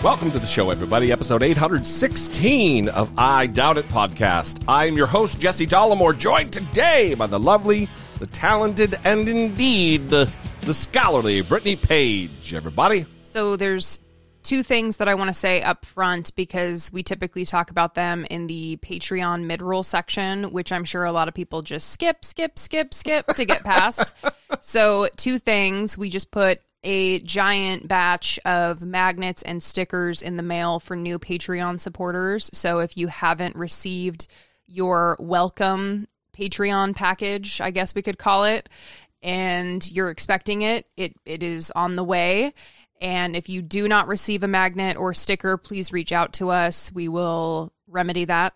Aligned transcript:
Welcome 0.00 0.30
to 0.30 0.38
the 0.38 0.46
show, 0.46 0.70
everybody. 0.70 1.10
Episode 1.10 1.42
816 1.42 2.88
of 2.88 3.10
I 3.18 3.48
Doubt 3.48 3.78
It 3.78 3.88
podcast. 3.88 4.62
I'm 4.68 4.96
your 4.96 5.08
host, 5.08 5.40
Jesse 5.40 5.66
Dollemore, 5.66 6.16
joined 6.16 6.52
today 6.52 7.14
by 7.14 7.26
the 7.26 7.40
lovely, 7.40 7.88
the 8.20 8.28
talented, 8.28 8.96
and 9.02 9.28
indeed 9.28 10.08
the, 10.08 10.32
the 10.60 10.72
scholarly 10.72 11.40
Brittany 11.40 11.74
Page. 11.74 12.54
Everybody. 12.54 13.06
So 13.22 13.56
there's 13.56 13.98
two 14.44 14.62
things 14.62 14.98
that 14.98 15.08
I 15.08 15.16
want 15.16 15.28
to 15.30 15.34
say 15.34 15.62
up 15.62 15.84
front 15.84 16.32
because 16.36 16.92
we 16.92 17.02
typically 17.02 17.44
talk 17.44 17.72
about 17.72 17.96
them 17.96 18.24
in 18.30 18.46
the 18.46 18.76
Patreon 18.76 19.46
mid-roll 19.46 19.82
section, 19.82 20.52
which 20.52 20.70
I'm 20.70 20.84
sure 20.84 21.06
a 21.06 21.12
lot 21.12 21.26
of 21.26 21.34
people 21.34 21.62
just 21.62 21.90
skip, 21.90 22.24
skip, 22.24 22.56
skip, 22.56 22.94
skip 22.94 23.26
to 23.26 23.44
get 23.44 23.64
past. 23.64 24.12
so 24.60 25.08
two 25.16 25.40
things. 25.40 25.98
We 25.98 26.08
just 26.08 26.30
put 26.30 26.60
a 26.88 27.20
giant 27.20 27.86
batch 27.86 28.38
of 28.46 28.80
magnets 28.80 29.42
and 29.42 29.62
stickers 29.62 30.22
in 30.22 30.38
the 30.38 30.42
mail 30.42 30.80
for 30.80 30.96
new 30.96 31.18
Patreon 31.18 31.78
supporters. 31.78 32.48
So 32.54 32.78
if 32.78 32.96
you 32.96 33.08
haven't 33.08 33.56
received 33.56 34.26
your 34.66 35.14
welcome 35.20 36.08
Patreon 36.34 36.96
package, 36.96 37.60
I 37.60 37.72
guess 37.72 37.94
we 37.94 38.00
could 38.00 38.16
call 38.16 38.44
it, 38.44 38.70
and 39.22 39.86
you're 39.92 40.08
expecting 40.08 40.62
it, 40.62 40.86
it 40.96 41.14
it 41.26 41.42
is 41.42 41.70
on 41.72 41.94
the 41.96 42.04
way. 42.04 42.54
And 43.02 43.36
if 43.36 43.50
you 43.50 43.60
do 43.60 43.86
not 43.86 44.08
receive 44.08 44.42
a 44.42 44.48
magnet 44.48 44.96
or 44.96 45.12
sticker, 45.12 45.58
please 45.58 45.92
reach 45.92 46.10
out 46.10 46.32
to 46.34 46.48
us. 46.48 46.90
We 46.90 47.06
will 47.06 47.70
remedy 47.86 48.24
that. 48.24 48.54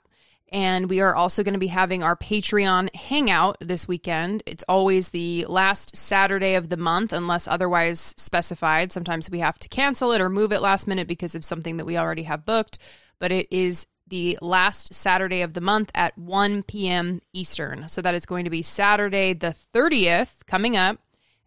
And 0.53 0.91
we 0.91 1.01
are 1.01 1.17
also 1.17 1.43
going 1.43 1.55
to 1.55 1.59
be 1.59 1.69
having 1.69 2.03
our 2.03 2.15
Patreon 2.15 2.95
hangout 2.95 3.57
this 3.61 3.89
weekend. 3.89 4.43
It's 4.45 4.65
always 4.69 5.09
the 5.09 5.47
last 5.49 5.97
Saturday 5.97 6.55
of 6.55 6.69
the 6.69 6.77
month, 6.77 7.15
unless 7.15 7.49
otherwise 7.49 8.15
specified. 8.19 8.93
Sometimes 8.93 9.31
we 9.31 9.39
have 9.39 9.59
to 9.61 9.69
cancel 9.71 10.12
it 10.12 10.21
or 10.21 10.29
move 10.29 10.53
it 10.53 10.61
last 10.61 10.87
minute 10.87 11.09
because 11.09 11.35
of 11.35 11.43
something 11.43 11.79
that 11.79 11.87
we 11.87 11.97
already 11.97 12.25
have 12.25 12.45
booked. 12.45 12.79
But 13.19 13.33
it 13.33 13.49
is 13.51 13.87
the 14.07 14.39
last 14.43 14.95
Saturday 14.95 15.41
of 15.41 15.55
the 15.55 15.62
month 15.62 15.91
at 15.95 16.19
1 16.19 16.65
p.m. 16.65 17.23
Eastern. 17.33 17.89
So 17.89 18.03
that 18.03 18.15
is 18.15 18.27
going 18.27 18.45
to 18.45 18.51
be 18.51 18.61
Saturday 18.61 19.33
the 19.33 19.57
30th 19.75 20.45
coming 20.47 20.77
up 20.77 20.99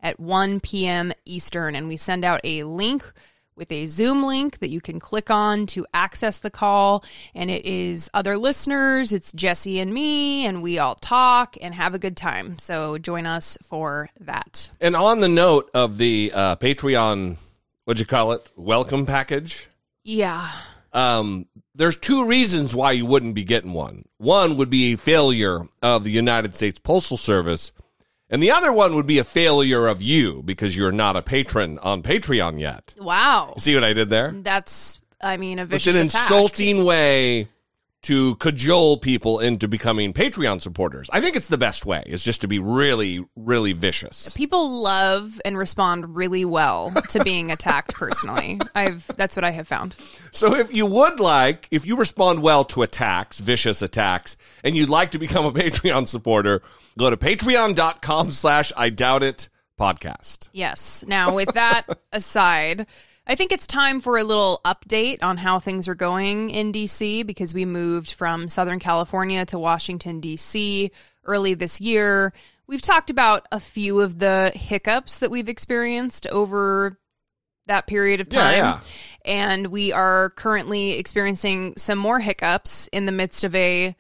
at 0.02 0.20
1 0.20 0.62
p.m. 0.62 1.14
Eastern. 1.26 1.76
And 1.76 1.88
we 1.88 1.96
send 1.96 2.26
out 2.26 2.42
a 2.44 2.64
link 2.64 3.14
with 3.56 3.72
a 3.72 3.88
Zoom 3.88 4.24
link 4.24 4.60
that 4.60 4.70
you 4.70 4.82
can 4.82 5.00
click 5.00 5.30
on 5.30 5.66
to 5.68 5.86
access 5.94 6.40
the 6.40 6.50
call. 6.50 7.04
And 7.34 7.50
it 7.50 7.66
is 7.66 8.10
other 8.14 8.38
listeners, 8.38 9.14
it's 9.14 9.32
Jesse 9.32 9.80
and 9.80 9.94
me, 9.94 10.46
and 10.46 10.62
we 10.62 10.78
all 10.78 10.96
talk 10.96 11.56
and 11.62 11.74
have 11.74 11.94
a 11.94 12.00
good 12.00 12.18
time. 12.18 12.60
So 12.60 12.98
join 12.98 13.26
us 13.26 13.58
for 13.64 14.10
that. 14.20 14.72
And 14.82 14.96
on 14.96 15.22
the 15.22 15.30
note 15.30 15.70
of 15.74 15.98
the 15.98 16.32
uh, 16.34 16.56
Patreon, 16.58 17.38
what'd 17.86 18.00
you 18.00 18.06
call 18.06 18.34
it? 18.34 18.52
Welcome 18.56 19.06
package? 19.06 19.70
Yeah. 20.04 20.52
Um, 20.92 21.48
there's 21.74 21.98
two 21.98 22.28
reasons 22.28 22.74
why 22.76 22.94
you 22.94 23.06
wouldn't 23.06 23.36
be 23.36 23.44
getting 23.44 23.74
one. 23.74 24.06
One 24.18 24.58
would 24.58 24.70
be 24.70 24.94
a 24.94 24.98
failure 24.98 25.68
of 25.82 26.04
the 26.04 26.12
United 26.12 26.56
States 26.56 26.80
Postal 26.80 27.18
Service 27.18 27.72
and 28.30 28.42
the 28.42 28.52
other 28.52 28.72
one 28.74 28.96
would 28.96 29.06
be 29.08 29.20
a 29.20 29.24
failure 29.24 29.88
of 29.88 30.02
you 30.02 30.42
because 30.44 30.76
you're 30.76 30.92
not 30.92 31.16
a 31.16 31.22
patron 31.22 31.80
on 31.80 32.02
Patreon 32.02 32.60
yet. 32.60 32.94
Wow. 32.98 33.54
See 33.58 33.74
what 33.76 33.84
I 33.84 33.94
did 33.94 34.10
there? 34.10 34.32
That's, 34.36 35.00
I 35.22 35.38
mean, 35.38 35.60
a 35.60 35.64
It's 35.64 35.72
vicious 35.72 35.96
an 36.00 36.08
attack. 36.08 36.22
insulting 36.24 36.84
way 36.86 37.48
to 38.06 38.36
cajole 38.36 38.98
people 38.98 39.40
into 39.40 39.68
becoming 39.68 40.14
Patreon 40.14 40.62
supporters. 40.62 41.10
I 41.12 41.22
think 41.22 41.36
it's 41.36 41.48
the 41.48 41.58
best 41.58 41.86
way, 41.86 42.04
is 42.06 42.24
just 42.24 42.42
to 42.42 42.48
be 42.48 42.60
really, 42.60 43.26
really 43.36 43.74
vicious. 43.74 44.32
People 44.36 44.82
love 44.82 45.42
and 45.44 45.58
respond 45.58 46.16
really 46.16 46.46
well 46.46 46.94
to 47.10 47.24
being 47.24 47.52
attacked 47.52 47.96
personally. 47.96 48.60
I've 48.76 49.08
that's 49.18 49.36
what 49.36 49.44
I 49.44 49.52
have 49.52 49.68
found. 49.68 49.96
So 50.32 50.54
if 50.56 50.72
you 50.72 50.86
would 50.86 51.20
like, 51.20 51.68
if 51.72 51.86
you 51.86 51.96
respond 51.96 52.44
well 52.44 52.64
to 52.66 52.84
attacks, 52.84 53.40
vicious 53.40 53.82
attacks, 53.82 54.38
and 54.64 54.76
you'd 54.76 54.90
like 54.90 55.12
to 55.12 55.20
become 55.20 55.46
a 55.46 55.52
Patreon 55.56 56.08
supporter, 56.08 56.62
go 56.98 57.10
to 57.10 57.18
patreon.com 57.18 58.32
slash 58.32 58.72
I 58.78 58.90
doubt 58.90 59.24
it 59.24 59.50
podcast. 59.80 60.50
Yes. 60.54 61.04
Now, 61.08 61.34
with 61.34 61.54
that 61.54 61.86
aside, 62.12 62.86
I 63.28 63.36
think 63.36 63.52
it's 63.52 63.66
time 63.66 64.02
for 64.02 64.18
a 64.18 64.24
little 64.24 64.62
update 64.64 65.24
on 65.24 65.38
how 65.38 65.60
things 65.60 65.88
are 65.88 65.96
going 65.96 66.52
in 66.52 66.72
DC 66.72 67.26
because 67.26 67.54
we 67.54 67.66
moved 67.66 68.12
from 68.12 68.50
Southern 68.50 68.80
California 68.80 69.46
to 69.48 69.58
Washington, 69.58 70.22
DC 70.22 70.92
early 71.26 71.56
this 71.56 71.82
year. 71.82 72.34
We've 72.68 72.82
talked 72.84 73.10
about 73.10 73.48
a 73.52 73.60
few 73.60 74.00
of 74.02 74.20
the 74.20 74.52
hiccups 74.54 75.20
that 75.20 75.32
we've 75.32 75.50
experienced 75.50 76.28
over 76.28 77.00
that 77.68 77.88
period 77.88 78.22
of 78.22 78.28
Yeah, 78.32 78.42
time. 78.42 78.54
yeah. 78.54 78.80
And 79.26 79.68
we 79.68 79.92
are 79.92 80.30
currently 80.32 80.92
experiencing 81.00 81.74
some 81.78 81.98
more 81.98 82.20
hiccups 82.20 82.88
in 82.88 83.06
the 83.08 83.12
midst 83.12 83.44
of 83.44 83.56
a 83.56 83.96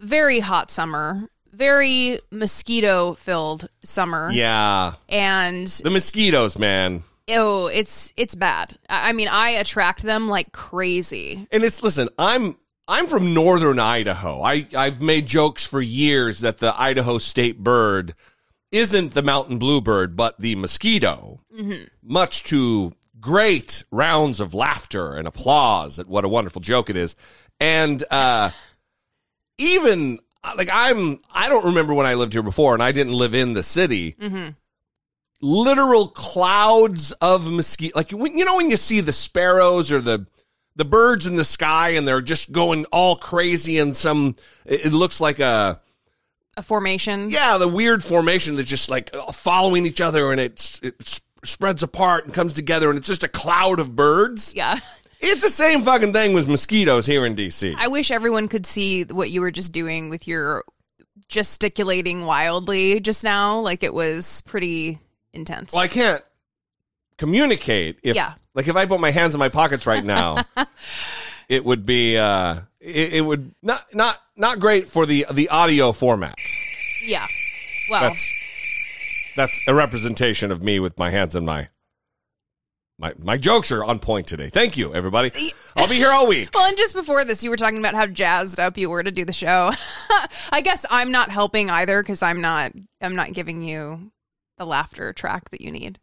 very 0.00 0.40
hot 0.40 0.70
summer, 0.70 1.28
very 1.52 2.20
mosquito 2.30 3.12
filled 3.14 3.68
summer. 3.84 4.30
Yeah. 4.32 4.94
And 5.10 5.66
The 5.68 5.90
mosquitoes, 5.90 6.58
man. 6.58 7.02
Oh, 7.32 7.66
it's 7.66 8.12
it's 8.16 8.34
bad. 8.34 8.78
I 8.88 9.10
I 9.10 9.12
mean, 9.12 9.28
I 9.28 9.50
attract 9.50 10.02
them 10.02 10.28
like 10.28 10.52
crazy. 10.52 11.46
And 11.50 11.62
it's 11.64 11.82
listen, 11.82 12.08
I'm 12.18 12.56
I'm 12.88 13.06
from 13.06 13.34
northern 13.34 13.78
Idaho. 13.78 14.42
I 14.42 14.66
I've 14.76 15.00
made 15.00 15.26
jokes 15.26 15.66
for 15.66 15.80
years 15.80 16.40
that 16.40 16.58
the 16.58 16.78
Idaho 16.80 17.18
state 17.18 17.58
bird 17.58 18.14
isn't 18.70 19.14
the 19.14 19.22
mountain 19.22 19.58
bluebird, 19.58 20.16
but 20.16 20.40
the 20.40 20.54
mosquito. 20.56 21.40
Mm-hmm. 21.54 21.84
Much 22.02 22.44
to 22.44 22.92
great 23.20 23.84
rounds 23.90 24.40
of 24.40 24.54
laughter 24.54 25.14
and 25.14 25.28
applause 25.28 25.98
at 25.98 26.08
what 26.08 26.24
a 26.24 26.28
wonderful 26.28 26.60
joke 26.60 26.90
it 26.90 26.96
is. 26.96 27.14
And 27.60 28.02
uh, 28.10 28.50
even 29.58 30.18
uh, 30.44 30.54
like 30.56 30.68
I'm, 30.72 31.20
I 31.32 31.48
don't 31.48 31.66
remember 31.66 31.94
when 31.94 32.06
I 32.06 32.14
lived 32.14 32.32
here 32.32 32.42
before, 32.42 32.74
and 32.74 32.82
I 32.82 32.92
didn't 32.92 33.12
live 33.12 33.34
in 33.34 33.52
the 33.52 33.62
city. 33.62 34.16
Mm-hmm. 34.20 34.50
Literal 35.44 36.08
clouds 36.08 37.10
of 37.20 37.50
mosquito, 37.50 37.92
like 37.96 38.12
when, 38.12 38.38
you 38.38 38.44
know 38.44 38.56
when 38.56 38.70
you 38.70 38.76
see 38.76 39.00
the 39.00 39.12
sparrows 39.12 39.90
or 39.90 40.00
the 40.00 40.26
the 40.76 40.84
birds 40.84 41.26
in 41.26 41.34
the 41.36 41.44
sky, 41.44 41.90
and 41.90 42.06
they're 42.06 42.22
just 42.22 42.52
going 42.52 42.84
all 42.92 43.16
crazy, 43.16 43.78
and 43.78 43.96
some 43.96 44.36
it, 44.64 44.86
it 44.86 44.92
looks 44.92 45.20
like 45.20 45.40
a 45.40 45.80
A 46.56 46.62
formation. 46.62 47.28
yeah, 47.30 47.58
the 47.58 47.66
weird 47.66 48.04
formation 48.04 48.54
that's 48.54 48.68
just 48.68 48.88
like 48.88 49.10
uh, 49.14 49.32
following 49.32 49.84
each 49.84 50.00
other, 50.00 50.30
and 50.30 50.40
it's 50.40 50.80
it 50.80 51.20
spreads 51.42 51.82
apart 51.82 52.24
and 52.24 52.32
comes 52.32 52.52
together, 52.52 52.88
and 52.88 52.96
it's 52.96 53.08
just 53.08 53.24
a 53.24 53.28
cloud 53.28 53.80
of 53.80 53.96
birds. 53.96 54.54
Yeah. 54.54 54.78
It's 55.18 55.42
the 55.42 55.50
same 55.50 55.82
fucking 55.82 56.12
thing 56.12 56.34
with 56.34 56.48
mosquitoes 56.48 57.04
here 57.06 57.24
in 57.26 57.34
DC. 57.36 57.74
I 57.78 57.88
wish 57.88 58.10
everyone 58.10 58.48
could 58.48 58.64
see 58.66 59.04
what 59.04 59.30
you 59.30 59.40
were 59.40 59.50
just 59.50 59.72
doing 59.72 60.08
with 60.08 60.26
your 60.26 60.64
gesticulating 61.28 62.24
wildly 62.26 63.00
just 63.00 63.24
now. 63.24 63.60
Like 63.60 63.82
it 63.82 63.94
was 63.94 64.42
pretty 64.42 64.98
intense. 65.34 65.72
well, 65.72 65.82
I 65.82 65.88
can't 65.88 66.22
communicate 67.18 67.98
if, 68.02 68.16
Yeah. 68.16 68.34
like, 68.54 68.68
if 68.68 68.76
I 68.76 68.86
put 68.86 69.00
my 69.00 69.10
hands 69.10 69.34
in 69.34 69.38
my 69.38 69.48
pockets 69.48 69.86
right 69.86 70.04
now, 70.04 70.44
it 71.48 71.64
would 71.64 71.84
be, 71.86 72.16
uh, 72.16 72.60
it, 72.80 73.14
it 73.14 73.20
would 73.20 73.54
not, 73.62 73.84
not, 73.94 74.18
not 74.36 74.58
great 74.58 74.88
for 74.88 75.06
the 75.06 75.26
the 75.32 75.48
audio 75.50 75.92
format. 75.92 76.34
yeah. 77.04 77.26
Well, 77.90 78.00
That's 78.02 78.30
that's 79.36 79.60
a 79.68 79.74
representation 79.74 80.50
of 80.50 80.62
me 80.62 80.78
with 80.80 80.98
my 80.98 81.10
hands 81.10 81.34
in 81.36 81.44
my. 81.44 81.68
My, 82.98 83.14
my 83.18 83.36
jokes 83.36 83.72
are 83.72 83.82
on 83.82 83.98
point 83.98 84.28
today. 84.28 84.48
Thank 84.48 84.76
you, 84.76 84.94
everybody. 84.94 85.32
I'll 85.74 85.88
be 85.88 85.94
here 85.96 86.10
all 86.12 86.26
week. 86.28 86.50
Well, 86.54 86.68
and 86.68 86.76
just 86.76 86.94
before 86.94 87.24
this, 87.24 87.42
you 87.42 87.50
were 87.50 87.56
talking 87.56 87.78
about 87.78 87.94
how 87.94 88.06
jazzed 88.06 88.60
up 88.60 88.78
you 88.78 88.90
were 88.90 89.02
to 89.02 89.10
do 89.10 89.24
the 89.24 89.32
show. 89.32 89.72
I 90.52 90.60
guess 90.60 90.86
I'm 90.88 91.10
not 91.10 91.28
helping 91.30 91.68
either 91.70 92.00
because 92.02 92.22
I'm 92.22 92.40
not. 92.40 92.72
I'm 93.00 93.16
not 93.16 93.32
giving 93.32 93.62
you 93.62 94.12
the 94.62 94.66
laughter 94.66 95.12
track 95.12 95.50
that 95.50 95.60
you 95.60 95.72
need. 95.72 95.98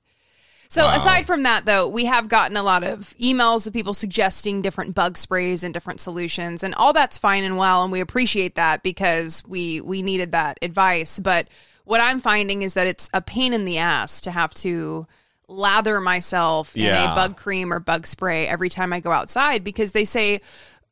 So 0.68 0.88
aside 0.88 1.26
from 1.26 1.44
that, 1.44 1.66
though, 1.66 1.88
we 1.88 2.06
have 2.06 2.28
gotten 2.28 2.56
a 2.56 2.62
lot 2.62 2.84
of 2.84 3.16
emails 3.20 3.66
of 3.66 3.74
people 3.74 3.96
suggesting 3.96 4.62
different 4.62 4.94
bug 4.94 5.18
sprays 5.18 5.64
and 5.64 5.74
different 5.74 6.00
solutions, 6.00 6.62
and 6.62 6.76
all 6.76 6.94
that's 6.94 7.18
fine 7.18 7.44
and 7.44 7.58
well, 7.58 7.82
and 7.84 7.92
we 7.92 8.02
appreciate 8.02 8.54
that 8.56 8.84
because 8.84 9.44
we 9.48 9.82
we 9.82 10.04
needed 10.04 10.34
that 10.34 10.60
advice. 10.62 11.18
But 11.18 11.48
what 11.86 12.02
I'm 12.02 12.20
finding 12.20 12.62
is 12.62 12.76
that 12.76 12.86
it's 12.86 13.10
a 13.14 13.22
pain 13.22 13.54
in 13.54 13.66
the 13.66 13.80
ass 13.80 14.22
to 14.22 14.32
have 14.32 14.54
to 14.56 15.08
lather 15.48 16.00
myself 16.00 16.76
in 16.78 16.86
a 16.86 17.16
bug 17.16 17.36
cream 17.36 17.74
or 17.74 17.80
bug 17.80 18.06
spray 18.06 18.46
every 18.46 18.70
time 18.70 18.94
I 18.94 19.00
go 19.00 19.12
outside 19.12 19.64
because 19.64 19.94
they 19.94 20.06
say 20.06 20.42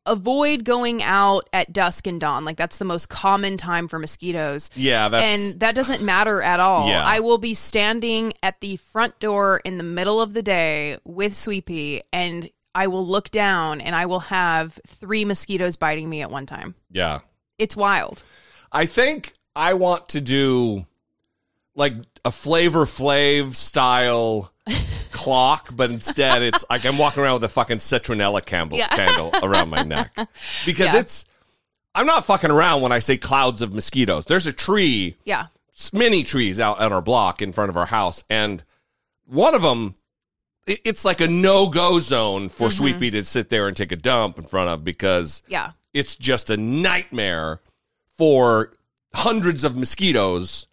avoid 0.08 0.64
going 0.64 1.04
out 1.04 1.48
at 1.54 1.72
dusk 1.72 2.08
and 2.08 2.20
dawn. 2.20 2.46
Like 2.46 2.58
that's 2.58 2.78
the 2.78 2.86
most 2.86 3.10
common 3.10 3.58
time 3.58 3.88
for 3.88 4.00
mosquitoes. 4.00 4.70
Yeah, 4.76 5.10
that's 5.10 5.52
and 5.54 5.60
that 5.60 5.76
doesn't 5.76 6.02
matter 6.02 6.42
at 6.42 6.60
all. 6.60 6.88
Yeah. 6.90 7.04
I 7.06 7.20
will 7.20 7.38
be 7.38 7.54
standing 7.54 8.34
at 8.42 8.60
the 8.62 8.78
front 8.78 9.20
door 9.20 9.62
in 9.64 9.78
the 9.78 9.84
middle 9.84 10.20
of 10.22 10.34
the 10.34 10.42
day 10.42 10.98
with 11.04 11.36
Sweepy 11.36 12.02
and 12.12 12.50
I 12.74 12.88
will 12.88 13.06
look 13.06 13.32
down 13.32 13.82
and 13.82 13.96
I 13.96 14.06
will 14.06 14.20
have 14.22 14.80
three 14.86 15.26
mosquitoes 15.26 15.78
biting 15.78 16.10
me 16.10 16.22
at 16.22 16.32
one 16.32 16.46
time. 16.46 16.76
yeah. 16.92 17.20
It's 17.58 17.76
wild. 17.76 18.22
I 18.72 18.86
think 18.86 19.34
I 19.56 19.74
want 19.74 20.10
to 20.10 20.22
do 20.22 20.86
like 21.74 21.94
a 22.24 22.32
flavor 22.32 22.86
flav 22.86 23.56
style 23.56 24.52
clock, 25.08 25.70
but 25.76 25.90
instead 25.90 26.42
it's 26.44 26.64
like 26.70 26.86
I'm 26.86 26.98
walking 26.98 27.24
around 27.24 27.36
with 27.36 27.44
a 27.46 27.50
fucking 27.50 27.78
citronella 27.78 28.46
candle, 28.46 28.78
Yeah. 28.78 28.88
candle 28.90 29.32
around 29.42 29.70
my 29.70 29.84
neck 29.84 30.14
because 30.66 30.94
Yeah. 30.94 31.00
it's. 31.00 31.26
I'm 31.96 32.06
not 32.06 32.26
fucking 32.26 32.52
around 32.52 32.82
when 32.82 32.92
I 32.92 33.00
say 33.00 33.18
clouds 33.18 33.62
of 33.64 33.74
mosquitoes. 33.74 34.26
There's 34.26 34.46
a 34.46 34.54
tree, 34.54 35.16
Yeah. 35.26 35.48
many 35.92 36.24
trees 36.24 36.60
out 36.60 36.80
on 36.80 36.94
our 36.94 37.02
block 37.02 37.42
in 37.42 37.52
front 37.54 37.70
of 37.70 37.78
our 37.78 37.88
house, 37.88 38.24
and 38.30 38.64
one 39.26 39.56
of 39.56 39.64
them, 39.64 39.96
it's 40.68 41.04
like 41.06 41.22
a 41.22 41.28
no 41.28 41.70
go 41.70 42.00
zone 42.00 42.50
for 42.50 42.68
Mm-hmm. 42.68 42.78
Sweepy 42.78 43.12
to 43.12 43.24
sit 43.26 43.50
there 43.50 43.68
and 43.68 43.76
take 43.76 43.92
a 43.92 43.96
dump 43.96 44.38
in 44.38 44.46
front 44.46 44.70
of 44.70 44.84
because 44.84 45.42
Yeah. 45.48 45.72
it's 45.94 46.16
just 46.16 46.50
a 46.52 46.58
nightmare 46.58 47.62
for 48.18 48.74
hundreds 49.14 49.64
of 49.64 49.76
mosquitoes 49.76 50.68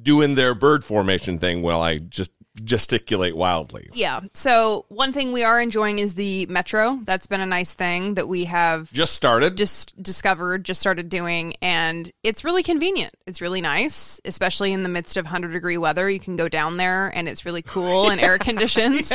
doing 0.00 0.34
their 0.34 0.54
bird 0.54 0.84
formation 0.84 1.38
thing 1.38 1.62
while 1.62 1.80
I 1.82 1.98
just 1.98 2.30
gesticulate 2.64 3.36
wildly. 3.36 3.88
Yeah. 3.92 4.20
So 4.34 4.84
one 4.88 5.12
thing 5.12 5.32
we 5.32 5.44
are 5.44 5.60
enjoying 5.60 5.98
is 5.98 6.14
the 6.14 6.46
metro. 6.46 6.98
That's 7.04 7.26
been 7.26 7.40
a 7.40 7.46
nice 7.46 7.72
thing 7.74 8.14
that 8.14 8.26
we 8.28 8.44
have 8.46 8.92
Just 8.92 9.14
started. 9.14 9.56
just 9.56 10.00
discovered, 10.02 10.64
just 10.64 10.80
started 10.80 11.08
doing, 11.08 11.54
and 11.62 12.10
it's 12.22 12.42
really 12.44 12.62
convenient. 12.62 13.14
It's 13.26 13.40
really 13.40 13.60
nice, 13.60 14.20
especially 14.24 14.72
in 14.72 14.82
the 14.82 14.88
midst 14.88 15.16
of 15.16 15.24
100 15.26 15.52
degree 15.52 15.78
weather. 15.78 16.10
You 16.10 16.20
can 16.20 16.36
go 16.36 16.48
down 16.48 16.76
there 16.76 17.08
and 17.14 17.28
it's 17.28 17.44
really 17.44 17.62
cool 17.62 18.10
and 18.10 18.20
air 18.20 18.36
conditioned. 18.50 19.10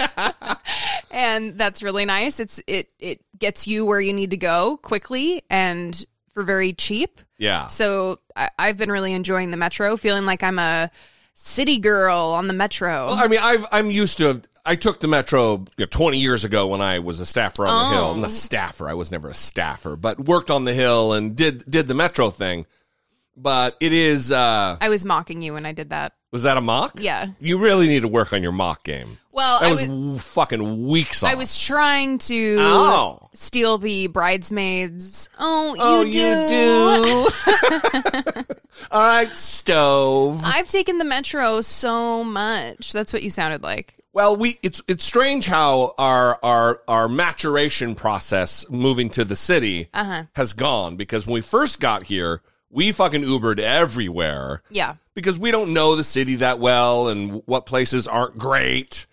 and 1.11 1.57
that's 1.57 1.83
really 1.83 2.05
nice. 2.05 2.39
It's 2.39 2.61
it 2.67 2.89
it 2.99 3.21
gets 3.37 3.67
you 3.67 3.85
where 3.85 3.99
you 4.01 4.13
need 4.13 4.31
to 4.31 4.37
go 4.37 4.77
quickly 4.77 5.43
and 5.49 6.05
for 6.33 6.43
very 6.43 6.73
cheap. 6.73 7.21
yeah. 7.37 7.67
So 7.67 8.19
I, 8.35 8.49
I've 8.59 8.77
been 8.77 8.91
really 8.91 9.13
enjoying 9.13 9.51
the 9.51 9.57
metro, 9.57 9.95
feeling 9.97 10.25
like 10.25 10.43
I'm 10.43 10.59
a 10.59 10.91
city 11.35 11.77
girl 11.79 12.17
on 12.17 12.47
the 12.47 12.53
metro. 12.53 13.07
Well, 13.07 13.15
I 13.15 13.27
mean, 13.27 13.39
I've, 13.43 13.65
I'm 13.71 13.91
used 13.91 14.17
to. 14.17 14.41
I 14.65 14.75
took 14.75 14.99
the 14.99 15.07
metro 15.07 15.57
you 15.77 15.81
know, 15.81 15.85
20 15.85 16.17
years 16.17 16.43
ago 16.43 16.65
when 16.65 16.81
I 16.81 16.97
was 16.97 17.19
a 17.19 17.25
staffer 17.25 17.67
on 17.67 17.91
the 17.91 17.95
hill. 17.97 18.11
I'm 18.13 18.23
Oh. 18.23 18.25
a 18.25 18.29
staffer. 18.31 18.89
I 18.89 18.95
was 18.95 19.11
never 19.11 19.29
a 19.29 19.33
staffer, 19.35 19.95
but 19.95 20.19
worked 20.19 20.49
on 20.49 20.63
the 20.63 20.73
hill 20.73 21.13
and 21.13 21.35
did 21.35 21.63
did 21.69 21.87
the 21.87 21.93
metro 21.93 22.31
thing. 22.31 22.65
But 23.37 23.75
it 23.79 23.93
is. 23.93 24.31
uh 24.31 24.77
I 24.81 24.89
was 24.89 25.05
mocking 25.05 25.41
you 25.43 25.53
when 25.53 25.65
I 25.67 25.71
did 25.73 25.91
that. 25.91 26.13
Was 26.31 26.43
that 26.43 26.57
a 26.57 26.61
mock? 26.61 26.99
Yeah. 26.99 27.27
You 27.39 27.59
really 27.59 27.87
need 27.87 28.01
to 28.01 28.07
work 28.07 28.33
on 28.33 28.41
your 28.41 28.51
mock 28.51 28.83
game. 28.83 29.19
Well, 29.35 29.59
That 29.59 29.67
I 29.67 29.71
was, 29.73 29.87
was 29.87 30.23
fucking 30.27 30.87
weak 30.87 31.13
sauce. 31.13 31.29
I 31.29 31.35
was 31.35 31.59
trying 31.59 32.19
to 32.19 32.55
Oh. 32.59 33.29
steal 33.33 33.77
the 33.77 34.07
bridesmaids. 34.07 35.27
Oh, 35.37 35.75
you 35.75 35.81
Oh, 35.81 36.03
do. 36.09 36.17
you 36.17 36.47
do. 36.47 38.43
All 38.91 39.01
right, 39.01 39.35
stove. 39.35 40.39
I've 40.43 40.67
taken 40.67 40.99
the 40.99 41.05
metro 41.05 41.59
so 41.61 42.23
much. 42.23 42.93
That's 42.93 43.11
what 43.11 43.23
you 43.23 43.29
sounded 43.29 43.61
like. 43.61 43.95
Well, 44.13 44.37
we 44.37 44.57
it's 44.63 44.81
it's 44.87 45.03
strange 45.03 45.47
how 45.47 45.93
our 45.97 46.39
our 46.41 46.81
our 46.87 47.09
maturation 47.09 47.95
process 47.95 48.65
moving 48.69 49.09
to 49.09 49.25
the 49.25 49.35
city 49.35 49.89
Uh-huh. 49.93 50.23
has 50.33 50.53
gone 50.53 50.95
because 50.95 51.27
when 51.27 51.33
we 51.33 51.41
first 51.41 51.81
got 51.81 52.03
here, 52.03 52.41
we 52.69 52.93
fucking 52.93 53.23
Ubered 53.23 53.59
everywhere 53.59 54.61
Yeah. 54.69 54.95
because 55.13 55.37
we 55.37 55.51
don't 55.51 55.73
know 55.73 55.97
the 55.97 56.05
city 56.05 56.35
that 56.35 56.59
well 56.59 57.09
and 57.09 57.41
what 57.45 57.65
places 57.65 58.07
aren't 58.07 58.37
great 58.37 59.05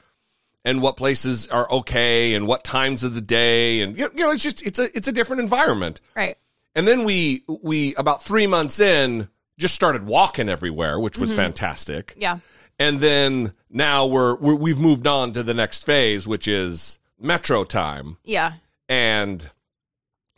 and 0.65 0.81
what 0.81 0.97
places 0.97 1.47
are 1.49 1.71
okay 1.71 2.35
and 2.35 2.47
what 2.47 2.63
times 2.65 3.03
of 3.05 3.15
the 3.15 3.21
day 3.21 3.81
and 3.81 3.99
you 3.99 4.09
know 4.15 4.31
it's 4.31 4.43
just 4.43 4.65
it's 4.65 4.79
a 4.79 4.95
it's 4.97 5.09
a 5.09 5.13
different 5.13 5.41
environment. 5.41 6.01
Right. 6.15 6.37
And 6.75 6.87
then 6.89 7.05
we 7.05 7.45
we 7.63 7.95
about 7.97 8.23
3 8.23 8.47
months 8.47 8.81
in 8.81 9.29
just 9.59 9.75
started 9.75 10.07
walking 10.07 10.49
everywhere, 10.49 10.99
which 10.99 11.19
was 11.19 11.35
fantastic. 11.35 12.15
Yeah. 12.17 12.39
And 12.79 13.01
then 13.01 13.53
now 13.71 14.07
we're, 14.07 14.35
we're 14.37 14.55
we've 14.55 14.79
moved 14.79 15.07
on 15.07 15.33
to 15.35 15.43
the 15.43 15.55
next 15.55 15.85
phase, 15.85 16.27
which 16.27 16.49
is 16.49 16.99
metro 17.21 17.63
time, 17.65 18.17
Yeah. 18.25 18.55
and 18.89 19.49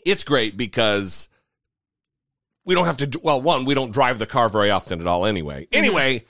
it's 0.05 0.25
great 0.25 0.57
because 0.57 1.29
we 2.65 2.75
don't 2.75 2.85
have 2.87 2.97
to. 2.99 3.21
Well, 3.23 3.41
one, 3.41 3.65
we 3.65 3.75
don't 3.75 3.93
drive 3.93 4.19
the 4.19 4.27
car 4.27 4.49
very 4.49 4.71
often 4.71 5.01
at 5.01 5.07
all, 5.07 5.25
anyway. 5.25 5.69
Anyway, 5.73 6.25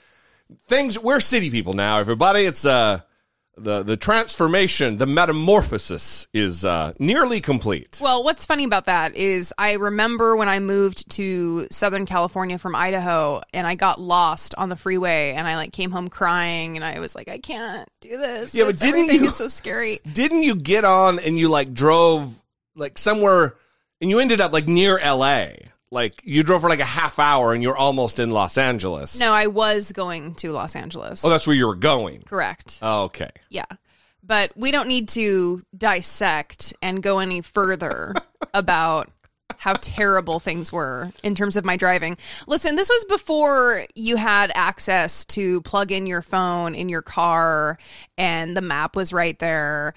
things 0.67 0.97
we're 0.99 1.19
city 1.19 1.49
people 1.49 1.73
now. 1.73 1.99
Everybody, 1.99 2.45
it's 2.45 2.65
uh 2.65 3.01
the 3.57 3.83
the 3.83 3.95
transformation, 3.97 4.97
the 4.97 5.05
metamorphosis 5.05 6.27
is 6.33 6.65
uh 6.65 6.93
nearly 6.99 7.39
complete. 7.41 7.99
Well, 8.01 8.23
what's 8.23 8.45
funny 8.45 8.63
about 8.65 8.85
that 8.85 9.15
is 9.15 9.53
I 9.57 9.73
remember 9.73 10.35
when 10.35 10.49
I 10.49 10.59
moved 10.59 11.09
to 11.11 11.67
Southern 11.71 12.05
California 12.05 12.57
from 12.57 12.75
Idaho 12.75 13.41
and 13.53 13.65
I 13.65 13.75
got 13.75 13.99
lost 13.99 14.55
on 14.57 14.69
the 14.69 14.75
freeway 14.75 15.33
and 15.33 15.47
I 15.47 15.55
like 15.55 15.71
came 15.71 15.91
home 15.91 16.09
crying 16.09 16.75
and 16.75 16.83
I 16.83 16.99
was 16.99 17.15
like, 17.15 17.27
I 17.29 17.37
can't 17.37 17.87
do 18.01 18.17
this. 18.17 18.53
Yeah, 18.53 18.65
but 18.65 18.77
didn't 18.79 19.01
everything 19.01 19.21
you- 19.23 19.27
is 19.29 19.35
so 19.35 19.47
scary. 19.47 19.99
Didn't 20.11 20.43
you 20.43 20.55
get 20.55 20.83
on 20.83 21.19
and 21.19 21.37
you 21.37 21.47
like 21.49 21.73
drove 21.73 22.41
like 22.75 22.97
somewhere, 22.97 23.55
and 24.01 24.09
you 24.09 24.19
ended 24.19 24.41
up 24.41 24.51
like 24.51 24.67
near 24.67 24.97
L.A. 24.99 25.71
Like 25.95 26.21
you 26.25 26.43
drove 26.43 26.61
for 26.61 26.69
like 26.69 26.81
a 26.81 26.83
half 26.83 27.19
hour 27.19 27.53
and 27.53 27.63
you're 27.63 27.77
almost 27.77 28.19
in 28.19 28.29
Los 28.29 28.57
Angeles. 28.57 29.17
No, 29.17 29.31
I 29.33 29.47
was 29.47 29.93
going 29.93 30.35
to 30.35 30.51
Los 30.51 30.75
Angeles. 30.75 31.23
Oh, 31.23 31.29
that's 31.29 31.47
where 31.47 31.55
you 31.55 31.65
were 31.65 31.75
going. 31.75 32.21
correct. 32.23 32.79
Oh, 32.81 33.03
okay. 33.03 33.31
Yeah. 33.49 33.63
But 34.21 34.51
we 34.57 34.71
don't 34.71 34.89
need 34.89 35.07
to 35.09 35.63
dissect 35.75 36.73
and 36.81 37.01
go 37.01 37.19
any 37.19 37.39
further 37.39 38.13
about 38.53 39.09
how 39.57 39.73
terrible 39.73 40.39
things 40.39 40.69
were 40.69 41.13
in 41.23 41.33
terms 41.33 41.55
of 41.55 41.63
my 41.63 41.77
driving. 41.77 42.17
Listen, 42.45 42.75
this 42.75 42.89
was 42.89 43.05
before 43.05 43.85
you 43.95 44.17
had 44.17 44.51
access 44.53 45.23
to 45.25 45.61
plug 45.61 45.93
in 45.93 46.07
your 46.07 46.21
phone 46.21 46.75
in 46.75 46.89
your 46.89 47.03
car 47.03 47.77
and 48.17 48.57
the 48.57 48.61
map 48.61 48.97
was 48.97 49.13
right 49.13 49.39
there. 49.39 49.93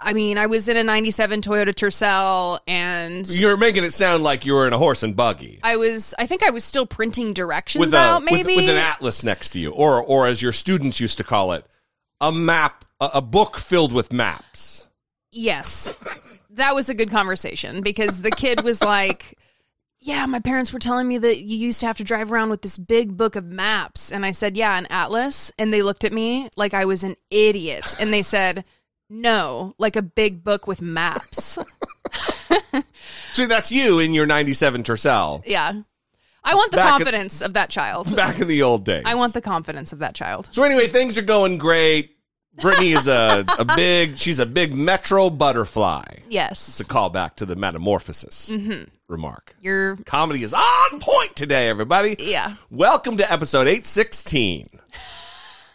I 0.00 0.12
mean, 0.12 0.38
I 0.38 0.46
was 0.46 0.68
in 0.68 0.76
a 0.76 0.84
97 0.84 1.40
Toyota 1.42 1.74
Tercel 1.74 2.60
and 2.68 3.28
You're 3.28 3.56
making 3.56 3.82
it 3.84 3.92
sound 3.92 4.22
like 4.22 4.46
you 4.46 4.54
were 4.54 4.66
in 4.66 4.72
a 4.72 4.78
horse 4.78 5.02
and 5.02 5.16
buggy. 5.16 5.58
I 5.62 5.76
was 5.76 6.14
I 6.18 6.26
think 6.26 6.42
I 6.44 6.50
was 6.50 6.62
still 6.64 6.86
printing 6.86 7.32
directions 7.32 7.80
with 7.80 7.94
a 7.94 7.98
out 7.98 8.22
with- 8.22 8.30
maybe. 8.30 8.56
with, 8.56 8.68
an 8.68 8.76
atlas 8.76 9.24
next 9.24 9.50
to 9.50 9.60
you, 9.60 9.72
or 9.72 10.00
or 10.02 10.26
as 10.26 10.40
your 10.40 10.52
students 10.52 11.00
used 11.00 11.18
to 11.18 11.24
call 11.24 11.52
it, 11.52 11.66
a 12.20 12.30
map, 12.30 12.84
a, 13.00 13.10
a 13.14 13.20
book 13.20 13.58
filled 13.58 13.92
with 13.92 14.12
maps. 14.12 14.88
Yes. 15.32 15.92
That 16.50 16.74
was 16.74 16.88
a 16.88 16.94
good 16.94 17.10
conversation 17.10 17.82
because 17.82 18.22
the 18.22 18.30
kid 18.30 18.62
was 18.62 18.80
like, 18.82 19.36
Yeah, 20.00 20.26
my 20.26 20.40
parents 20.40 20.72
were 20.72 20.78
telling 20.78 21.06
me 21.06 21.18
that 21.18 21.38
you 21.40 21.56
used 21.56 21.80
to 21.80 21.86
have 21.86 21.98
to 21.98 22.04
drive 22.04 22.32
around 22.32 22.50
with 22.50 22.62
this 22.62 22.78
big 22.78 23.16
book 23.16 23.36
of 23.36 23.44
maps. 23.44 24.10
And 24.10 24.24
I 24.24 24.32
said, 24.32 24.56
Yeah, 24.56 24.76
an 24.78 24.86
atlas. 24.90 25.52
And 25.58 25.72
they 25.72 25.82
looked 25.82 26.04
at 26.04 26.12
me 26.12 26.48
like 26.56 26.72
I 26.72 26.84
was 26.84 27.04
an 27.04 27.16
idiot. 27.30 27.94
And 27.98 28.12
they 28.12 28.22
said, 28.22 28.64
No, 29.10 29.74
like 29.78 29.96
a 29.96 30.02
big 30.02 30.44
book 30.44 30.66
with 30.66 30.82
maps. 30.82 31.58
See, 33.32 33.46
that's 33.46 33.72
you 33.72 33.98
in 33.98 34.12
your 34.14 34.26
'97 34.26 34.82
Tercel 34.82 35.42
yeah. 35.46 35.72
I 36.44 36.54
want 36.54 36.70
the 36.70 36.76
Back 36.76 36.86
at- 36.86 36.90
confidence 36.98 37.40
of 37.42 37.54
that 37.54 37.68
child. 37.70 38.14
back 38.16 38.38
in 38.40 38.48
the 38.48 38.62
old 38.62 38.84
days. 38.84 39.02
I 39.06 39.14
want 39.14 39.34
the 39.34 39.40
confidence 39.40 39.92
of 39.92 39.98
that 40.00 40.14
child. 40.14 40.48
So 40.50 40.62
anyway, 40.62 40.86
things 40.86 41.16
are 41.18 41.22
going 41.22 41.58
great. 41.58 42.16
Brittany 42.60 42.92
is 42.92 43.06
a, 43.06 43.44
a 43.58 43.64
big. 43.76 44.16
She's 44.16 44.38
a 44.38 44.46
big 44.46 44.74
metro 44.74 45.30
butterfly. 45.30 46.04
Yes. 46.28 46.68
It's 46.68 46.80
a 46.80 46.84
callback 46.84 47.36
to 47.36 47.46
the 47.46 47.54
metamorphosis 47.56 48.48
Mm-hmm. 48.50 48.84
remark. 49.08 49.54
You're, 49.60 49.96
Comedy 50.06 50.42
is 50.42 50.52
on 50.54 51.00
point 51.00 51.36
today, 51.36 51.68
everybody. 51.68 52.16
yeah. 52.18 52.56
Welcome 52.70 53.16
to 53.18 53.30
episode 53.32 53.68
816. 53.68 54.70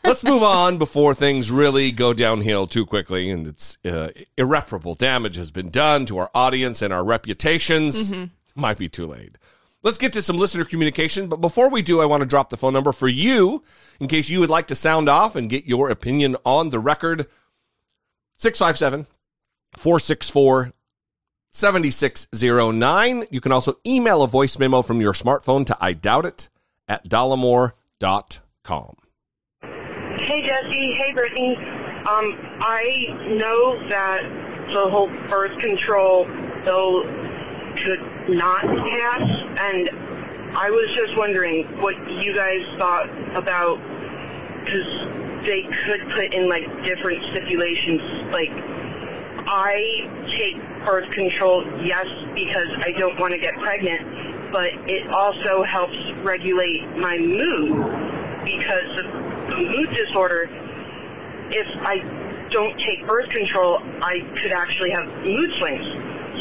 Let's 0.05 0.24
move 0.24 0.43
on 0.43 0.77
before 0.77 1.13
things 1.13 1.50
really 1.50 1.91
go 1.91 2.13
downhill 2.13 2.67
too 2.67 2.86
quickly 2.86 3.29
and 3.29 3.48
it's 3.48 3.77
uh, 3.86 4.10
irreparable 4.38 4.95
damage 4.95 5.38
has 5.38 5.50
been 5.50 5.69
done 5.69 6.05
to 6.07 6.17
our 6.17 6.29
audience 6.36 6.81
and 6.81 6.91
our 6.93 7.03
reputations. 7.03 8.13
Might 8.55 8.77
be 8.77 8.89
too 8.89 9.07
late. 9.07 9.38
Let's 9.81 9.98
get 9.98 10.13
to 10.13 10.22
some 10.22 10.38
listener 10.38 10.65
communication, 10.65 11.27
but 11.27 11.41
before 11.41 11.69
we 11.69 11.81
do, 11.81 12.00
I 12.00 12.05
want 12.05 12.22
to 12.22 12.27
drop 12.27 12.50
the 12.50 12.57
phone 12.57 12.74
number 12.74 12.91
for 12.91 13.07
you 13.07 13.63
in 14.00 14.07
case 14.07 14.29
you 14.29 14.39
would 14.39 14.50
like 14.50 14.67
to 14.67 14.75
sound 14.75 15.10
off 15.10 15.36
and 15.36 15.50
get 15.50 15.65
your 15.65 15.89
opinion 15.89 16.38
on 16.45 16.69
the 16.69 16.79
record. 16.79 17.27
657 18.38 19.07
464 19.77 20.74
7609. 21.51 23.25
You 23.29 23.41
can 23.41 23.51
also 23.51 23.77
email 23.86 24.22
a 24.22 24.27
voice 24.27 24.57
memo 24.57 24.81
from 24.81 25.01
your 25.01 25.13
smartphone 25.13 25.65
to 25.67 25.77
I 25.79 25.93
doubt 25.93 26.25
it 26.25 26.50
at 26.88 27.07
dollemore.com. 27.07 28.95
Hey 30.20 30.43
Jesse, 30.43 30.93
hey 30.93 31.12
Brittany. 31.12 31.55
Um, 31.55 32.38
I 32.60 33.08
know 33.36 33.79
that 33.89 34.22
the 34.72 34.88
whole 34.88 35.08
birth 35.27 35.58
control 35.58 36.25
bill 36.63 37.01
could 37.77 38.00
not 38.29 38.62
pass, 38.62 39.22
and 39.60 39.89
I 40.55 40.70
was 40.70 40.93
just 40.96 41.17
wondering 41.17 41.65
what 41.82 41.96
you 42.12 42.36
guys 42.36 42.62
thought 42.77 43.10
about 43.36 43.79
because 44.63 45.46
they 45.48 45.63
could 45.63 46.08
put 46.12 46.32
in 46.32 46.48
like 46.48 46.67
different 46.84 47.24
stipulations. 47.32 48.01
Like, 48.32 48.51
I 49.48 50.10
take 50.38 50.58
birth 50.86 51.10
control, 51.12 51.65
yes, 51.84 52.05
because 52.36 52.70
I 52.86 52.91
don't 52.91 53.20
want 53.20 53.34
to 53.34 53.39
get 53.39 53.55
pregnant, 53.55 54.53
but 54.53 54.74
it 54.88 55.08
also 55.10 55.63
helps 55.63 55.98
regulate 56.24 56.86
my 56.98 57.17
mood 57.17 58.43
because 58.46 59.32
mood 59.50 59.89
disorder. 59.95 60.50
If 61.51 61.67
I 61.81 62.47
don't 62.50 62.79
take 62.79 63.05
birth 63.07 63.29
control, 63.29 63.79
I 64.01 64.21
could 64.41 64.51
actually 64.51 64.91
have 64.91 65.05
mood 65.23 65.51
swings. 65.57 65.85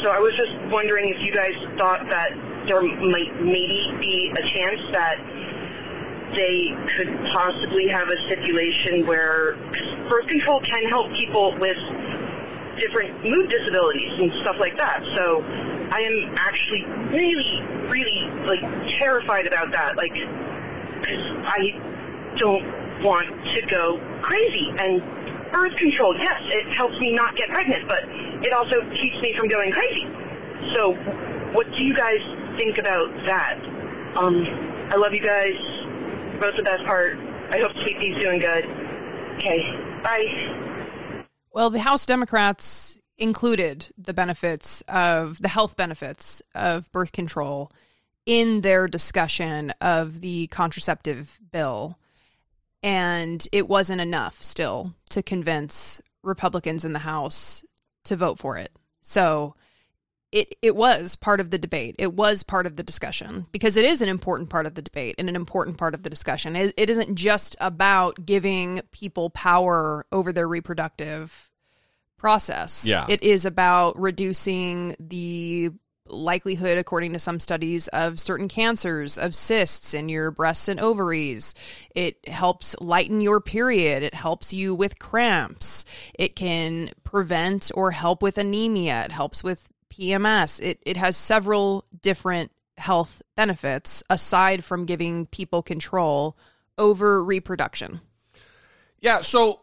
So 0.03 0.11
I 0.11 0.19
was 0.19 0.35
just 0.37 0.53
wondering 0.71 1.09
if 1.09 1.23
you 1.23 1.33
guys 1.33 1.55
thought 1.79 2.09
that 2.11 2.33
there 2.67 2.83
might 2.83 3.41
maybe 3.41 3.95
be 4.01 4.33
a 4.37 4.43
chance 4.49 4.81
that 4.93 5.19
they 6.35 6.75
could 6.97 7.09
possibly 7.33 7.89
have 7.89 8.09
a 8.09 8.17
stipulation 8.27 9.07
where 9.07 9.57
birth 10.09 10.27
control 10.29 10.61
can 10.61 10.89
help 10.89 11.13
people 11.13 11.57
with 11.59 11.77
different 12.79 13.23
mood 13.23 13.51
disabilities 13.51 14.13
and 14.19 14.33
stuff 14.41 14.57
like 14.59 14.77
that. 14.79 15.03
So 15.15 15.43
I 15.93 16.01
am 16.01 16.35
actually 16.39 16.85
really, 17.11 17.63
really 17.89 18.31
like 18.47 18.63
terrified 18.99 19.47
about 19.47 19.73
that. 19.73 19.97
Like, 19.97 20.15
because 20.15 21.25
I 21.45 21.79
don't 22.37 22.82
want 23.03 23.29
to 23.55 23.63
go 23.67 24.01
crazy. 24.23 24.73
And 24.79 25.03
birth 25.53 25.77
control, 25.77 26.17
yes, 26.17 26.41
it 26.45 26.73
helps 26.73 26.99
me 26.99 27.13
not 27.13 27.37
get 27.37 27.49
pregnant, 27.49 27.89
but 27.89 28.05
it 28.07 28.53
also 28.53 28.89
keeps 28.91 29.21
me 29.21 29.35
from 29.35 29.49
going 29.49 29.73
crazy. 29.73 30.09
So, 30.75 30.95
what 31.53 31.71
do 31.73 31.85
you 31.85 31.95
guys 31.95 32.21
think 32.57 32.79
about 32.79 33.13
that? 33.25 33.59
Um, 34.17 34.45
I 34.91 34.97
love 34.97 35.13
you 35.13 35.23
guys. 35.23 35.55
Both 36.41 36.57
the 36.57 36.63
best 36.63 36.85
part. 36.85 37.19
I 37.51 37.59
hope 37.59 37.73
Sweetie's 37.83 38.21
doing 38.21 38.41
good. 38.41 38.65
Okay, 39.37 39.77
bye. 40.03 41.25
Well, 41.53 41.71
the 41.71 41.81
House 41.81 42.07
Democrats 42.07 42.99
included 43.19 43.87
the 43.97 44.15
benefits 44.15 44.83
of 44.89 45.41
the 45.41 45.49
health 45.49 45.77
benefits 45.77 46.43
of 46.55 46.91
birth 46.93 47.13
control 47.13 47.71
in 48.27 48.63
their 48.63 48.89
discussion 48.89 49.73
of 49.81 50.21
the 50.21 50.47
contraceptive 50.49 51.39
bill. 51.51 51.99
And 52.83 53.47
it 53.53 53.69
wasn't 53.69 54.01
enough 54.01 54.43
still 54.43 54.95
to 55.11 55.23
convince 55.23 56.01
Republicans 56.23 56.85
in 56.85 56.93
the 56.93 57.01
House 57.01 57.65
to 58.05 58.17
vote 58.17 58.39
for 58.39 58.57
it. 58.57 58.73
So 59.03 59.55
it 60.33 60.55
it 60.63 60.75
was 60.75 61.15
part 61.15 61.41
of 61.41 61.51
the 61.51 61.59
debate. 61.59 61.95
It 61.99 62.15
was 62.15 62.43
part 62.43 62.67
of 62.67 62.77
the 62.77 62.83
discussion 62.83 63.47
because 63.53 63.77
it 63.77 63.85
is 63.85 64.03
an 64.03 64.09
important 64.09 64.51
part 64.51 64.67
of 64.67 64.75
the 64.75 64.83
debate 64.83 65.15
and 65.19 65.29
an 65.29 65.37
important 65.37 65.77
part 65.77 65.95
of 65.95 66.03
the 66.03 66.11
discussion. 66.11 66.57
It, 66.57 66.75
it 66.77 66.91
isn't 66.91 67.15
just 67.15 67.55
about 67.61 68.25
giving 68.25 68.81
people 68.91 69.31
power 69.31 70.07
over 70.11 70.33
their 70.33 70.49
reproductive 70.49 71.51
process. 72.17 72.87
Yeah. 72.87 73.07
It 73.09 73.23
is 73.23 73.45
about 73.45 74.01
reducing 74.01 74.97
the 74.99 75.73
likelihood 76.13 76.79
according 76.79 77.13
to 77.13 77.19
some 77.19 77.41
studies 77.41 77.89
of 77.89 78.21
certain 78.21 78.49
cancers 78.49 79.19
of 79.19 79.35
cysts 79.35 79.95
in 79.95 80.09
your 80.09 80.31
breasts 80.31 80.69
and 80.69 80.79
ovaries. 80.79 81.55
It 81.95 82.29
helps 82.29 82.77
lighten 82.81 83.21
your 83.21 83.41
period. 83.41 84.03
It 84.03 84.15
helps 84.15 84.53
you 84.53 84.75
with 84.75 84.99
cramps. 84.99 85.85
It 86.15 86.37
can 86.37 86.91
prevent 87.05 87.71
or 87.75 87.91
help 87.91 88.23
with 88.23 88.39
anemia. 88.39 89.05
It 89.05 89.13
helps 89.13 89.43
with 89.43 89.69
PMS 89.93 90.59
it 90.63 90.79
it 90.87 90.97
has 90.97 91.17
several 91.17 91.85
different 92.01 92.51
health 92.79 93.21
benefits 93.37 94.03
aside 94.09 94.65
from 94.65 94.87
giving 94.87 95.27
people 95.27 95.63
control 95.63 96.37
over 96.79 97.23
reproduction. 97.23 98.01
Yeah. 99.01 99.21
So 99.21 99.61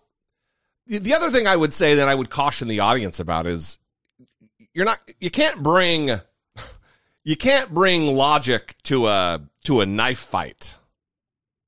the, 0.85 0.99
the 0.99 1.13
other 1.15 1.31
thing 1.31 1.47
I 1.47 1.55
would 1.55 1.73
say 1.73 1.95
that 1.95 2.07
I 2.07 2.13
would 2.13 2.29
caution 2.29 2.67
the 2.67 2.81
audience 2.81 3.19
about 3.19 3.47
is 3.47 3.79
you're 4.73 4.85
not 4.85 4.99
you 5.19 5.31
can't 5.31 5.63
bring 5.63 6.19
you 7.29 7.37
can't 7.37 7.71
bring 7.71 8.15
logic 8.15 8.75
to 8.81 9.05
a 9.05 9.39
to 9.63 9.81
a 9.81 9.85
knife 9.85 10.17
fight. 10.17 10.75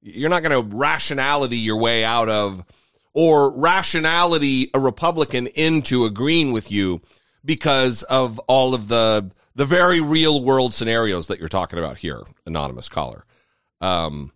You're 0.01 0.31
not 0.31 0.41
going 0.41 0.69
to 0.69 0.75
rationality 0.75 1.57
your 1.57 1.77
way 1.77 2.03
out 2.03 2.29
of 2.29 2.65
or 3.13 3.51
rationality 3.51 4.71
a 4.73 4.79
Republican 4.79 5.45
into 5.45 6.05
agreeing 6.05 6.51
with 6.51 6.71
you 6.71 7.01
because 7.45 8.01
of 8.01 8.39
all 8.47 8.73
of 8.73 8.87
the 8.87 9.29
the 9.53 9.65
very 9.65 10.01
real 10.01 10.43
world 10.43 10.73
scenarios 10.73 11.27
that 11.27 11.37
you're 11.37 11.47
talking 11.47 11.77
about 11.77 11.99
here, 11.99 12.23
anonymous 12.47 12.89
caller. 12.89 13.23
Um, 13.81 14.31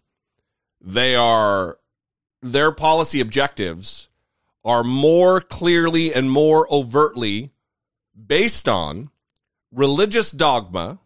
they 0.79 1.15
are 1.15 1.79
their 2.43 2.71
policy 2.71 3.19
objectives 3.19 4.09
are 4.63 4.83
more 4.83 5.41
clearly 5.41 6.13
and 6.13 6.29
more 6.29 6.71
overtly 6.71 7.49
based 8.15 8.69
on 8.69 9.09
religious 9.71 10.29
dogma 10.29 10.99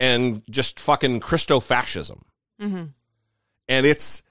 and 0.00 0.42
just 0.50 0.80
fucking 0.80 1.20
Christofascism. 1.20 2.22
mm-hmm. 2.60 2.84
And 3.68 3.86
it's 3.86 4.24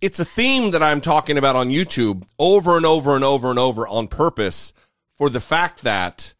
it's 0.00 0.20
a 0.20 0.24
theme 0.24 0.70
that 0.70 0.82
I'm 0.82 1.00
talking 1.00 1.36
about 1.36 1.56
on 1.56 1.68
YouTube 1.68 2.24
over 2.38 2.76
and 2.76 2.86
over 2.86 3.16
and 3.16 3.24
over 3.24 3.50
and 3.50 3.58
over 3.58 3.86
on 3.86 4.06
purpose 4.08 4.72
for 5.14 5.28
the 5.28 5.40
fact 5.40 5.82
that 5.82 6.34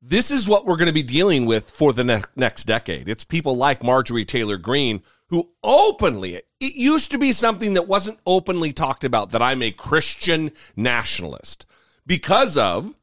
this 0.00 0.30
is 0.30 0.48
what 0.48 0.64
we're 0.64 0.76
going 0.76 0.86
to 0.86 0.92
be 0.92 1.02
dealing 1.02 1.44
with 1.44 1.70
for 1.70 1.92
the 1.92 2.04
ne- 2.04 2.22
next 2.36 2.64
decade. 2.64 3.08
It's 3.08 3.24
people 3.24 3.56
like 3.56 3.82
Marjorie 3.82 4.24
Taylor 4.24 4.56
Greene 4.56 5.02
who 5.28 5.50
openly, 5.62 6.36
it 6.36 6.44
used 6.60 7.10
to 7.10 7.18
be 7.18 7.32
something 7.32 7.74
that 7.74 7.86
wasn't 7.86 8.18
openly 8.26 8.72
talked 8.72 9.04
about 9.04 9.30
that 9.30 9.42
I'm 9.42 9.62
a 9.62 9.70
Christian 9.70 10.52
nationalist 10.74 11.66
because 12.06 12.56
of 12.56 12.94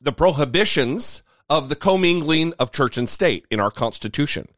the 0.00 0.12
prohibitions 0.12 1.22
of 1.48 1.68
the 1.68 1.76
commingling 1.76 2.52
of 2.58 2.72
church 2.72 2.96
and 2.96 3.08
state 3.08 3.46
in 3.50 3.60
our 3.60 3.70
Constitution. 3.70 4.48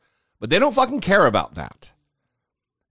But 0.40 0.50
they 0.50 0.58
don't 0.58 0.74
fucking 0.74 1.00
care 1.00 1.26
about 1.26 1.54
that. 1.54 1.92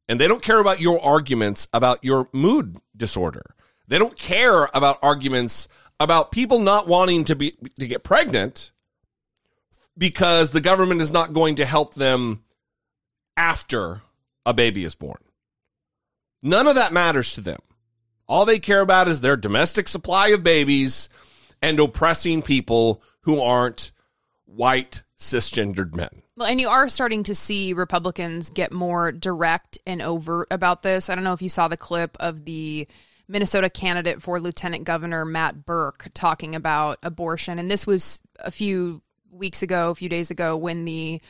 And 0.07 0.19
they 0.19 0.27
don't 0.27 0.41
care 0.41 0.59
about 0.59 0.81
your 0.81 1.01
arguments 1.03 1.67
about 1.73 2.03
your 2.03 2.29
mood 2.31 2.77
disorder. 2.95 3.55
They 3.87 3.97
don't 3.97 4.17
care 4.17 4.69
about 4.73 4.99
arguments 5.01 5.67
about 5.99 6.31
people 6.31 6.59
not 6.59 6.87
wanting 6.87 7.23
to 7.25 7.35
be 7.35 7.57
to 7.79 7.87
get 7.87 8.03
pregnant 8.03 8.71
because 9.97 10.51
the 10.51 10.61
government 10.61 11.01
is 11.01 11.11
not 11.11 11.33
going 11.33 11.55
to 11.55 11.65
help 11.65 11.93
them 11.93 12.43
after 13.37 14.01
a 14.45 14.53
baby 14.53 14.83
is 14.83 14.95
born. 14.95 15.19
None 16.43 16.67
of 16.67 16.75
that 16.75 16.93
matters 16.93 17.33
to 17.33 17.41
them. 17.41 17.59
All 18.27 18.45
they 18.45 18.59
care 18.59 18.81
about 18.81 19.07
is 19.07 19.21
their 19.21 19.37
domestic 19.37 19.87
supply 19.87 20.29
of 20.29 20.43
babies 20.43 21.09
and 21.61 21.79
oppressing 21.79 22.41
people 22.41 23.01
who 23.25 23.39
aren't 23.41 23.91
white 24.45 25.03
cisgendered 25.17 25.95
men. 25.95 26.21
Well, 26.37 26.47
and 26.47 26.59
you 26.59 26.69
are 26.69 26.89
starting 26.89 27.23
to 27.23 27.35
see 27.35 27.73
Republicans 27.73 28.49
get 28.49 28.71
more 28.71 29.11
direct 29.11 29.77
and 29.85 30.01
overt 30.01 30.47
about 30.51 30.83
this. 30.83 31.09
I 31.09 31.15
don't 31.15 31.23
know 31.23 31.33
if 31.33 31.41
you 31.41 31.49
saw 31.49 31.67
the 31.67 31.77
clip 31.77 32.17
of 32.19 32.45
the 32.45 32.87
Minnesota 33.27 33.69
candidate 33.69 34.21
for 34.21 34.39
lieutenant 34.39 34.83
governor 34.83 35.25
Matt 35.25 35.65
Birk 35.65 36.09
talking 36.13 36.55
about 36.55 36.99
abortion. 37.01 37.57
And 37.57 37.71
this 37.71 37.87
was 37.87 38.21
a 38.39 38.51
few 38.51 39.01
weeks 39.31 39.63
ago, 39.63 39.89
a 39.89 39.95
few 39.95 40.09
days 40.09 40.29
ago, 40.29 40.55
when 40.57 40.85
the 40.85 41.21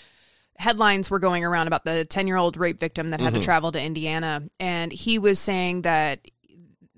headlines 0.58 1.10
were 1.10 1.20
going 1.20 1.46
around 1.46 1.68
about 1.68 1.86
the 1.86 2.06
10 2.06 2.28
year 2.28 2.38
old 2.38 2.58
rape 2.58 2.80
victim 2.80 3.12
that 3.12 3.20
had 3.22 3.34
Mm-hmm. 3.34 3.42
to 3.42 3.46
travel 3.46 3.72
to 3.72 3.82
Indiana. 3.82 4.44
And 4.60 4.92
he 4.92 5.20
was 5.20 5.40
saying 5.40 5.84
that 5.84 6.20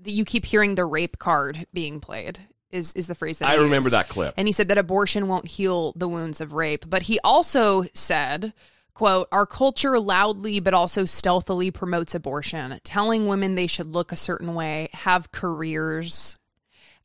that 0.00 0.12
you 0.12 0.24
keep 0.24 0.44
hearing 0.44 0.76
the 0.76 0.84
rape 0.84 1.18
card 1.18 1.66
being 1.72 1.98
played. 2.00 2.38
Is, 2.70 2.92
is 2.94 3.06
the 3.06 3.14
phrase 3.14 3.38
that 3.38 3.48
I 3.48 3.54
remember 3.54 3.86
used. 3.86 3.92
that 3.92 4.08
clip. 4.10 4.34
And 4.36 4.46
he 4.46 4.52
said 4.52 4.68
that 4.68 4.76
abortion 4.78 5.26
won't 5.26 5.46
heal 5.46 5.92
the 5.96 6.06
wounds 6.08 6.40
of 6.40 6.52
rape. 6.52 6.84
But 6.88 7.02
he 7.02 7.18
also 7.24 7.86
said, 7.94 8.52
quote, 8.92 9.26
our 9.32 9.46
culture 9.46 9.98
loudly 9.98 10.60
but 10.60 10.74
also 10.74 11.06
stealthily 11.06 11.70
promotes 11.70 12.14
abortion, 12.14 12.78
telling 12.84 13.26
women 13.26 13.54
they 13.54 13.66
should 13.68 13.86
look 13.86 14.12
a 14.12 14.16
certain 14.16 14.54
way, 14.54 14.90
have 14.92 15.32
careers. 15.32 16.36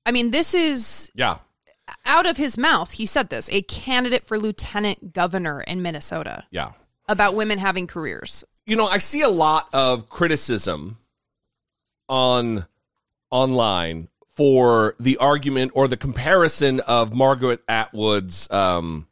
I 0.05 0.12
mean, 0.12 0.32
this 0.32 0.53
is 0.53 1.10
Yeah. 1.15 1.38
out 2.05 2.25
of 2.25 2.36
his 2.36 2.58
mouth. 2.58 2.91
He 2.91 3.05
said 3.05 3.29
this, 3.29 3.50
a 3.50 3.62
candidate 3.62 4.25
for 4.25 4.38
lieutenant 4.38 5.13
governor 5.13 5.62
in 5.62 5.82
Minnesota 5.82 6.43
Yeah. 6.51 6.72
about 7.08 7.36
women 7.36 7.60
having 7.60 7.88
careers. 7.88 8.43
you 8.65 8.75
know, 8.75 8.88
I 8.88 8.98
see 8.98 9.22
a 9.22 9.29
lot 9.29 9.67
of 9.74 10.10
criticism 10.10 10.98
on 12.10 12.65
online 13.29 14.08
for 14.35 14.95
the 14.99 15.17
argument 15.17 15.71
or 15.75 15.87
the 15.87 15.97
comparison 15.97 16.79
of 16.81 17.13
Margaret 17.13 17.61
Atwood's 17.67 18.49
um, 18.51 19.07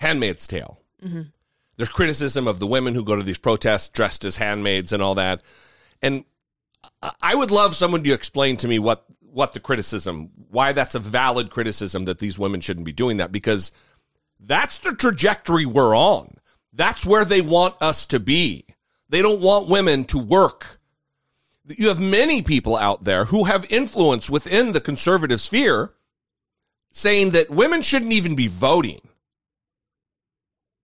*Handmaid's 0.00 0.46
Tale*. 0.46 0.80
There's 1.76 1.88
criticism 1.90 2.48
of 2.48 2.58
the 2.58 2.66
women 2.66 2.94
who 2.94 3.04
go 3.04 3.16
to 3.16 3.22
these 3.22 3.38
protests 3.38 3.88
dressed 3.90 4.24
as 4.24 4.36
handmaids 4.36 4.92
and 4.92 5.02
all 5.02 5.14
that, 5.16 5.42
and 6.02 6.24
I- 7.02 7.12
I 7.20 7.34
would 7.34 7.50
love 7.50 7.76
someone 7.76 8.02
to 8.04 8.12
explain 8.12 8.56
to 8.58 8.68
me 8.68 8.78
what 8.78 9.04
what 9.20 9.52
the 9.52 9.60
criticism, 9.60 10.30
why 10.48 10.72
that's 10.72 10.94
a 10.94 10.98
valid 10.98 11.50
criticism 11.50 12.06
that 12.06 12.20
these 12.20 12.38
women 12.38 12.58
shouldn't 12.62 12.86
be 12.86 12.92
doing 12.94 13.18
that 13.18 13.30
because 13.30 13.70
that's 14.40 14.78
the 14.78 14.94
trajectory 14.94 15.66
we're 15.66 15.94
on. 15.94 16.38
That's 16.72 17.04
where 17.04 17.24
they 17.26 17.42
want 17.42 17.74
us 17.82 18.06
to 18.06 18.18
be. 18.18 18.64
They 19.10 19.20
don't 19.20 19.42
want 19.42 19.68
women 19.68 20.04
to 20.06 20.18
work. 20.18 20.80
You 21.68 21.88
have 21.88 22.00
many 22.00 22.42
people 22.42 22.76
out 22.76 23.04
there 23.04 23.24
who 23.26 23.44
have 23.44 23.70
influence 23.70 24.30
within 24.30 24.72
the 24.72 24.80
conservative 24.80 25.40
sphere 25.40 25.92
saying 26.92 27.30
that 27.30 27.50
women 27.50 27.82
shouldn't 27.82 28.12
even 28.12 28.34
be 28.34 28.46
voting. 28.48 29.00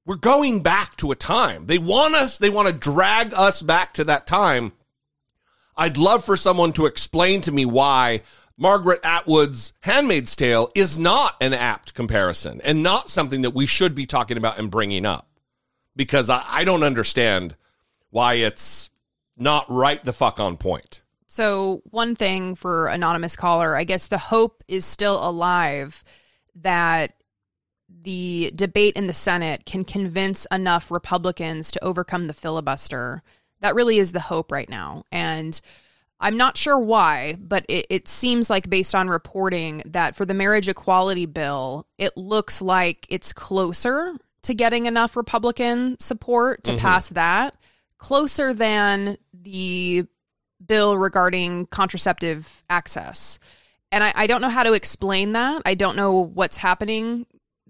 We're 0.05 0.17
going 0.17 0.63
back 0.63 0.97
to 0.97 1.13
a 1.13 1.17
time. 1.17 1.67
They 1.67 1.79
want 1.79 2.15
us, 2.15 2.39
they 2.39 2.51
want 2.51 2.69
to 2.69 2.75
drag 2.75 3.33
us 3.35 3.63
back 3.63 3.95
to 3.95 4.05
that 4.05 4.27
time. 4.27 4.73
I'd 5.77 5.97
love 5.97 6.25
for 6.25 6.37
someone 6.37 6.73
to 6.75 6.87
explain 6.87 7.41
to 7.43 7.53
me 7.53 7.65
why 7.65 8.23
Margaret 8.59 9.01
Atwood's 9.05 9.73
Handmaid's 9.81 10.37
Tale 10.37 10.71
is 10.75 10.99
not 10.99 11.37
an 11.41 11.55
apt 11.55 11.95
comparison 11.95 12.61
and 12.63 12.83
not 12.83 13.09
something 13.09 13.43
that 13.43 13.55
we 13.55 13.67
should 13.67 13.95
be 13.95 14.07
talking 14.07 14.37
about 14.37 14.59
and 14.59 14.71
bringing 14.71 15.07
up 15.07 15.29
because 15.97 16.29
I, 16.31 16.45
I 16.47 16.65
don't 16.65 16.83
understand 16.83 17.57
why 18.11 18.35
it's 18.35 18.91
not 19.43 19.67
right 19.69 20.03
the 20.05 20.13
fuck 20.13 20.41
on 20.41 20.57
point. 20.57 21.03
So, 21.27 21.83
one 21.85 22.15
thing 22.15 22.55
for 22.55 22.89
anonymous 22.89 23.37
caller, 23.37 23.75
I 23.75 23.85
guess 23.85 24.07
the 24.07 24.19
hope 24.19 24.63
is 24.69 24.85
still 24.85 25.17
alive 25.27 26.05
that 26.57 27.15
the 27.89 28.53
debate 28.55 28.97
in 28.97 29.07
the 29.07 29.15
Senate 29.15 29.65
can 29.65 29.85
convince 29.85 30.47
enough 30.51 30.91
Republicans 30.91 31.71
to 31.73 31.85
overcome 31.85 32.27
the 32.27 32.35
filibuster. 32.35 33.23
That 33.61 33.75
really 33.75 33.99
is 33.99 34.13
the 34.13 34.21
hope 34.21 34.53
right 34.53 34.69
now. 34.69 35.05
And 35.13 35.59
I'm 36.21 36.37
not 36.37 36.57
sure 36.57 36.79
why, 36.79 37.37
but 37.41 37.65
it, 37.69 37.87
it 37.91 38.09
seems 38.09 38.51
like, 38.51 38.71
based 38.71 38.95
on 38.95 39.09
reporting, 39.09 39.83
that 39.87 40.15
for 40.15 40.25
the 40.25 40.35
marriage 40.35 40.69
equality 40.69 41.27
bill, 41.27 41.87
it 41.99 42.17
looks 42.17 42.61
like 42.63 43.07
it's 43.09 43.33
closer 43.33 44.15
to 44.43 44.55
getting 44.55 44.87
enough 44.87 45.17
Republican 45.17 45.99
support 45.99 46.65
to 46.65 46.73
mm-hmm. 46.73 46.81
pass 46.81 47.09
that, 47.11 47.57
closer 47.99 48.53
than 48.53 49.17
the 49.43 50.07
bill 50.65 50.97
regarding 50.97 51.67
contraceptive 51.67 52.63
access. 52.71 53.39
And 53.91 54.03
I, 54.03 54.13
I 54.15 54.27
don't 54.27 54.41
know 54.41 54.49
how 54.49 54.63
to 54.63 54.73
explain 54.73 55.33
that. 55.33 55.63
I 55.67 55.75
don't 55.75 55.97
know 55.97 56.13
what's 56.13 56.57
happening 56.57 57.27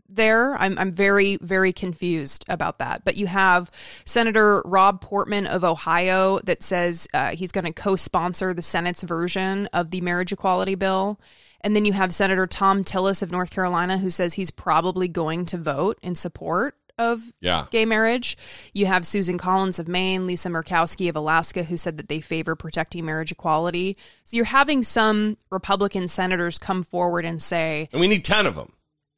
there. 0.08 0.56
I'm, 0.56 0.78
I'm 0.78 0.92
very, 0.92 1.38
very 1.40 1.72
confused 1.72 2.44
about 2.48 2.78
that. 2.78 3.04
But 3.04 3.16
you 3.16 3.26
have 3.26 3.70
Senator 4.04 4.62
Rob 4.64 5.00
Portman 5.00 5.46
of 5.46 5.64
Ohio 5.64 6.38
that 6.40 6.62
says 6.62 7.08
uh, 7.14 7.34
he's 7.34 7.52
going 7.52 7.64
to 7.64 7.72
co 7.72 7.96
sponsor 7.96 8.54
the 8.54 8.62
Senate's 8.62 9.02
version 9.02 9.66
of 9.72 9.90
the 9.90 10.00
marriage 10.00 10.32
equality 10.32 10.74
bill. 10.74 11.18
And 11.62 11.76
then 11.76 11.84
you 11.84 11.92
have 11.92 12.14
Senator 12.14 12.46
Thom 12.46 12.84
Tillis 12.84 13.22
of 13.22 13.30
North 13.30 13.50
Carolina 13.50 13.98
who 13.98 14.10
says 14.10 14.34
he's 14.34 14.50
probably 14.50 15.08
going 15.08 15.46
to 15.46 15.56
vote 15.56 15.98
in 16.02 16.14
support 16.14 16.76
of 17.10 17.20
Yeah. 17.40 17.66
gay 17.70 17.84
marriage. 17.84 18.36
You 18.72 18.86
have 18.86 19.06
Susan 19.06 19.38
Collins 19.38 19.78
of 19.78 19.88
Maine, 19.88 20.26
Lisa 20.26 20.48
Murkowski 20.48 21.08
of 21.08 21.16
Alaska, 21.16 21.64
who 21.64 21.76
said 21.76 21.96
that 21.96 22.08
they 22.08 22.20
favor 22.20 22.54
protecting 22.56 23.04
marriage 23.04 23.32
equality. 23.32 23.96
So 24.24 24.36
you're 24.36 24.44
having 24.46 24.82
some 24.82 25.36
Republican 25.50 26.08
senators 26.08 26.58
come 26.58 26.82
forward 26.82 27.24
and 27.24 27.42
say, 27.42 27.88
And 27.92 28.00
we 28.00 28.08
need 28.08 28.24
10 28.24 28.46
of 28.46 28.54
them. 28.54 28.72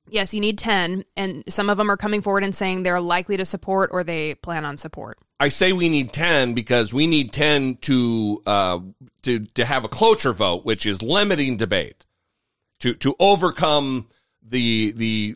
yes, 0.09 0.35
you 0.35 0.41
need 0.41 0.59
10. 0.59 1.05
And 1.17 1.45
some 1.49 1.71
of 1.71 1.77
them 1.79 1.91
are 1.91 1.97
coming 1.97 2.21
forward 2.23 2.45
and 2.45 2.55
saying 2.55 2.83
they're 2.83 3.01
likely 3.01 3.37
to 3.37 3.45
support 3.45 3.91
or 3.93 4.05
they 4.05 4.35
plan 4.37 4.65
on 4.65 4.77
support. 4.77 5.19
I 5.41 5.49
say 5.49 5.73
we 5.73 5.89
need 5.89 6.13
10 6.13 6.55
because 6.55 6.95
we 6.95 7.07
need 7.07 7.33
10 7.33 7.77
to 7.83 8.43
uh, 8.47 8.79
to 9.23 9.41
to 9.41 9.65
have 9.65 9.85
a 9.85 9.89
cloture 9.89 10.33
vote 10.33 10.65
which 10.65 10.87
is 10.87 11.03
limiting 11.03 11.57
debate 11.57 12.07
to 12.81 12.95
to 12.95 13.17
overcome 13.19 14.07
the 14.43 14.93
the 14.97 15.35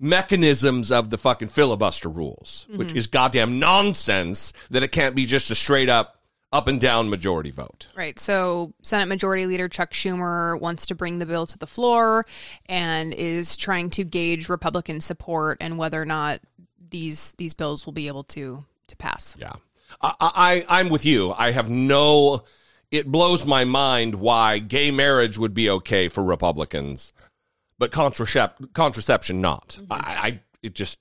mechanisms 0.00 0.92
of 0.92 1.10
the 1.10 1.18
fucking 1.18 1.48
filibuster 1.48 2.08
rules 2.08 2.68
which 2.70 2.88
mm-hmm. 2.88 2.98
is 2.98 3.08
goddamn 3.08 3.58
nonsense 3.58 4.52
that 4.70 4.84
it 4.84 4.92
can't 4.92 5.16
be 5.16 5.26
just 5.26 5.50
a 5.50 5.54
straight 5.54 5.88
up 5.88 6.18
up 6.52 6.66
and 6.66 6.80
down 6.80 7.10
majority 7.10 7.50
vote. 7.50 7.88
Right. 7.94 8.18
So, 8.18 8.72
Senate 8.82 9.06
Majority 9.06 9.46
Leader 9.46 9.68
Chuck 9.68 9.92
Schumer 9.92 10.58
wants 10.58 10.86
to 10.86 10.94
bring 10.94 11.18
the 11.18 11.26
bill 11.26 11.46
to 11.46 11.58
the 11.58 11.66
floor 11.66 12.24
and 12.66 13.12
is 13.12 13.56
trying 13.56 13.90
to 13.90 14.04
gauge 14.04 14.48
Republican 14.48 15.00
support 15.00 15.58
and 15.60 15.78
whether 15.78 16.00
or 16.00 16.06
not 16.06 16.40
these 16.90 17.32
these 17.34 17.54
bills 17.54 17.84
will 17.84 17.92
be 17.92 18.06
able 18.06 18.24
to 18.24 18.64
to 18.86 18.96
pass. 18.96 19.36
Yeah. 19.38 19.52
I, 20.00 20.14
I 20.20 20.64
I'm 20.68 20.88
with 20.88 21.04
you. 21.04 21.32
I 21.32 21.52
have 21.52 21.68
no 21.68 22.44
it 22.90 23.06
blows 23.06 23.44
my 23.44 23.64
mind 23.64 24.14
why 24.14 24.58
gay 24.58 24.90
marriage 24.90 25.36
would 25.36 25.52
be 25.52 25.68
okay 25.68 26.08
for 26.08 26.24
Republicans, 26.24 27.12
but 27.78 27.90
contracep- 27.90 28.72
contraception 28.72 29.40
not. 29.40 29.78
Mm-hmm. 29.80 29.92
I, 29.92 29.96
I 29.96 30.40
it 30.62 30.74
just 30.74 30.98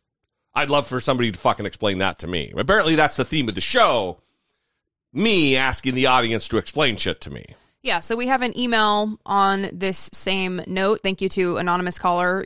I'd 0.53 0.69
love 0.69 0.87
for 0.87 0.99
somebody 1.01 1.31
to 1.31 1.39
fucking 1.39 1.65
explain 1.65 1.99
that 1.99 2.19
to 2.19 2.27
me. 2.27 2.53
Apparently 2.55 2.95
that's 2.95 3.15
the 3.15 3.25
theme 3.25 3.49
of 3.49 3.55
the 3.55 3.61
show. 3.61 4.21
Me 5.13 5.55
asking 5.55 5.95
the 5.95 6.07
audience 6.07 6.47
to 6.49 6.57
explain 6.57 6.97
shit 6.97 7.21
to 7.21 7.29
me. 7.29 7.45
Yeah, 7.81 8.01
so 8.01 8.15
we 8.15 8.27
have 8.27 8.41
an 8.41 8.57
email 8.57 9.17
on 9.25 9.69
this 9.71 10.09
same 10.13 10.61
note. 10.67 11.01
Thank 11.01 11.21
you 11.21 11.29
to 11.29 11.57
anonymous 11.57 11.97
caller 11.97 12.45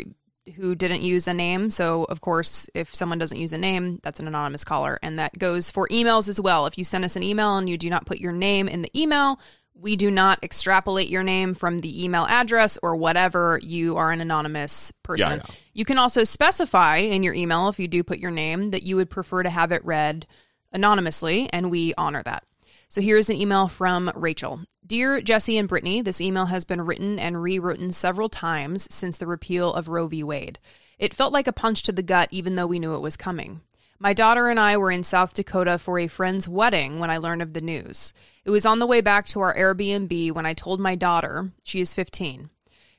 who 0.55 0.75
didn't 0.75 1.01
use 1.01 1.27
a 1.27 1.33
name. 1.33 1.71
So, 1.71 2.03
of 2.05 2.21
course, 2.21 2.69
if 2.73 2.93
someone 2.93 3.17
doesn't 3.17 3.39
use 3.39 3.53
a 3.53 3.57
name, 3.57 3.99
that's 4.03 4.19
an 4.19 4.27
anonymous 4.27 4.63
caller. 4.63 4.99
And 5.01 5.19
that 5.19 5.37
goes 5.37 5.71
for 5.71 5.87
emails 5.87 6.27
as 6.27 6.39
well. 6.39 6.67
If 6.67 6.77
you 6.77 6.83
send 6.83 7.05
us 7.05 7.15
an 7.15 7.23
email 7.23 7.57
and 7.57 7.69
you 7.69 7.77
do 7.77 7.89
not 7.89 8.05
put 8.05 8.19
your 8.19 8.31
name 8.31 8.67
in 8.67 8.81
the 8.81 8.99
email, 8.99 9.39
we 9.81 9.95
do 9.95 10.11
not 10.11 10.43
extrapolate 10.43 11.09
your 11.09 11.23
name 11.23 11.53
from 11.53 11.79
the 11.79 12.03
email 12.03 12.25
address 12.25 12.77
or 12.83 12.95
whatever. 12.95 13.59
You 13.63 13.97
are 13.97 14.11
an 14.11 14.21
anonymous 14.21 14.91
person. 15.03 15.39
Yeah, 15.39 15.43
yeah. 15.47 15.55
You 15.73 15.85
can 15.85 15.97
also 15.97 16.23
specify 16.23 16.97
in 16.97 17.23
your 17.23 17.33
email, 17.33 17.67
if 17.69 17.79
you 17.79 17.87
do 17.87 18.03
put 18.03 18.19
your 18.19 18.31
name, 18.31 18.71
that 18.71 18.83
you 18.83 18.95
would 18.95 19.09
prefer 19.09 19.43
to 19.43 19.49
have 19.49 19.71
it 19.71 19.83
read 19.83 20.27
anonymously, 20.71 21.49
and 21.51 21.71
we 21.71 21.93
honor 21.97 22.23
that. 22.23 22.43
So 22.89 23.01
here's 23.01 23.29
an 23.29 23.37
email 23.37 23.67
from 23.67 24.11
Rachel. 24.15 24.61
Dear 24.85 25.21
Jesse 25.21 25.57
and 25.57 25.67
Brittany, 25.67 26.01
this 26.01 26.21
email 26.21 26.47
has 26.47 26.65
been 26.65 26.81
written 26.81 27.17
and 27.17 27.41
rewritten 27.41 27.91
several 27.91 28.29
times 28.29 28.93
since 28.93 29.17
the 29.17 29.27
repeal 29.27 29.73
of 29.73 29.87
Roe 29.87 30.07
v. 30.07 30.23
Wade. 30.23 30.59
It 30.99 31.13
felt 31.13 31.33
like 31.33 31.47
a 31.47 31.53
punch 31.53 31.83
to 31.83 31.91
the 31.91 32.03
gut, 32.03 32.27
even 32.31 32.55
though 32.55 32.67
we 32.67 32.79
knew 32.79 32.95
it 32.95 32.99
was 33.01 33.17
coming. 33.17 33.61
My 33.97 34.13
daughter 34.13 34.47
and 34.47 34.59
I 34.59 34.77
were 34.77 34.91
in 34.91 35.03
South 35.03 35.33
Dakota 35.33 35.77
for 35.77 35.99
a 35.99 36.07
friend's 36.07 36.49
wedding 36.49 36.99
when 36.99 37.09
I 37.09 37.17
learned 37.17 37.41
of 37.41 37.53
the 37.53 37.61
news. 37.61 38.13
It 38.43 38.49
was 38.49 38.65
on 38.65 38.79
the 38.79 38.87
way 38.87 39.01
back 39.01 39.27
to 39.27 39.41
our 39.41 39.55
Airbnb 39.55 40.31
when 40.31 40.45
I 40.45 40.53
told 40.53 40.79
my 40.79 40.95
daughter, 40.95 41.51
she 41.63 41.79
is 41.79 41.93
15. 41.93 42.49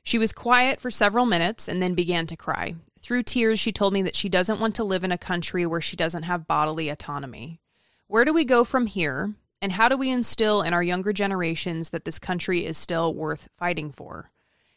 She 0.03 0.17
was 0.17 0.31
quiet 0.31 0.79
for 0.79 0.89
several 0.89 1.25
minutes 1.25 1.67
and 1.67 1.81
then 1.81 1.93
began 1.93 2.27
to 2.27 2.37
cry. 2.37 2.75
Through 3.01 3.23
tears, 3.23 3.59
she 3.59 3.73
told 3.73 3.91
me 3.91 4.01
that 4.03 4.15
she 4.15 4.29
doesn't 4.29 4.59
want 4.59 4.75
to 4.75 4.83
live 4.85 5.03
in 5.03 5.11
a 5.11 5.17
country 5.17 5.65
where 5.65 5.81
she 5.81 5.97
doesn't 5.97 6.23
have 6.23 6.47
bodily 6.47 6.87
autonomy. 6.87 7.59
Where 8.07 8.23
do 8.23 8.33
we 8.33 8.45
go 8.45 8.63
from 8.63 8.85
here? 8.85 9.33
And 9.61 9.73
how 9.73 9.89
do 9.89 9.97
we 9.97 10.09
instill 10.09 10.61
in 10.61 10.73
our 10.73 10.83
younger 10.83 11.11
generations 11.11 11.89
that 11.89 12.05
this 12.05 12.19
country 12.19 12.65
is 12.65 12.77
still 12.77 13.13
worth 13.13 13.49
fighting 13.57 13.91
for? 13.91 14.31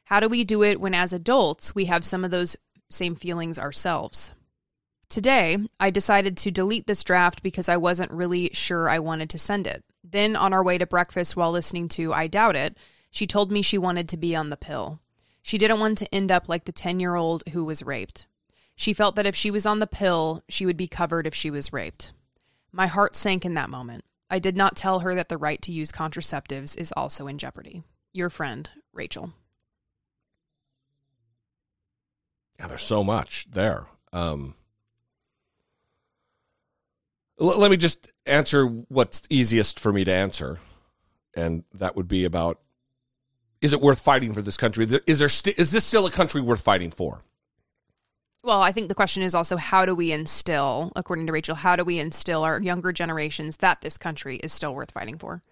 How 0.04 0.20
do 0.20 0.28
we 0.28 0.42
do 0.42 0.62
it 0.62 0.80
when, 0.80 0.94
as 0.94 1.12
adults, 1.12 1.74
we 1.74 1.84
have 1.84 2.04
some 2.04 2.24
of 2.24 2.30
those 2.32 2.56
same 2.90 3.14
feelings 3.14 3.58
ourselves? 3.58 4.32
Today, 5.08 5.58
I 5.78 5.90
decided 5.90 6.36
to 6.38 6.50
delete 6.50 6.86
this 6.86 7.04
draft 7.04 7.42
because 7.42 7.68
I 7.68 7.76
wasn't 7.76 8.10
really 8.10 8.50
sure 8.52 8.88
I 8.88 8.98
wanted 8.98 9.30
to 9.30 9.38
send 9.38 9.66
it. 9.66 9.84
Then, 10.02 10.34
on 10.34 10.52
our 10.52 10.64
way 10.64 10.78
to 10.78 10.86
breakfast 10.86 11.36
while 11.36 11.52
listening 11.52 11.88
to 11.90 12.12
I 12.12 12.26
Doubt 12.26 12.56
It, 12.56 12.76
she 13.10 13.26
told 13.26 13.50
me 13.50 13.62
she 13.62 13.78
wanted 13.78 14.08
to 14.08 14.16
be 14.16 14.34
on 14.34 14.50
the 14.50 14.56
pill. 14.56 15.00
She 15.42 15.58
didn't 15.58 15.80
want 15.80 15.98
to 15.98 16.14
end 16.14 16.32
up 16.32 16.48
like 16.48 16.64
the 16.64 16.72
10 16.72 16.98
year 16.98 17.14
old 17.14 17.44
who 17.52 17.64
was 17.64 17.82
raped. 17.82 18.26
She 18.74 18.92
felt 18.92 19.16
that 19.16 19.26
if 19.26 19.36
she 19.36 19.50
was 19.50 19.64
on 19.64 19.78
the 19.78 19.86
pill, 19.86 20.42
she 20.48 20.66
would 20.66 20.76
be 20.76 20.88
covered 20.88 21.26
if 21.26 21.34
she 21.34 21.50
was 21.50 21.72
raped. 21.72 22.12
My 22.72 22.88
heart 22.88 23.14
sank 23.14 23.44
in 23.44 23.54
that 23.54 23.70
moment. 23.70 24.04
I 24.28 24.38
did 24.38 24.56
not 24.56 24.76
tell 24.76 25.00
her 25.00 25.14
that 25.14 25.28
the 25.28 25.38
right 25.38 25.62
to 25.62 25.72
use 25.72 25.92
contraceptives 25.92 26.76
is 26.76 26.92
also 26.96 27.26
in 27.26 27.38
jeopardy. 27.38 27.84
Your 28.12 28.28
friend, 28.28 28.68
Rachel. 28.92 29.32
Yeah, 32.58 32.66
there's 32.66 32.82
so 32.82 33.04
much 33.04 33.46
there. 33.50 33.86
Um, 34.12 34.56
l- 37.40 37.58
let 37.58 37.70
me 37.70 37.76
just 37.76 38.10
answer 38.26 38.66
what's 38.66 39.22
easiest 39.30 39.80
for 39.80 39.92
me 39.92 40.04
to 40.04 40.12
answer, 40.12 40.58
and 41.34 41.64
that 41.74 41.96
would 41.96 42.08
be 42.08 42.24
about: 42.24 42.60
Is 43.60 43.72
it 43.72 43.80
worth 43.80 44.00
fighting 44.00 44.32
for 44.32 44.42
this 44.42 44.56
country? 44.56 44.86
Is 45.06 45.18
there 45.18 45.28
st- 45.28 45.58
is 45.58 45.70
this 45.70 45.84
still 45.84 46.06
a 46.06 46.10
country 46.10 46.40
worth 46.40 46.60
fighting 46.60 46.90
for? 46.90 47.22
Well, 48.44 48.62
I 48.62 48.70
think 48.70 48.88
the 48.88 48.94
question 48.94 49.24
is 49.24 49.34
also 49.34 49.56
how 49.56 49.86
do 49.86 49.94
we 49.94 50.12
instill, 50.12 50.92
according 50.94 51.26
to 51.26 51.32
Rachel, 51.32 51.56
how 51.56 51.74
do 51.74 51.82
we 51.84 51.98
instill 51.98 52.44
our 52.44 52.62
younger 52.62 52.92
generations 52.92 53.56
that 53.56 53.80
this 53.80 53.98
country 53.98 54.36
is 54.36 54.52
still 54.52 54.72
worth 54.72 54.92
fighting 54.92 55.18
for? 55.18 55.42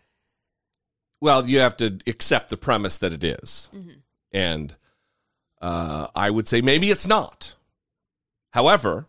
Well, 1.21 1.49
you 1.49 1.59
have 1.59 1.77
to 1.79 1.99
accept 2.07 2.51
the 2.51 2.57
premise 2.57 2.99
that 2.99 3.13
it 3.13 3.25
is. 3.25 3.69
and 4.31 4.77
uh, 5.61 6.07
I 6.15 6.31
would 6.31 6.47
say 6.47 6.61
maybe 6.61 6.91
it's 6.91 7.07
not. 7.07 7.55
However, 8.51 9.07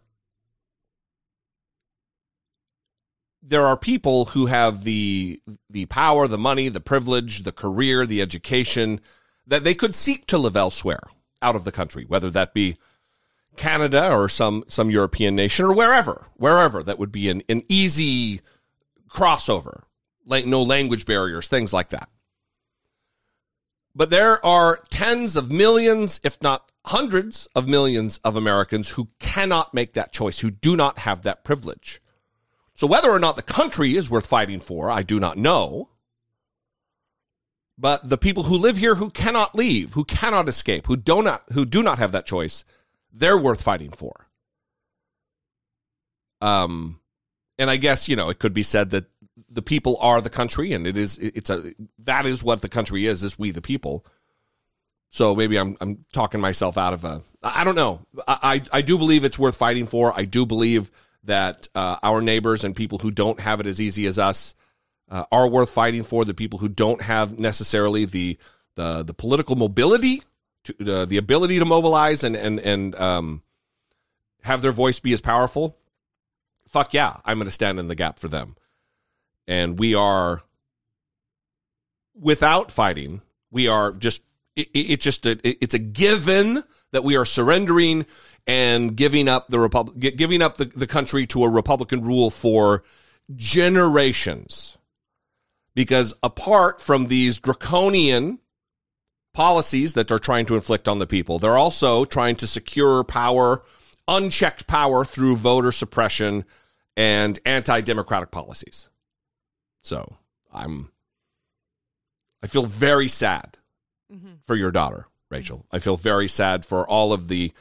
there 3.48 3.66
are 3.66 3.78
people 3.78 4.26
who 4.26 4.48
have 4.48 4.84
the 4.84 5.40
the 5.70 5.86
power, 5.86 6.28
the 6.28 6.38
money, 6.38 6.68
the 6.70 6.80
privilege, 6.80 7.44
the 7.44 7.52
career, 7.52 8.06
the 8.06 8.22
education 8.22 9.00
that 9.46 9.64
they 9.64 9.76
could 9.76 9.94
seek 9.94 10.26
to 10.28 10.38
live 10.38 10.56
elsewhere 10.56 11.04
out 11.42 11.56
of 11.56 11.64
the 11.64 11.72
country, 11.72 12.06
whether 12.08 12.32
that 12.32 12.54
be 12.54 12.78
Canada 13.56 14.12
or 14.12 14.28
some 14.28 14.64
some 14.68 14.90
European 14.90 15.36
nation 15.36 15.66
or 15.66 15.74
wherever, 15.74 16.28
wherever 16.36 16.82
that 16.82 16.98
would 16.98 17.12
be 17.12 17.30
an, 17.30 17.44
an 17.48 17.62
easy 17.70 18.42
crossover, 19.10 19.84
like 20.26 20.46
no 20.46 20.64
language 20.64 21.06
barriers, 21.06 21.48
things 21.48 21.72
like 21.72 21.90
that. 21.90 22.10
But 23.94 24.10
there 24.10 24.44
are 24.46 24.82
tens 24.90 25.38
of 25.38 25.52
millions, 25.52 26.20
if 26.24 26.42
not 26.42 26.70
hundreds 26.86 27.48
of 27.56 27.68
millions 27.68 28.20
of 28.24 28.36
Americans 28.36 28.90
who 28.90 29.08
cannot 29.20 29.74
make 29.74 29.94
that 29.94 30.12
choice, 30.12 30.40
who 30.40 30.52
do 30.52 30.76
not 30.76 31.00
have 31.00 31.22
that 31.22 31.44
privilege. 31.44 32.02
So 32.76 32.88
whether 32.88 33.10
or 33.10 33.20
not 33.20 33.38
the 33.38 33.42
country 33.42 33.96
is 33.96 34.10
worth 34.10 34.28
fighting 34.28 34.60
for, 34.60 34.90
I 34.90 35.02
do 35.02 35.20
not 35.20 35.38
know. 35.38 35.90
But 37.78 38.08
the 38.08 38.18
people 38.18 38.44
who 38.44 38.56
live 38.56 38.78
here 38.78 38.96
who 38.96 39.10
cannot 39.10 39.56
leave, 39.56 39.94
who 39.94 40.06
cannot 40.06 40.48
escape, 40.48 40.88
who 40.88 40.96
do 40.96 41.22
not 41.22 41.44
who 41.54 41.66
do 41.66 41.82
not 41.82 42.00
have 42.00 42.12
that 42.12 42.26
choice, 42.26 42.64
they're 43.12 43.38
worth 43.38 43.62
fighting 43.62 43.92
for. 43.92 44.28
Um 46.42 47.00
and 47.58 47.70
I 47.70 47.78
guess, 47.78 48.08
you 48.10 48.16
know, 48.16 48.30
it 48.30 48.40
could 48.40 48.54
be 48.54 48.64
said 48.64 48.92
that 48.92 49.06
the 49.50 49.62
people 49.62 49.98
are 50.00 50.22
the 50.22 50.30
country 50.30 50.74
and 50.74 50.86
it 50.86 50.98
is 50.98 51.18
it's 51.18 51.50
a 51.50 51.74
that 52.00 52.26
is 52.26 52.44
what 52.44 52.62
the 52.62 52.70
country 52.70 53.06
is, 53.06 53.24
is 53.24 53.40
we 53.40 53.52
the 53.52 53.62
people. 53.62 54.06
So 55.10 55.36
maybe 55.36 55.58
I'm 55.58 55.78
I'm 55.82 56.06
talking 56.14 56.40
myself 56.42 56.78
out 56.78 56.94
of 56.94 57.04
a 57.04 57.24
I 57.44 57.64
don't 57.64 57.76
know. 57.76 58.06
I 58.28 58.62
I, 58.72 58.80
I 58.80 58.82
do 58.82 58.98
believe 58.98 59.24
it's 59.24 59.40
worth 59.40 59.56
fighting 59.58 59.86
for. 59.86 60.18
I 60.18 60.24
do 60.24 60.46
believe 60.46 60.92
that 61.26 61.68
uh, 61.76 61.98
our 62.02 62.22
neighbors 62.22 62.64
and 62.64 62.76
people 62.76 63.00
who 63.00 63.12
don't 63.12 63.40
have 63.40 63.60
it 63.60 63.68
as 63.68 63.82
easy 63.82 64.06
as 64.06 64.18
us 64.18 64.56
uh, 65.10 65.26
are 65.32 65.48
worth 65.48 65.70
fighting 65.70 66.04
for. 66.04 66.26
The 66.26 66.34
people 66.34 66.60
who 66.60 66.70
don't 66.70 67.02
have 67.02 67.38
necessarily 67.38 68.06
the 68.06 68.38
the 68.76 69.04
the 69.04 69.14
political 69.14 69.56
mobility, 69.56 70.24
to, 70.66 70.94
uh, 70.94 71.06
the 71.06 71.18
ability 71.18 71.60
to 71.60 71.66
mobilize 71.66 72.24
and 72.24 72.36
and 72.36 72.60
and 72.60 72.96
um, 72.96 73.42
have 74.44 74.62
their 74.62 74.72
voice 74.72 75.00
be 75.00 75.14
as 75.14 75.22
powerful. 75.22 75.78
Fuck 76.68 76.94
yeah, 76.94 77.18
I'm 77.26 77.38
going 77.38 77.46
to 77.46 77.52
stand 77.52 77.80
in 77.80 77.88
the 77.88 77.96
gap 77.96 78.20
for 78.20 78.28
them. 78.28 78.56
And 79.48 79.78
we 79.78 79.94
are 79.94 80.42
without 82.20 82.72
fighting. 82.72 83.22
We 83.52 83.68
are 83.68 83.92
just 83.92 84.24
it, 84.56 84.70
it's 84.74 85.04
just 85.04 85.26
a 85.26 85.40
it's 85.44 85.74
a 85.74 85.80
given 85.80 86.64
that 86.96 87.04
we 87.04 87.18
are 87.18 87.26
surrendering 87.26 88.06
and 88.48 88.96
giving 88.96 89.28
up 89.28 89.48
the 89.48 89.60
republic 89.60 90.16
giving 90.16 90.42
up 90.42 90.56
the, 90.56 90.66
the 90.66 90.88
country 90.88 91.28
to 91.28 91.44
a 91.44 91.50
republican 91.50 92.02
rule 92.02 92.30
for 92.30 92.84
generations. 93.36 94.78
Because 95.74 96.14
apart 96.24 96.80
from 96.80 97.08
these 97.08 97.38
draconian 97.38 98.40
policies 99.34 99.94
that 99.96 100.08
they're 100.08 100.20
trying 100.20 100.46
to 100.46 100.56
inflict 100.56 100.88
on 100.88 101.00
the 101.00 101.08
people 101.08 101.38
they're 101.38 101.58
also 101.58 102.06
trying 102.06 102.38
to 102.38 102.48
secure 102.48 103.04
power 103.04 103.62
unchecked 104.08 104.66
power 104.68 105.04
through 105.04 105.36
voter 105.36 105.74
suppression 105.74 106.46
and 106.96 107.40
anti-democratic 107.46 108.32
policies. 108.32 108.90
So 109.82 110.16
i'm 110.54 110.92
i 112.42 112.48
feel 112.48 112.66
very 112.66 113.10
sad 113.10 113.58
mm-hmm. 114.12 114.36
for 114.46 114.56
your 114.56 114.72
daughter, 114.72 115.08
Rachel. 115.30 115.66
I 115.72 115.80
feel 115.80 115.98
very 115.98 116.28
sad 116.28 116.66
for 116.66 116.88
all 116.88 117.12
of 117.14 117.28
the 117.28 117.52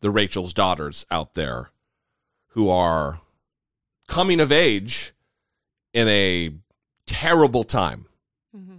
the 0.00 0.10
Rachel's 0.10 0.54
daughters 0.54 1.04
out 1.10 1.34
there 1.34 1.70
who 2.48 2.68
are 2.70 3.20
coming 4.08 4.40
of 4.40 4.50
age 4.50 5.12
in 5.92 6.08
a 6.08 6.50
terrible 7.06 7.64
time. 7.64 8.06
Mm-hmm. 8.56 8.78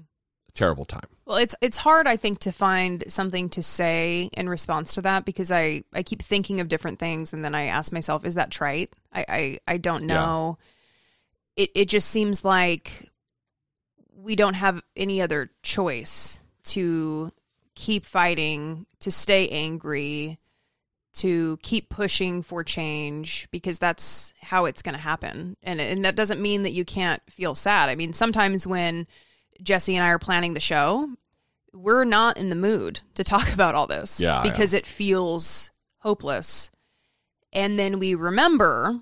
A 0.49 0.51
terrible 0.53 0.85
time. 0.85 1.07
Well, 1.25 1.37
it's 1.37 1.55
it's 1.61 1.77
hard, 1.77 2.07
I 2.07 2.17
think, 2.17 2.39
to 2.39 2.51
find 2.51 3.03
something 3.07 3.49
to 3.49 3.61
say 3.63 4.29
in 4.33 4.49
response 4.49 4.95
to 4.95 5.01
that 5.01 5.23
because 5.25 5.51
I 5.51 5.83
I 5.93 6.03
keep 6.03 6.21
thinking 6.21 6.59
of 6.59 6.67
different 6.67 6.99
things 6.99 7.31
and 7.33 7.45
then 7.45 7.55
I 7.55 7.65
ask 7.65 7.91
myself, 7.93 8.25
is 8.25 8.35
that 8.35 8.51
trite? 8.51 8.91
I 9.13 9.25
I, 9.29 9.59
I 9.67 9.77
don't 9.77 10.09
Yeah. 10.09 10.15
know. 10.15 10.57
It 11.55 11.69
it 11.75 11.85
just 11.85 12.09
seems 12.09 12.43
like 12.43 13.09
we 14.13 14.35
don't 14.35 14.55
have 14.55 14.81
any 14.95 15.21
other 15.21 15.51
choice 15.63 16.39
to 16.63 17.31
keep 17.81 18.05
fighting, 18.05 18.85
to 18.99 19.09
stay 19.09 19.49
angry, 19.49 20.37
to 21.13 21.57
keep 21.63 21.89
pushing 21.89 22.43
for 22.43 22.63
change 22.63 23.47
because 23.49 23.79
that's 23.79 24.35
how 24.39 24.65
it's 24.65 24.83
going 24.83 24.93
to 24.93 25.01
happen. 25.01 25.57
And 25.63 25.81
and 25.81 26.05
that 26.05 26.15
doesn't 26.15 26.39
mean 26.39 26.61
that 26.61 26.73
you 26.73 26.85
can't 26.85 27.23
feel 27.27 27.55
sad. 27.55 27.89
I 27.89 27.95
mean, 27.95 28.13
sometimes 28.13 28.67
when 28.67 29.07
Jesse 29.63 29.95
and 29.95 30.05
I 30.05 30.09
are 30.09 30.19
planning 30.19 30.53
the 30.53 30.59
show, 30.59 31.09
we're 31.73 32.03
not 32.03 32.37
in 32.37 32.49
the 32.49 32.55
mood 32.55 32.99
to 33.15 33.23
talk 33.23 33.51
about 33.53 33.73
all 33.73 33.87
this 33.87 34.19
Yeah, 34.19 34.43
because 34.43 34.75
it 34.75 34.85
feels 34.85 35.71
hopeless. 35.97 36.69
And 37.51 37.79
then 37.79 37.97
we 37.97 38.13
remember 38.13 38.99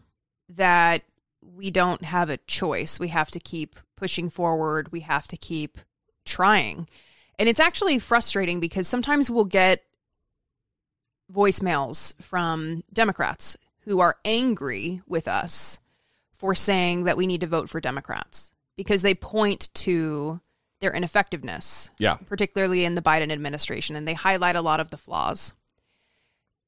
that 0.48 1.04
we 1.42 1.70
don't 1.70 2.06
have 2.06 2.30
a 2.30 2.38
choice. 2.38 2.98
We 2.98 3.10
have 3.10 3.30
to 3.32 3.42
keep 3.42 3.76
pushing 3.98 4.30
forward. 4.30 4.94
We 4.94 5.02
have 5.02 5.28
to 5.28 5.38
keep 5.38 5.80
trying. 6.26 6.88
And 7.40 7.48
it's 7.50 7.60
actually 7.60 7.98
frustrating 8.00 8.60
because 8.60 8.88
sometimes 8.88 9.30
we'll 9.32 9.46
get 9.46 9.84
voicemails 11.34 12.14
from 12.22 12.84
Democrats 12.92 13.56
who 13.86 14.00
are 14.02 14.18
angry 14.26 15.02
with 15.08 15.28
us 15.28 15.80
for 16.34 16.54
saying 16.54 17.04
that 17.06 17.18
we 17.18 17.28
need 17.28 17.42
to 17.42 17.48
vote 17.48 17.70
for 17.70 17.80
Democrats 17.82 18.54
because 18.76 19.02
they 19.02 19.14
point 19.16 19.70
to 19.74 20.40
their 20.80 20.94
ineffectiveness, 20.94 21.92
Yeah. 21.98 22.16
particularly 22.28 22.86
in 22.86 22.96
the 22.96 23.02
Biden 23.02 23.32
administration, 23.32 23.96
and 23.96 24.08
they 24.08 24.14
highlight 24.14 24.56
a 24.56 24.62
lot 24.62 24.80
of 24.80 24.90
the 24.90 24.98
flaws. 24.98 25.54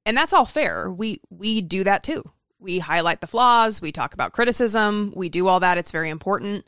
And 0.05 0.17
that's 0.17 0.34
all 0.34 0.45
fair. 0.45 0.91
We 0.91 1.21
we 1.29 1.62
do 1.62 1.84
that 1.84 2.03
too. 2.03 2.29
We 2.60 2.79
highlight 2.79 3.21
the 3.21 3.27
flaws, 3.27 3.81
we 3.81 3.91
talk 3.91 4.13
about 4.13 4.34
criticism, 4.34 5.13
we 5.15 5.29
do 5.29 5.47
all 5.47 5.60
that. 5.62 5.77
It's 5.77 5.91
very 5.91 6.10
important. 6.10 6.65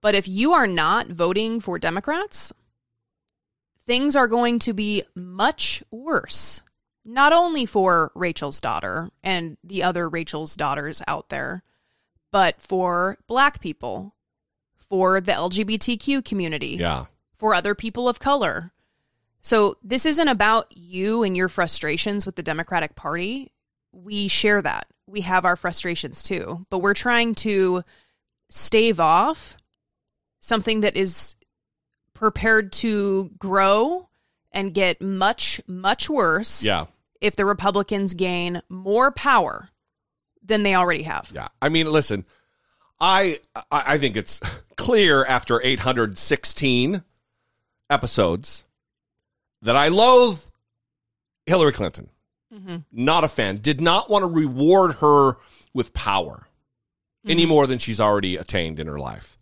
But 0.00 0.14
if 0.14 0.28
you 0.28 0.52
are 0.52 0.66
not 0.66 1.08
voting 1.08 1.60
for 1.60 1.78
Democrats, 1.78 2.52
things 3.86 4.16
are 4.16 4.28
going 4.28 4.58
to 4.60 4.72
be 4.72 5.02
much 5.14 5.82
worse 5.90 6.62
not 7.04 7.32
only 7.34 7.66
for 7.66 8.10
Rachel's 8.14 8.60
daughter 8.60 9.10
and 9.22 9.58
the 9.62 9.82
other 9.82 10.08
Rachel's 10.08 10.56
daughters 10.56 11.02
out 11.06 11.28
there, 11.28 11.62
but 12.32 12.60
for 12.62 13.18
black 13.26 13.60
people, 13.60 14.14
for 14.78 15.20
the 15.20 15.32
LGBTQ 15.32 16.24
community, 16.24 16.76
Yeah. 16.80 17.04
for 17.36 17.54
other 17.54 17.74
people 17.74 18.08
of 18.08 18.18
color. 18.20 18.72
So 19.42 19.76
this 19.82 20.06
isn't 20.06 20.28
about 20.28 20.74
you 20.74 21.22
and 21.22 21.36
your 21.36 21.50
frustrations 21.50 22.24
with 22.24 22.36
the 22.36 22.42
Democratic 22.42 22.94
Party. 22.96 23.52
We 23.92 24.28
share 24.28 24.62
that. 24.62 24.86
We 25.06 25.20
have 25.20 25.44
our 25.44 25.56
frustrations 25.56 26.22
too, 26.22 26.64
but 26.70 26.78
we're 26.78 26.94
trying 26.94 27.34
to 27.36 27.82
stave 28.48 28.98
off 28.98 29.58
something 30.40 30.80
that 30.80 30.96
is 30.96 31.36
prepared 32.14 32.72
to 32.72 33.30
grow 33.38 34.08
and 34.52 34.72
get 34.72 35.02
much, 35.02 35.60
much 35.66 36.08
worse 36.08 36.64
Yeah. 36.64 36.86
if 37.20 37.36
the 37.36 37.44
Republicans 37.44 38.14
gain 38.14 38.62
more 38.68 39.10
power 39.10 39.68
than 40.42 40.62
they 40.62 40.74
already 40.74 41.02
have. 41.02 41.30
Yeah. 41.34 41.48
I 41.60 41.68
mean, 41.68 41.90
listen, 41.90 42.24
I 43.00 43.40
I 43.70 43.82
I 43.94 43.98
think 43.98 44.16
it's 44.16 44.40
clear 44.76 45.24
after 45.24 45.60
816 45.62 47.02
episodes 47.90 48.64
that 49.62 49.76
I 49.76 49.88
loathe 49.88 50.40
Hillary 51.46 51.72
Clinton. 51.72 52.10
Mm-hmm. 52.52 52.76
Not 52.92 53.24
a 53.24 53.28
fan. 53.28 53.56
Did 53.56 53.80
not 53.80 54.08
want 54.08 54.22
to 54.22 54.30
reward 54.30 54.96
her 54.96 55.36
with 55.72 55.92
power 55.92 56.46
mm-hmm. 57.20 57.30
any 57.30 57.46
more 57.46 57.66
than 57.66 57.78
she's 57.78 58.00
already 58.00 58.36
attained 58.36 58.78
in 58.78 58.86
her 58.86 58.98
life. 58.98 59.38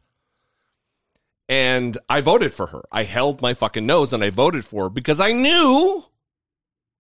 And 1.48 1.98
I 2.08 2.20
voted 2.20 2.54
for 2.54 2.66
her. 2.68 2.82
I 2.90 3.02
held 3.04 3.42
my 3.42 3.54
fucking 3.54 3.84
nose 3.84 4.12
and 4.12 4.22
I 4.24 4.30
voted 4.30 4.64
for 4.64 4.84
her 4.84 4.90
because 4.90 5.20
I 5.20 5.32
knew 5.32 6.04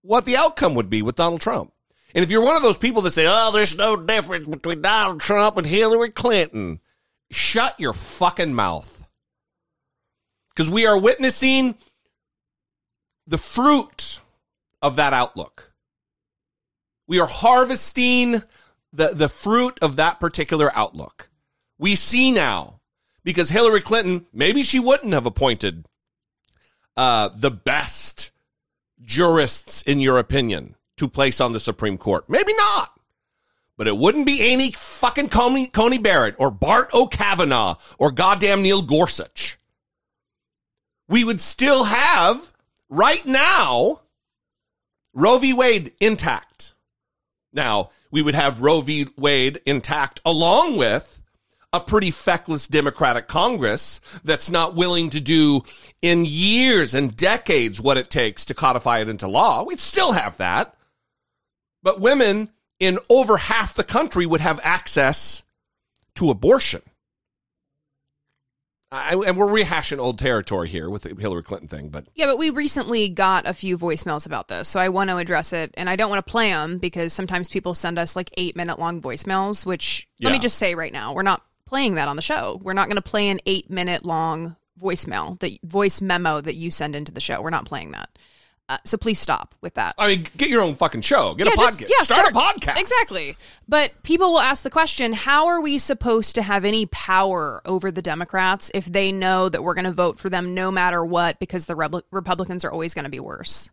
what 0.02 0.24
the 0.24 0.36
outcome 0.36 0.74
would 0.74 0.90
be 0.90 1.00
with 1.02 1.16
Donald 1.16 1.40
Trump. 1.40 1.72
And 2.14 2.22
if 2.22 2.30
you're 2.30 2.44
one 2.44 2.56
of 2.56 2.62
those 2.62 2.78
people 2.78 3.02
that 3.02 3.12
say, 3.12 3.24
oh, 3.26 3.50
there's 3.52 3.76
no 3.76 3.96
difference 3.96 4.48
between 4.48 4.82
Donald 4.82 5.20
Trump 5.20 5.56
and 5.56 5.66
Hillary 5.66 6.10
Clinton, 6.10 6.80
shut 7.30 7.78
your 7.80 7.94
fucking 7.94 8.52
mouth. 8.52 9.06
Because 10.50 10.70
we 10.70 10.86
are 10.86 11.00
witnessing 11.00 11.76
the 13.26 13.38
fruit 13.38 14.20
of 14.82 14.96
that 14.96 15.14
outlook. 15.14 15.72
We 17.06 17.20
are 17.20 17.26
harvesting 17.26 18.42
the, 18.92 19.08
the 19.14 19.28
fruit 19.28 19.78
of 19.80 19.96
that 19.96 20.20
particular 20.20 20.70
outlook. 20.74 21.30
We 21.78 21.96
see 21.96 22.30
now, 22.30 22.80
because 23.24 23.50
Hillary 23.50 23.80
Clinton, 23.80 24.26
maybe 24.32 24.62
she 24.62 24.80
wouldn't 24.80 25.12
have 25.12 25.26
appointed 25.26 25.86
uh, 26.96 27.30
the 27.34 27.50
best 27.50 28.30
jurists, 29.00 29.82
in 29.82 30.00
your 30.00 30.18
opinion, 30.18 30.76
to 30.96 31.08
place 31.08 31.40
on 31.40 31.52
the 31.52 31.60
Supreme 31.60 31.98
Court. 31.98 32.28
Maybe 32.28 32.54
not. 32.54 32.92
But 33.76 33.88
it 33.88 33.96
wouldn't 33.96 34.26
be 34.26 34.42
Amy 34.42 34.72
fucking 34.72 35.30
Coney, 35.30 35.66
Coney 35.66 35.98
Barrett 35.98 36.36
or 36.38 36.50
Bart 36.50 36.90
O'Kavanaugh 36.92 37.76
or 37.98 38.12
goddamn 38.12 38.62
Neil 38.62 38.82
Gorsuch. 38.82 39.58
We 41.08 41.24
would 41.24 41.40
still 41.40 41.84
have, 41.84 42.52
right 42.88 43.24
now, 43.26 44.02
Roe 45.14 45.38
v. 45.38 45.52
Wade 45.52 45.92
intact. 46.00 46.74
Now, 47.52 47.90
we 48.10 48.22
would 48.22 48.34
have 48.34 48.62
Roe 48.62 48.80
v. 48.82 49.08
Wade 49.16 49.60
intact 49.66 50.20
along 50.24 50.76
with 50.76 51.21
a 51.72 51.80
pretty 51.80 52.10
feckless 52.10 52.68
Democratic 52.68 53.28
Congress 53.28 54.00
that's 54.24 54.50
not 54.50 54.74
willing 54.74 55.10
to 55.10 55.20
do 55.20 55.62
in 56.02 56.24
years 56.26 56.94
and 56.94 57.16
decades 57.16 57.80
what 57.80 57.96
it 57.96 58.10
takes 58.10 58.44
to 58.46 58.54
codify 58.54 58.98
it 59.00 59.08
into 59.08 59.26
law. 59.26 59.64
We'd 59.64 59.80
still 59.80 60.12
have 60.12 60.36
that. 60.36 60.74
But 61.82 62.00
women 62.00 62.50
in 62.78 62.98
over 63.08 63.36
half 63.36 63.74
the 63.74 63.84
country 63.84 64.26
would 64.26 64.40
have 64.40 64.60
access 64.62 65.42
to 66.16 66.30
abortion. 66.30 66.82
I, 68.92 69.14
and 69.14 69.38
we're 69.38 69.46
rehashing 69.46 69.98
old 69.98 70.18
territory 70.18 70.68
here 70.68 70.90
with 70.90 71.04
the 71.04 71.14
Hillary 71.18 71.42
Clinton 71.42 71.66
thing, 71.66 71.88
but 71.88 72.04
Yeah, 72.14 72.26
but 72.26 72.36
we 72.36 72.50
recently 72.50 73.08
got 73.08 73.48
a 73.48 73.54
few 73.54 73.78
voicemails 73.78 74.26
about 74.26 74.48
this, 74.48 74.68
so 74.68 74.78
I 74.78 74.90
want 74.90 75.08
to 75.08 75.16
address 75.16 75.54
it, 75.54 75.72
and 75.78 75.88
I 75.88 75.96
don't 75.96 76.10
want 76.10 76.24
to 76.24 76.30
play 76.30 76.50
them 76.50 76.76
because 76.76 77.14
sometimes 77.14 77.48
people 77.48 77.72
send 77.72 77.98
us 77.98 78.14
like 78.14 78.28
eight 78.36 78.54
minute 78.54 78.78
long 78.78 79.00
voicemails. 79.00 79.64
Which 79.64 80.06
let 80.20 80.30
me 80.30 80.38
just 80.38 80.58
say 80.58 80.74
right 80.74 80.92
now, 80.92 81.14
we're 81.14 81.22
not 81.22 81.42
playing 81.72 81.94
that 81.94 82.06
on 82.06 82.16
the 82.16 82.22
show. 82.22 82.60
We're 82.62 82.74
not 82.74 82.88
going 82.88 82.96
to 82.96 83.02
play 83.02 83.30
an 83.30 83.40
eight 83.46 83.70
minute 83.70 84.04
long 84.04 84.56
voicemail 84.78 85.40
the 85.40 85.58
voice 85.64 86.02
memo 86.02 86.38
that 86.42 86.54
you 86.54 86.70
send 86.70 86.94
into 86.94 87.10
the 87.10 87.20
show. 87.20 87.40
We're 87.40 87.48
not 87.48 87.64
playing 87.64 87.92
that. 87.92 88.10
Uh, 88.68 88.76
so 88.84 88.98
please 88.98 89.18
stop 89.18 89.54
with 89.62 89.72
that. 89.74 89.94
I 89.96 90.08
mean, 90.08 90.26
get 90.36 90.50
your 90.50 90.60
own 90.60 90.74
fucking 90.74 91.00
show. 91.00 91.34
Get 91.34 91.46
a 91.46 91.56
just- 91.56 91.80
yeah, 91.80 92.02
start, 92.02 92.30
a 92.30 92.38
podcast. 92.38 92.78
Exactly. 92.78 93.38
But 93.66 93.90
people 94.02 94.32
will 94.32 94.40
ask 94.40 94.62
the 94.62 94.70
question 94.70 95.14
how 95.14 95.46
are 95.46 95.62
we 95.62 95.78
supposed 95.78 96.34
to 96.34 96.42
have 96.42 96.66
any 96.66 96.84
power 96.84 97.62
over 97.64 97.90
the 97.90 98.02
Democrats 98.02 98.70
if 98.74 98.84
they 98.84 99.10
know 99.10 99.48
that 99.48 99.64
we're 99.64 99.74
going 99.74 99.86
to 99.86 99.92
vote 99.92 100.18
for 100.18 100.28
them 100.28 100.52
no 100.52 100.70
matter 100.70 101.02
what 101.02 101.38
because 101.38 101.64
the 101.64 101.74
Reb- 101.74 102.04
Republicans 102.10 102.66
are 102.66 102.70
always 102.70 102.92
going 102.92 103.04
to 103.04 103.10
be 103.10 103.20
worse? 103.20 103.70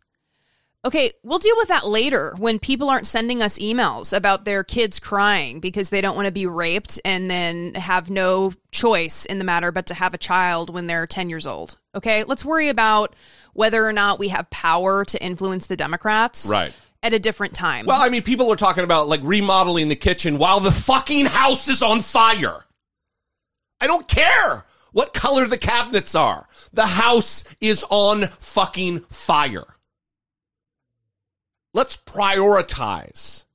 Okay, 0.85 1.11
we'll 1.23 1.39
deal 1.39 1.57
with 1.57 1.67
that 1.67 1.87
later 1.87 2.33
when 2.37 2.57
people 2.57 2.89
aren't 2.89 3.05
sending 3.05 3.41
us 3.41 3.59
emails 3.59 4.15
about 4.15 4.45
their 4.45 4.63
kids 4.63 4.97
crying 4.97 5.59
because 5.59 5.89
they 5.89 5.99
don't 5.99 6.15
want 6.15 6.27
to 6.27 6.31
be 6.31 6.45
raped 6.45 7.01
and 7.03 7.29
then 7.29 7.73
have 7.73 8.09
no 8.09 8.53
choice 8.71 9.25
in 9.25 9.39
the 9.39 9.43
matter 9.43 9.73
but 9.73 9.87
to 9.87 9.93
have 9.93 10.13
a 10.13 10.17
child 10.17 10.73
when 10.73 10.87
they're 10.87 11.05
10 11.05 11.29
years 11.29 11.45
old. 11.45 11.77
Okay, 11.95 12.23
let's 12.23 12.45
worry 12.45 12.69
about 12.69 13.13
whether 13.51 13.85
or 13.85 13.91
not 13.91 14.19
we 14.19 14.29
have 14.29 14.49
power 14.51 15.03
to 15.03 15.21
influence 15.21 15.67
the 15.67 15.75
Democrats 15.75 16.45
Right. 16.49 16.71
at 17.03 17.13
a 17.13 17.19
different 17.19 17.53
time. 17.53 17.85
Well, 17.85 18.01
I 18.01 18.07
mean, 18.07 18.21
people 18.23 18.49
are 18.49 18.55
talking 18.55 18.85
about 18.85 19.09
like 19.09 19.19
remodeling 19.21 19.89
the 19.89 19.97
kitchen 19.97 20.37
while 20.37 20.61
the 20.61 20.71
fucking 20.71 21.25
house 21.25 21.67
is 21.67 21.81
on 21.81 21.99
fire. 21.99 22.63
I 23.81 23.87
don't 23.87 24.07
care 24.07 24.65
what 24.93 25.13
color 25.13 25.45
the 25.45 25.57
cabinets 25.57 26.15
are. 26.15 26.47
The 26.71 26.85
house 26.85 27.43
is 27.59 27.83
on 27.89 28.27
fucking 28.39 29.01
fire. 29.09 29.65
Let's 31.73 31.97
prioritize 31.97 33.45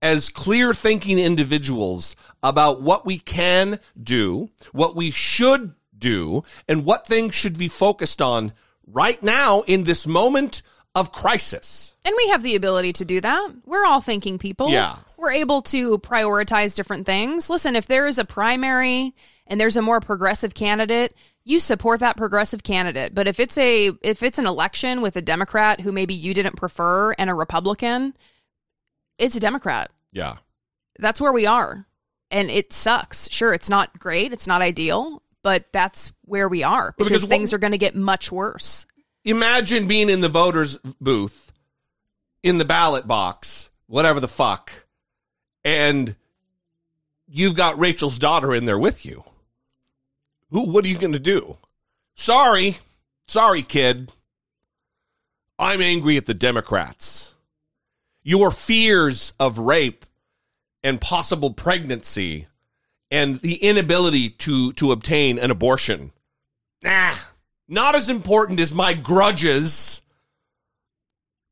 as 0.00 0.30
clear 0.30 0.74
thinking 0.74 1.18
individuals 1.18 2.16
about 2.42 2.82
what 2.82 3.06
we 3.06 3.18
can 3.18 3.78
do, 4.02 4.50
what 4.72 4.96
we 4.96 5.10
should 5.10 5.74
do, 5.96 6.42
and 6.68 6.84
what 6.84 7.06
things 7.06 7.34
should 7.34 7.58
be 7.58 7.68
focused 7.68 8.20
on 8.20 8.52
right 8.86 9.22
now 9.22 9.62
in 9.62 9.84
this 9.84 10.06
moment 10.06 10.62
of 10.94 11.12
crisis. 11.12 11.94
And 12.04 12.14
we 12.16 12.28
have 12.28 12.42
the 12.42 12.56
ability 12.56 12.92
to 12.94 13.04
do 13.04 13.20
that. 13.20 13.50
We're 13.64 13.86
all 13.86 14.00
thinking 14.00 14.38
people. 14.38 14.70
Yeah. 14.70 14.96
We're 15.16 15.32
able 15.32 15.62
to 15.62 15.98
prioritize 15.98 16.74
different 16.74 17.06
things. 17.06 17.48
Listen, 17.48 17.76
if 17.76 17.86
there 17.86 18.08
is 18.08 18.18
a 18.18 18.24
primary 18.24 19.14
and 19.46 19.60
there's 19.60 19.76
a 19.76 19.82
more 19.82 20.00
progressive 20.00 20.54
candidate, 20.54 21.14
you 21.44 21.58
support 21.58 22.00
that 22.00 22.16
progressive 22.16 22.62
candidate. 22.62 23.14
But 23.14 23.26
if 23.26 23.40
it's 23.40 23.58
a 23.58 23.90
if 24.02 24.22
it's 24.22 24.38
an 24.38 24.46
election 24.46 25.00
with 25.02 25.16
a 25.16 25.22
Democrat 25.22 25.80
who 25.80 25.92
maybe 25.92 26.14
you 26.14 26.34
didn't 26.34 26.56
prefer 26.56 27.12
and 27.12 27.28
a 27.28 27.34
Republican, 27.34 28.14
it's 29.18 29.36
a 29.36 29.40
Democrat. 29.40 29.90
Yeah. 30.12 30.36
That's 30.98 31.20
where 31.20 31.32
we 31.32 31.46
are. 31.46 31.86
And 32.30 32.50
it 32.50 32.72
sucks. 32.72 33.28
Sure, 33.30 33.52
it's 33.52 33.68
not 33.68 33.98
great, 33.98 34.32
it's 34.32 34.46
not 34.46 34.62
ideal, 34.62 35.22
but 35.42 35.66
that's 35.72 36.12
where 36.24 36.48
we 36.48 36.62
are 36.62 36.94
because, 36.96 37.08
because 37.08 37.22
what- 37.24 37.30
things 37.30 37.52
are 37.52 37.58
going 37.58 37.72
to 37.72 37.78
get 37.78 37.94
much 37.96 38.30
worse. 38.32 38.86
imagine 39.24 39.86
being 39.86 40.08
in 40.08 40.20
the 40.20 40.28
voters 40.28 40.78
booth 41.00 41.52
in 42.42 42.58
the 42.58 42.64
ballot 42.64 43.06
box 43.06 43.70
whatever 43.86 44.18
the 44.18 44.28
fuck 44.28 44.72
and 45.64 46.16
you've 47.28 47.54
got 47.54 47.78
rachel's 47.78 48.18
daughter 48.18 48.52
in 48.54 48.64
there 48.64 48.78
with 48.78 49.04
you 49.06 49.22
who 50.52 50.62
what 50.62 50.84
are 50.84 50.88
you 50.88 50.98
going 50.98 51.12
to 51.12 51.18
do 51.18 51.56
sorry 52.14 52.78
sorry 53.26 53.62
kid 53.62 54.12
i'm 55.58 55.80
angry 55.80 56.16
at 56.16 56.26
the 56.26 56.34
democrats 56.34 57.34
your 58.22 58.50
fears 58.50 59.32
of 59.40 59.58
rape 59.58 60.06
and 60.84 61.00
possible 61.00 61.52
pregnancy 61.52 62.46
and 63.10 63.40
the 63.40 63.56
inability 63.56 64.30
to 64.30 64.72
to 64.74 64.92
obtain 64.92 65.38
an 65.38 65.50
abortion 65.50 66.12
nah 66.82 67.16
not 67.68 67.96
as 67.96 68.08
important 68.08 68.60
as 68.60 68.72
my 68.72 68.94
grudges 68.94 70.02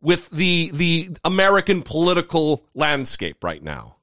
with 0.03 0.29
the 0.31 0.71
the 0.73 1.17
American 1.25 1.83
political 1.83 2.65
landscape 2.75 3.43
right 3.45 3.63
now. 3.63 3.97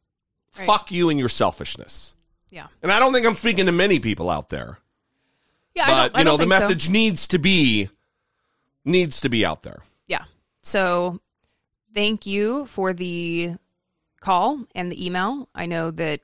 Right. 0.58 0.66
Fuck 0.66 0.92
you 0.92 1.10
and 1.10 1.20
your 1.20 1.30
selfishness. 1.30 2.14
Yeah. 2.50 2.68
And 2.82 2.92
I 2.92 3.00
don't 3.00 3.14
think 3.14 3.26
I'm 3.26 3.36
speaking 3.36 3.66
to 3.66 3.72
many 3.72 4.00
people 4.00 4.30
out 4.30 4.50
there. 4.50 4.80
Yeah, 5.78 6.10
But 6.10 6.18
you 6.18 6.24
know, 6.26 6.38
the 6.38 6.44
think 6.44 6.54
so. 6.54 6.60
message 6.60 6.90
needs 6.90 7.28
to 7.30 7.38
be 7.40 7.90
needs 8.86 9.22
to 9.22 9.30
be 9.30 9.46
out 9.46 9.63
there. 9.63 9.84
Yeah. 10.08 10.24
So 10.62 11.20
thank 11.94 12.26
you 12.26 12.66
for 12.68 12.94
the 12.94 13.56
call 14.22 14.66
and 14.76 14.92
the 14.92 15.06
email. 15.06 15.50
I 15.54 15.66
know 15.66 15.92
that 15.92 16.22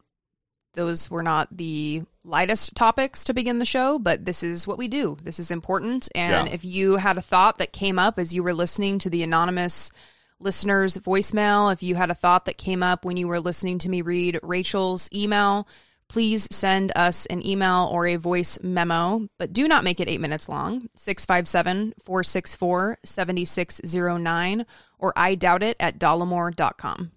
those 0.74 1.10
were 1.10 1.24
not 1.24 1.56
the 1.56 2.04
lightest 2.24 2.74
topics 2.76 3.26
to 3.26 3.34
begin 3.34 3.60
the 3.60 3.66
show, 3.66 4.00
but 4.00 4.26
this 4.26 4.42
is 4.44 4.66
what 4.66 4.78
we 4.78 4.88
do. 4.88 5.18
This 5.22 5.40
is 5.40 5.52
important. 5.52 6.10
And 6.16 6.48
Yeah. 6.48 6.54
if 6.54 6.66
you 6.66 6.96
had 6.98 7.18
a 7.18 7.22
thought 7.22 7.58
that 7.60 7.74
came 7.74 8.00
up 8.00 8.18
as 8.18 8.34
you 8.34 8.42
were 8.44 8.54
listening 8.54 8.98
to 9.00 9.10
the 9.10 9.24
anonymous 9.24 9.92
listeners' 10.40 10.98
voicemail. 10.98 11.72
If 11.72 11.82
you 11.84 11.96
had 11.96 12.10
a 12.12 12.16
thought 12.16 12.46
that 12.46 12.58
came 12.58 12.84
up 12.84 13.06
when 13.06 13.16
you 13.18 13.28
were 13.30 13.40
listening 13.40 13.78
to 13.80 13.90
me 13.90 14.02
read 14.02 14.40
Rachel's 14.44 15.08
email, 15.14 15.68
please 16.08 16.48
send 16.52 16.92
us 16.96 17.26
an 17.28 17.46
email 17.46 17.90
or 17.92 18.08
a 18.08 18.16
voice 18.16 18.60
memo, 18.62 19.28
but 19.38 19.54
do 19.54 19.68
not 19.68 19.84
make 19.84 20.00
it 20.00 20.10
eight 20.10 20.22
minutes 20.22 20.48
long. 20.50 20.88
657 20.96 21.94
464 22.04 23.00
7609 23.04 24.66
or 25.00 25.14
I 25.16 25.36
doubt 25.36 25.64
it 25.64 25.78
at 25.80 26.00
dollemore.com. 26.00 27.12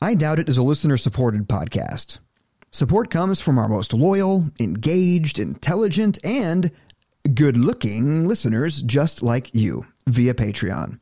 I 0.00 0.14
Doubt 0.14 0.38
It 0.38 0.48
is 0.48 0.58
a 0.58 0.62
listener 0.62 0.96
supported 0.98 1.48
podcast. 1.48 2.18
Support 2.70 3.08
comes 3.08 3.40
from 3.40 3.56
our 3.56 3.68
most 3.68 3.94
loyal, 3.94 4.50
engaged, 4.60 5.38
intelligent, 5.38 6.18
and 6.24 6.70
good 7.32 7.56
looking 7.56 8.26
listeners 8.28 8.82
just 8.82 9.22
like 9.22 9.54
you 9.54 9.86
via 10.06 10.34
Patreon. 10.34 10.98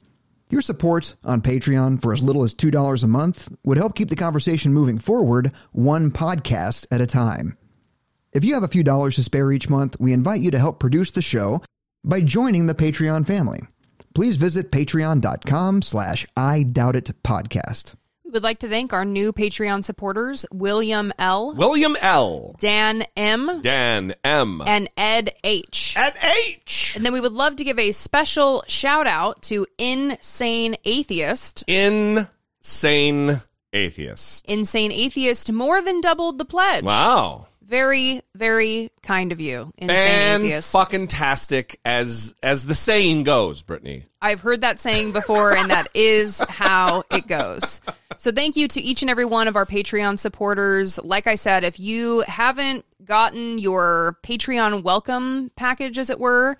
Your 0.52 0.60
support 0.60 1.14
on 1.24 1.40
Patreon 1.40 2.02
for 2.02 2.12
as 2.12 2.22
little 2.22 2.42
as 2.42 2.54
$2 2.54 3.02
a 3.02 3.06
month 3.06 3.48
would 3.64 3.78
help 3.78 3.96
keep 3.96 4.10
the 4.10 4.16
conversation 4.16 4.74
moving 4.74 4.98
forward 4.98 5.50
one 5.72 6.10
podcast 6.10 6.86
at 6.90 7.00
a 7.00 7.06
time. 7.06 7.56
If 8.32 8.44
you 8.44 8.52
have 8.52 8.62
a 8.62 8.68
few 8.68 8.82
dollars 8.82 9.14
to 9.14 9.22
spare 9.22 9.50
each 9.50 9.70
month, 9.70 9.96
we 9.98 10.12
invite 10.12 10.42
you 10.42 10.50
to 10.50 10.58
help 10.58 10.78
produce 10.78 11.10
the 11.10 11.22
show 11.22 11.62
by 12.04 12.20
joining 12.20 12.66
the 12.66 12.74
Patreon 12.74 13.26
family. 13.26 13.60
Please 14.14 14.36
visit 14.36 14.70
patreon.com 14.70 15.80
slash 15.80 16.26
I 16.36 16.64
doubt 16.64 16.96
it 16.96 17.06
podcast. 17.24 17.94
Would 18.32 18.42
like 18.42 18.60
to 18.60 18.68
thank 18.68 18.94
our 18.94 19.04
new 19.04 19.30
Patreon 19.30 19.84
supporters, 19.84 20.46
William 20.50 21.12
L., 21.18 21.52
William 21.54 21.98
L. 22.00 22.56
Dan 22.58 23.04
M., 23.14 23.60
Dan 23.60 24.14
M. 24.24 24.62
and 24.64 24.88
Ed 24.96 25.34
H. 25.44 25.94
Ed 25.98 26.14
H. 26.22 26.94
And 26.96 27.04
then 27.04 27.12
we 27.12 27.20
would 27.20 27.32
love 27.32 27.56
to 27.56 27.64
give 27.64 27.78
a 27.78 27.92
special 27.92 28.64
shout 28.66 29.06
out 29.06 29.42
to 29.42 29.66
Insane 29.76 30.76
Atheist. 30.86 31.62
Insane 31.68 33.42
atheist. 33.74 34.50
Insane 34.50 34.92
Atheist 34.92 35.52
more 35.52 35.82
than 35.82 36.00
doubled 36.00 36.38
the 36.38 36.46
pledge. 36.46 36.84
Wow. 36.84 37.48
Very, 37.72 38.20
very 38.34 38.90
kind 39.02 39.32
of 39.32 39.40
you, 39.40 39.72
Insane 39.78 39.96
And 39.98 40.42
Atheist. 40.42 40.72
fucking 40.72 41.06
tastic 41.06 41.80
as 41.86 42.34
as 42.42 42.66
the 42.66 42.74
saying 42.74 43.24
goes, 43.24 43.62
Brittany. 43.62 44.04
I've 44.20 44.42
heard 44.42 44.60
that 44.60 44.78
saying 44.78 45.12
before, 45.12 45.56
and 45.56 45.70
that 45.70 45.88
is 45.94 46.40
how 46.50 47.04
it 47.10 47.26
goes. 47.26 47.80
So, 48.18 48.30
thank 48.30 48.56
you 48.56 48.68
to 48.68 48.80
each 48.82 49.00
and 49.00 49.10
every 49.10 49.24
one 49.24 49.48
of 49.48 49.56
our 49.56 49.64
Patreon 49.64 50.18
supporters. 50.18 51.02
Like 51.02 51.26
I 51.26 51.34
said, 51.34 51.64
if 51.64 51.80
you 51.80 52.20
haven't 52.28 52.84
gotten 53.06 53.56
your 53.56 54.18
Patreon 54.22 54.82
welcome 54.82 55.50
package, 55.56 55.96
as 55.96 56.10
it 56.10 56.20
were, 56.20 56.58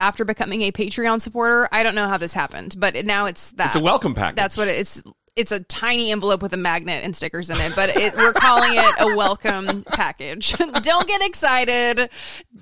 after 0.00 0.24
becoming 0.24 0.62
a 0.62 0.72
Patreon 0.72 1.20
supporter, 1.20 1.68
I 1.70 1.82
don't 1.82 1.94
know 1.94 2.08
how 2.08 2.16
this 2.16 2.32
happened, 2.32 2.76
but 2.78 3.04
now 3.04 3.26
it's 3.26 3.52
that. 3.52 3.66
It's 3.66 3.76
a 3.76 3.80
welcome 3.80 4.14
package. 4.14 4.36
That's 4.36 4.56
what 4.56 4.68
it, 4.68 4.76
it's. 4.76 5.04
It's 5.36 5.52
a 5.52 5.60
tiny 5.60 6.10
envelope 6.10 6.42
with 6.42 6.54
a 6.54 6.56
magnet 6.56 7.04
and 7.04 7.14
stickers 7.14 7.50
in 7.50 7.60
it, 7.60 7.76
but 7.76 7.90
it, 7.90 8.16
we're 8.16 8.32
calling 8.32 8.70
it 8.72 8.94
a 9.00 9.14
welcome 9.14 9.84
package. 9.84 10.52
Don't 10.82 11.06
get 11.06 11.20
excited. 11.22 12.08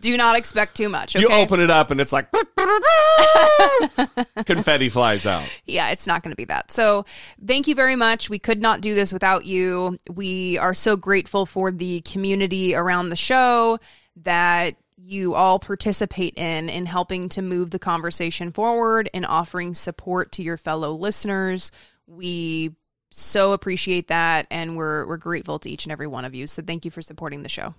Do 0.00 0.16
not 0.16 0.37
expect 0.37 0.76
too 0.76 0.88
much. 0.88 1.14
Okay? 1.14 1.22
You 1.22 1.30
open 1.30 1.60
it 1.60 1.70
up 1.70 1.92
and 1.92 2.00
it's 2.00 2.12
like 2.12 2.26
confetti 4.44 4.88
flies 4.88 5.24
out. 5.24 5.48
yeah, 5.66 5.90
it's 5.90 6.08
not 6.08 6.24
going 6.24 6.32
to 6.32 6.37
be 6.37 6.46
that. 6.46 6.72
So, 6.72 7.04
thank 7.46 7.68
you 7.68 7.76
very 7.76 7.94
much. 7.94 8.28
We 8.28 8.40
could 8.40 8.60
not 8.60 8.80
do 8.80 8.94
this 8.94 9.12
without 9.12 9.44
you. 9.44 9.98
We 10.12 10.58
are 10.58 10.74
so 10.74 10.96
grateful 10.96 11.46
for 11.46 11.70
the 11.70 12.00
community 12.00 12.74
around 12.74 13.10
the 13.10 13.16
show 13.16 13.78
that 14.16 14.74
you 15.06 15.34
all 15.34 15.58
participate 15.58 16.37
in 16.38 16.68
in 16.68 16.87
helping 16.87 17.28
to 17.28 17.42
move 17.42 17.70
the 17.70 17.78
conversation 17.78 18.52
forward 18.52 19.10
and 19.12 19.26
offering 19.26 19.74
support 19.74 20.32
to 20.32 20.42
your 20.42 20.56
fellow 20.56 20.92
listeners. 20.92 21.70
We 22.07 22.73
so 23.11 23.53
appreciate 23.53 24.09
that 24.09 24.47
and 24.51 24.77
we're 24.77 25.07
we're 25.07 25.17
grateful 25.17 25.59
to 25.61 25.71
each 25.71 25.85
and 25.85 25.93
every 25.93 26.07
one 26.07 26.25
of 26.25 26.35
you. 26.35 26.47
So, 26.47 26.62
thank 26.62 26.85
you 26.85 26.90
for 26.90 27.03
supporting 27.03 27.43
the 27.43 27.49
show. 27.49 27.75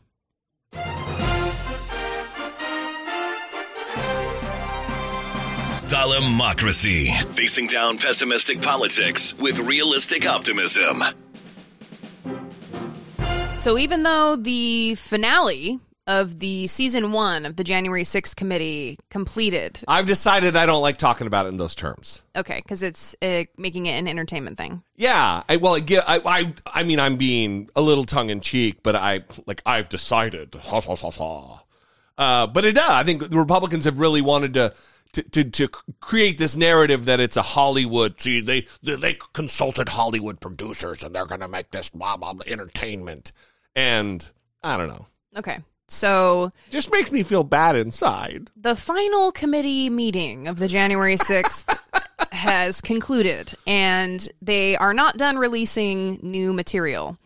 Dollemocracy. 5.88 7.16
Facing 7.36 7.68
down 7.68 8.00
pessimistic 8.00 8.62
politics 8.62 9.38
with 9.38 9.60
realistic 9.60 10.28
optimism. 10.28 11.04
So 13.58 13.78
even 13.78 14.04
though 14.04 14.36
the 14.36 14.96
finale 14.96 15.80
of 16.08 16.40
the 16.40 16.68
season 16.68 17.12
one 17.12 17.46
of 17.46 17.56
the 17.56 17.64
January 17.64 18.04
6th 18.04 18.36
committee 18.36 18.98
completed, 19.10 19.82
I've 19.88 20.06
decided 20.06 20.56
I 20.56 20.66
don't 20.66 20.82
like 20.82 20.98
talking 20.98 21.28
about 21.28 21.46
it 21.46 21.50
in 21.50 21.58
those 21.58 21.76
terms. 21.76 22.22
okay, 22.36 22.58
because 22.58 22.84
it's 22.84 23.16
uh, 23.22 23.44
making 23.58 23.88
it 23.88 23.98
an 23.98 24.08
entertainment 24.08 24.58
thing. 24.58 24.84
Yeah, 24.96 25.44
I, 25.50 25.58
well, 25.58 25.76
I, 25.76 25.84
I, 26.08 26.22
I, 26.26 26.54
I 26.68 26.84
mean, 26.84 27.00
I'm 27.00 27.18
being 27.18 27.70
a 27.76 27.82
little 27.82 28.06
tongue 28.06 28.30
in 28.30 28.40
cheek, 28.42 28.80
but 28.84 28.96
I 28.96 29.24
like 29.46 29.62
I've 29.66 29.90
decided. 29.90 30.56
Ha, 30.56 30.82
ha, 30.82 30.96
ha, 30.96 31.12
ha. 31.12 31.64
Uh, 32.18 32.48
but 32.48 32.64
it 32.66 32.76
does. 32.76 32.90
I 32.90 33.04
think 33.04 33.30
the 33.30 33.38
Republicans 33.38 33.86
have 33.86 34.00
really 34.00 34.22
wanted 34.22 34.54
to. 34.56 34.74
To, 35.14 35.24
to, 35.24 35.44
to 35.46 35.68
create 36.02 36.38
this 36.38 36.58
narrative 36.58 37.06
that 37.06 37.22
it's 37.22 37.38
a 37.38 37.42
Hollywood. 37.42 38.20
See, 38.20 38.42
they 38.42 38.68
they, 38.84 38.96
they 38.96 39.18
consulted 39.32 39.88
Hollywood 39.88 40.42
producers 40.42 41.06
and 41.06 41.16
they're 41.16 41.26
going 41.26 41.40
to 41.40 41.48
make 41.48 41.72
this 41.72 41.90
blah 41.90 42.18
blah 42.18 42.34
blah 42.34 42.44
entertainment. 42.46 43.32
And 43.78 44.30
I 44.62 44.76
don't 44.76 44.90
know. 44.90 45.08
Okay, 45.38 45.60
so 45.88 46.52
Just 46.70 46.92
makes 46.92 47.12
me 47.12 47.24
feel 47.24 47.44
bad 47.44 47.76
inside. 47.76 48.50
the 48.56 48.76
final 48.76 49.32
committee 49.32 49.90
meeting 49.90 50.48
of 50.48 50.58
the 50.60 50.68
January 50.68 51.16
6th 51.16 51.78
has 52.32 52.82
concluded, 52.82 53.54
and 53.68 54.28
they 54.42 54.76
are 54.78 54.94
not 54.94 55.18
done 55.18 55.38
releasing 55.38 56.20
new 56.22 56.54
material. 56.54 57.18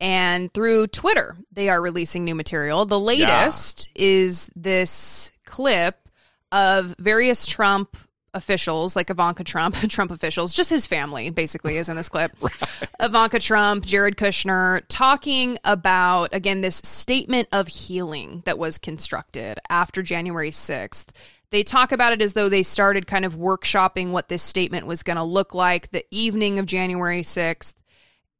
And 0.00 0.52
through 0.52 0.88
Twitter, 0.88 1.36
they 1.52 1.68
are 1.68 1.80
releasing 1.80 2.24
new 2.24 2.34
material. 2.34 2.86
The 2.86 2.98
latest 2.98 3.88
is 3.94 4.50
this 4.56 5.30
clip 5.46 6.08
of 6.50 6.94
various 6.98 7.46
Trump 7.46 7.96
officials, 8.34 8.96
like 8.96 9.10
Ivanka 9.10 9.44
Trump, 9.44 9.74
Trump 9.88 10.10
officials, 10.10 10.52
just 10.52 10.70
his 10.70 10.86
family 10.86 11.30
basically 11.30 11.76
is 11.76 11.88
in 11.88 11.96
this 11.96 12.08
clip. 12.08 12.32
Ivanka 13.00 13.38
Trump, 13.38 13.84
Jared 13.84 14.16
Kushner, 14.16 14.82
talking 14.88 15.58
about, 15.64 16.34
again, 16.34 16.60
this 16.60 16.76
statement 16.84 17.48
of 17.52 17.68
healing 17.68 18.42
that 18.44 18.58
was 18.58 18.78
constructed 18.78 19.58
after 19.68 20.02
January 20.02 20.50
6th. 20.50 21.08
They 21.50 21.62
talk 21.62 21.92
about 21.92 22.12
it 22.12 22.22
as 22.22 22.32
though 22.32 22.48
they 22.48 22.62
started 22.62 23.06
kind 23.06 23.24
of 23.24 23.36
workshopping 23.36 24.10
what 24.10 24.28
this 24.28 24.42
statement 24.42 24.86
was 24.86 25.02
going 25.02 25.18
to 25.18 25.22
look 25.22 25.52
like 25.52 25.90
the 25.90 26.04
evening 26.10 26.58
of 26.58 26.66
January 26.66 27.22
6th. 27.22 27.74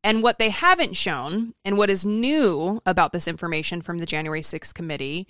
And 0.04 0.22
what 0.22 0.38
they 0.38 0.48
haven't 0.50 0.96
shown, 0.96 1.54
and 1.64 1.78
what 1.78 1.90
is 1.90 2.04
new 2.04 2.80
about 2.84 3.12
this 3.12 3.28
information 3.28 3.82
from 3.82 3.98
the 3.98 4.06
January 4.06 4.40
6th 4.40 4.74
committee, 4.74 5.28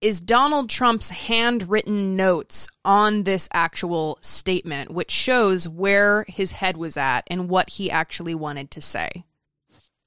is 0.00 0.20
Donald 0.20 0.70
Trump's 0.70 1.10
handwritten 1.10 2.14
notes 2.16 2.68
on 2.84 3.24
this 3.24 3.48
actual 3.52 4.18
statement, 4.20 4.90
which 4.90 5.10
shows 5.10 5.68
where 5.68 6.24
his 6.28 6.52
head 6.52 6.76
was 6.76 6.96
at 6.96 7.22
and 7.26 7.48
what 7.48 7.70
he 7.70 7.90
actually 7.90 8.34
wanted 8.34 8.70
to 8.70 8.80
say. 8.80 9.24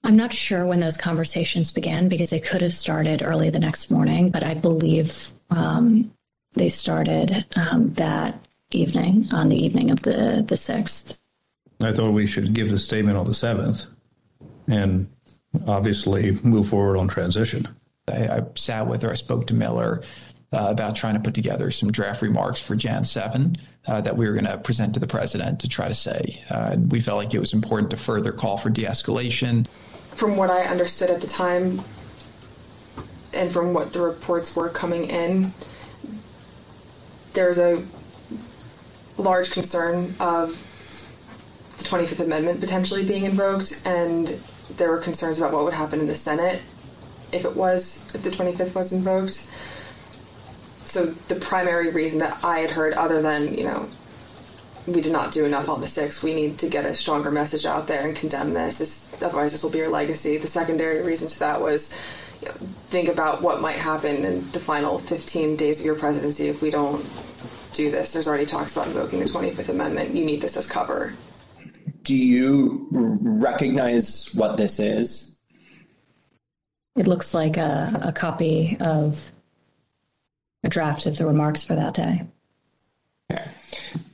I'm 0.04 0.16
not 0.16 0.34
sure 0.34 0.66
when 0.66 0.80
those 0.80 0.98
conversations 0.98 1.72
began 1.72 2.10
because 2.10 2.32
they 2.32 2.40
could 2.40 2.62
have 2.62 2.74
started 2.74 3.22
early 3.22 3.50
the 3.50 3.60
next 3.60 3.92
morning, 3.92 4.32
but 4.32 4.44
I 4.44 4.56
believe 4.56 5.32
um, 5.50 6.12
they 6.54 6.70
started 6.70 7.46
um, 7.56 7.94
that 7.94 8.36
evening, 8.72 9.28
on 9.32 9.50
the 9.50 9.64
evening 9.64 9.92
of 9.92 10.02
the, 10.02 10.44
the 10.48 10.56
6th. 10.56 11.18
I 11.84 11.92
thought 11.92 12.12
we 12.12 12.26
should 12.26 12.54
give 12.54 12.70
the 12.70 12.80
statement 12.80 13.18
on 13.18 13.26
the 13.26 13.32
7th 13.32 13.88
and 14.68 15.10
obviously 15.68 16.32
move 16.44 16.70
forward 16.70 16.98
on 16.98 17.08
transition. 17.08 17.68
I, 18.12 18.38
I 18.38 18.42
sat 18.56 18.88
with 18.88 19.02
her. 19.04 19.12
I 19.12 19.16
spoke 19.16 19.48
to 19.48 19.54
Miller 19.54 20.04
uh, 20.54 20.68
about 20.70 20.96
trying 20.96 21.14
to 21.14 21.20
put 21.20 21.34
together 21.34 21.72
some 21.72 21.92
draft 21.92 22.22
remarks 22.22 22.60
for 22.60 22.76
Jan 22.76 23.04
7 23.04 23.58
uh, 23.88 24.02
that 24.02 24.16
we 24.16 24.28
were 24.28 24.34
going 24.34 24.46
to 24.46 24.58
present 24.58 24.94
to 24.94 25.00
the 25.00 25.08
president 25.08 25.60
to 25.62 25.70
try 25.70 25.88
to 25.88 25.94
say. 25.94 26.44
Uh, 26.50 26.76
we 26.90 27.00
felt 27.00 27.18
like 27.18 27.34
it 27.34 27.40
was 27.40 27.54
important 27.54 27.90
to 27.92 27.98
further 27.98 28.32
call 28.32 28.58
for 28.58 28.70
de 28.70 28.84
escalation. 28.84 29.68
From 29.68 30.36
what 30.36 30.50
I 30.50 30.64
understood 30.64 31.10
at 31.10 31.22
the 31.22 31.28
time, 31.28 31.82
and 33.34 33.52
from 33.52 33.74
what 33.74 33.94
the 33.94 34.02
reports 34.02 34.56
were 34.56 34.70
coming 34.70 35.10
in, 35.10 35.54
there's 37.34 37.58
a 37.58 37.84
large 39.18 39.52
concern 39.52 40.14
of 40.20 40.68
the 41.78 41.84
25th 41.86 42.20
Amendment 42.20 42.60
potentially 42.60 43.06
being 43.06 43.24
invoked, 43.24 43.82
and 43.86 44.28
there 44.76 44.90
were 44.90 45.00
concerns 45.00 45.38
about 45.38 45.54
what 45.54 45.64
would 45.64 45.74
happen 45.74 46.02
in 46.02 46.08
the 46.08 46.16
Senate 46.16 46.62
if 47.32 47.46
it 47.46 47.56
was, 47.56 48.14
if 48.14 48.24
the 48.24 48.30
25th 48.30 48.76
was 48.76 48.94
invoked. 48.94 49.50
So 50.86 51.06
the 51.06 51.36
primary 51.36 51.90
reason 51.90 52.20
that 52.20 52.44
I 52.44 52.60
had 52.60 52.72
heard, 52.72 52.94
other 52.94 53.22
than, 53.22 53.54
you 53.54 53.64
know, 53.64 53.88
we 54.88 55.02
did 55.02 55.12
not 55.12 55.32
do 55.32 55.46
enough 55.46 55.70
on 55.70 55.80
the 55.80 55.88
6th, 55.88 56.24
we 56.24 56.34
need 56.34 56.58
to 56.60 56.68
get 56.68 56.86
a 56.86 56.96
stronger 56.96 57.32
message 57.32 57.66
out 57.66 57.88
there 57.88 58.06
and 58.06 58.16
condemn 58.16 58.54
this. 58.54 58.80
this 58.80 59.14
otherwise, 59.22 59.52
this 59.52 59.64
will 59.64 59.70
be 59.70 59.78
your 59.78 59.90
legacy. 59.90 60.38
The 60.38 60.48
secondary 60.48 61.02
reason 61.04 61.28
to 61.28 61.40
that 61.40 61.62
was 61.62 62.00
you 62.42 62.48
know, 62.48 62.54
think 62.90 63.08
about 63.08 63.42
what 63.42 63.62
might 63.62 63.78
happen 63.78 64.26
in 64.26 64.52
the 64.52 64.60
final 64.60 64.98
15 64.98 65.56
days 65.56 65.80
of 65.80 65.86
your 65.86 65.96
presidency 65.96 66.48
if 66.48 66.62
we 66.62 66.72
don't 66.72 67.06
do 67.74 67.92
this. 67.92 68.14
There's 68.14 68.28
already 68.28 68.46
talks 68.46 68.76
about 68.76 68.88
invoking 68.88 69.20
the 69.20 69.26
25th 69.26 69.70
Amendment. 69.70 70.16
You 70.16 70.26
need 70.26 70.42
this 70.42 70.58
as 70.58 70.70
cover. 70.70 71.14
do 72.04 72.16
you 72.16 72.88
recognize 72.92 74.32
what 74.34 74.58
this 74.58 74.80
is? 74.80 75.31
It 76.96 77.08
looks 77.08 77.34
like 77.34 77.58
a, 77.58 78.02
a 78.04 78.12
copy 78.12 78.78
of 78.80 79.32
a 80.64 80.70
draft 80.70 81.06
of 81.06 81.18
the 81.18 81.26
remarks 81.26 81.64
for 81.64 81.76
that 81.76 81.94
day. 81.94 82.22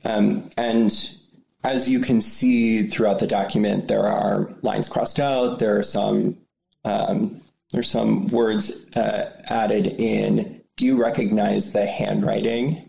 Um, 0.04 0.50
and 0.56 1.16
as 1.64 1.90
you 1.90 2.00
can 2.00 2.20
see 2.20 2.86
throughout 2.86 3.18
the 3.18 3.26
document, 3.26 3.88
there 3.88 4.06
are 4.06 4.48
lines 4.62 4.88
crossed 4.88 5.20
out. 5.20 5.58
There 5.58 5.78
are 5.78 5.82
some 5.82 6.38
um, 6.84 7.42
there's 7.72 7.90
some 7.90 8.26
words 8.26 8.90
uh, 8.96 9.42
added 9.48 9.86
in. 9.86 10.62
Do 10.76 10.86
you 10.86 10.96
recognize 10.96 11.72
the 11.72 11.84
handwriting? 11.84 12.88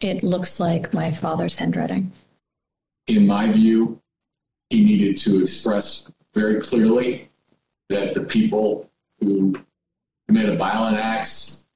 It 0.00 0.22
looks 0.22 0.60
like 0.60 0.92
my 0.92 1.12
father's 1.12 1.56
handwriting. 1.56 2.12
In 3.06 3.26
my 3.26 3.50
view, 3.50 4.02
he 4.68 4.84
needed 4.84 5.16
to 5.18 5.40
express 5.40 6.10
very 6.34 6.60
clearly 6.60 7.30
that 7.94 8.14
the 8.14 8.24
people 8.24 8.90
who 9.20 9.54
committed 10.26 10.58
violent 10.58 10.96
acts, 10.96 11.66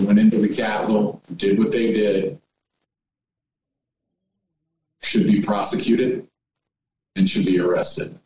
went 0.00 0.18
into 0.18 0.38
the 0.38 0.48
Capitol, 0.48 1.22
did 1.36 1.58
what 1.58 1.72
they 1.72 1.92
did, 1.92 2.40
should 5.02 5.26
be 5.26 5.40
prosecuted 5.40 6.26
and 7.14 7.28
should 7.28 7.46
be 7.46 7.58
arrested. 7.58 8.18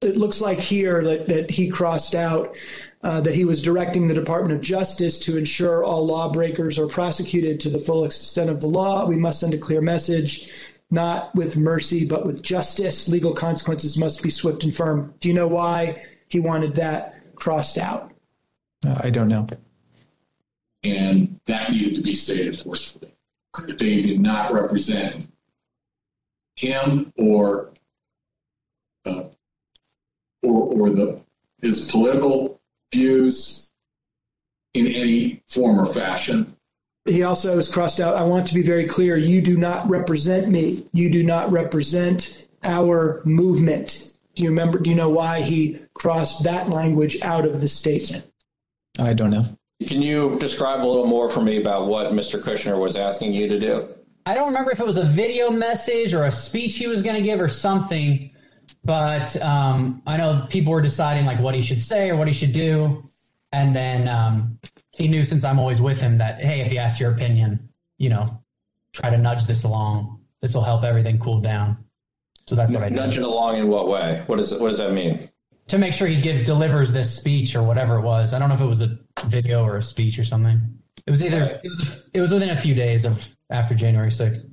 It 0.00 0.16
looks 0.16 0.40
like 0.40 0.60
here 0.60 1.02
that, 1.02 1.26
that 1.26 1.50
he 1.50 1.68
crossed 1.68 2.14
out 2.14 2.56
uh, 3.02 3.20
that 3.22 3.34
he 3.34 3.44
was 3.44 3.62
directing 3.62 4.06
the 4.06 4.14
Department 4.14 4.54
of 4.54 4.60
Justice 4.60 5.18
to 5.20 5.36
ensure 5.36 5.82
all 5.84 6.06
lawbreakers 6.06 6.78
are 6.78 6.86
prosecuted 6.86 7.58
to 7.60 7.70
the 7.70 7.80
full 7.80 8.04
extent 8.04 8.50
of 8.50 8.60
the 8.60 8.68
law. 8.68 9.06
We 9.06 9.16
must 9.16 9.40
send 9.40 9.54
a 9.54 9.58
clear 9.58 9.80
message, 9.80 10.52
not 10.90 11.34
with 11.34 11.56
mercy, 11.56 12.06
but 12.06 12.26
with 12.26 12.42
justice. 12.42 13.08
Legal 13.08 13.34
consequences 13.34 13.98
must 13.98 14.22
be 14.22 14.30
swift 14.30 14.62
and 14.62 14.74
firm. 14.74 15.14
Do 15.20 15.28
you 15.28 15.34
know 15.34 15.48
why 15.48 16.04
he 16.28 16.40
wanted 16.40 16.74
that 16.76 17.34
crossed 17.34 17.78
out? 17.78 18.12
Uh, 18.86 19.00
I 19.02 19.10
don't 19.10 19.28
know. 19.28 19.46
And 20.84 21.40
that 21.46 21.72
needed 21.72 21.96
to 21.96 22.02
be 22.02 22.14
stated 22.14 22.58
forcefully. 22.58 23.12
They 23.66 24.00
did 24.00 24.20
not 24.20 24.52
represent 24.52 25.28
him 26.54 27.12
or 27.16 27.70
uh, 29.04 29.24
or, 30.42 30.74
or 30.74 30.90
the 30.90 31.20
his 31.60 31.90
political 31.90 32.60
views 32.92 33.68
in 34.74 34.86
any 34.86 35.42
form 35.48 35.80
or 35.80 35.86
fashion. 35.86 36.54
He 37.04 37.22
also 37.22 37.56
has 37.56 37.68
crossed 37.68 38.00
out, 38.00 38.16
I 38.16 38.22
want 38.22 38.46
to 38.48 38.54
be 38.54 38.62
very 38.62 38.86
clear, 38.86 39.16
you 39.16 39.40
do 39.40 39.56
not 39.56 39.88
represent 39.88 40.48
me. 40.48 40.86
You 40.92 41.10
do 41.10 41.22
not 41.24 41.50
represent 41.50 42.46
our 42.62 43.22
movement. 43.24 44.14
Do 44.38 44.44
you 44.44 44.50
remember, 44.50 44.78
do 44.78 44.88
you 44.88 44.94
know 44.94 45.08
why 45.08 45.42
he 45.42 45.80
crossed 45.94 46.44
that 46.44 46.70
language 46.70 47.20
out 47.22 47.44
of 47.44 47.60
the 47.60 47.66
statement? 47.66 48.24
I 48.96 49.12
don't 49.12 49.30
know. 49.30 49.42
Can 49.84 50.00
you 50.00 50.38
describe 50.38 50.80
a 50.80 50.86
little 50.86 51.08
more 51.08 51.28
for 51.28 51.42
me 51.42 51.60
about 51.60 51.88
what 51.88 52.12
Mr. 52.12 52.40
Kushner 52.40 52.78
was 52.78 52.96
asking 52.96 53.32
you 53.32 53.48
to 53.48 53.58
do? 53.58 53.88
I 54.26 54.34
don't 54.34 54.46
remember 54.46 54.70
if 54.70 54.78
it 54.78 54.86
was 54.86 54.96
a 54.96 55.04
video 55.04 55.50
message 55.50 56.14
or 56.14 56.22
a 56.22 56.30
speech 56.30 56.76
he 56.76 56.86
was 56.86 57.02
going 57.02 57.16
to 57.16 57.22
give 57.22 57.40
or 57.40 57.48
something, 57.48 58.30
but 58.84 59.34
um, 59.42 60.02
I 60.06 60.16
know 60.16 60.46
people 60.48 60.72
were 60.72 60.82
deciding 60.82 61.26
like 61.26 61.40
what 61.40 61.56
he 61.56 61.62
should 61.62 61.82
say 61.82 62.08
or 62.08 62.14
what 62.14 62.28
he 62.28 62.32
should 62.32 62.52
do, 62.52 63.02
and 63.50 63.74
then 63.74 64.06
um, 64.06 64.60
he 64.92 65.08
knew 65.08 65.24
since 65.24 65.42
I'm 65.42 65.58
always 65.58 65.80
with 65.80 66.00
him 66.00 66.18
that 66.18 66.40
hey, 66.40 66.60
if 66.60 66.70
he 66.70 66.78
asks 66.78 67.00
your 67.00 67.10
opinion, 67.10 67.70
you 67.96 68.08
know, 68.08 68.40
try 68.92 69.10
to 69.10 69.18
nudge 69.18 69.46
this 69.46 69.64
along. 69.64 70.20
This 70.42 70.54
will 70.54 70.62
help 70.62 70.84
everything 70.84 71.18
cool 71.18 71.40
down. 71.40 71.87
So 72.48 72.54
that's 72.56 72.72
what 72.72 72.82
I 72.82 72.88
did. 72.88 72.96
Nudge 72.96 73.18
it 73.18 73.24
along 73.24 73.58
in 73.58 73.68
what 73.68 73.88
way? 73.88 74.22
What 74.26 74.36
does 74.36 74.54
what 74.54 74.70
does 74.70 74.78
that 74.78 74.94
mean? 74.94 75.28
To 75.66 75.76
make 75.76 75.92
sure 75.92 76.08
he 76.08 76.18
give 76.18 76.46
delivers 76.46 76.90
this 76.90 77.14
speech 77.14 77.54
or 77.54 77.62
whatever 77.62 77.96
it 77.96 78.00
was. 78.00 78.32
I 78.32 78.38
don't 78.38 78.48
know 78.48 78.54
if 78.54 78.62
it 78.62 78.64
was 78.66 78.80
a 78.80 78.98
video 79.26 79.62
or 79.62 79.76
a 79.76 79.82
speech 79.82 80.18
or 80.18 80.24
something. 80.24 80.58
It 81.06 81.10
was 81.10 81.22
either 81.22 81.60
it 81.62 81.68
was 81.68 82.00
it 82.14 82.20
was 82.22 82.32
within 82.32 82.48
a 82.48 82.56
few 82.56 82.74
days 82.74 83.04
of 83.04 83.36
after 83.50 83.74
January 83.74 84.08
6th. 84.08 84.48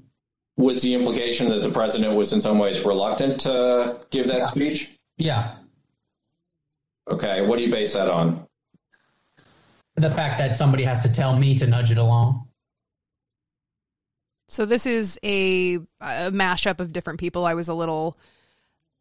Was 0.58 0.82
the 0.82 0.94
implication 0.94 1.48
that 1.50 1.64
the 1.64 1.70
president 1.72 2.18
was 2.18 2.34
in 2.34 2.42
some 2.42 2.60
ways 2.60 2.84
reluctant 2.84 3.40
to 3.42 4.02
give 4.10 4.28
that 4.28 4.40
Yeah. 4.40 4.46
speech? 4.48 4.92
Yeah. 5.18 5.56
Okay, 7.10 7.46
what 7.46 7.58
do 7.60 7.64
you 7.64 7.72
base 7.72 7.94
that 7.94 8.10
on? 8.10 8.46
The 9.96 10.12
fact 10.12 10.38
that 10.40 10.58
somebody 10.58 10.84
has 10.84 11.02
to 11.04 11.10
tell 11.10 11.38
me 11.40 11.58
to 11.60 11.66
nudge 11.66 11.92
it 11.92 11.98
along. 11.98 12.45
So 14.48 14.66
this 14.66 14.86
is 14.86 15.20
a, 15.24 15.76
a 16.00 16.32
mashup 16.32 16.80
of 16.80 16.94
different 16.94 17.20
people. 17.20 17.46
I 17.46 17.54
was 17.54 17.68
a 17.68 17.74
little 17.74 18.18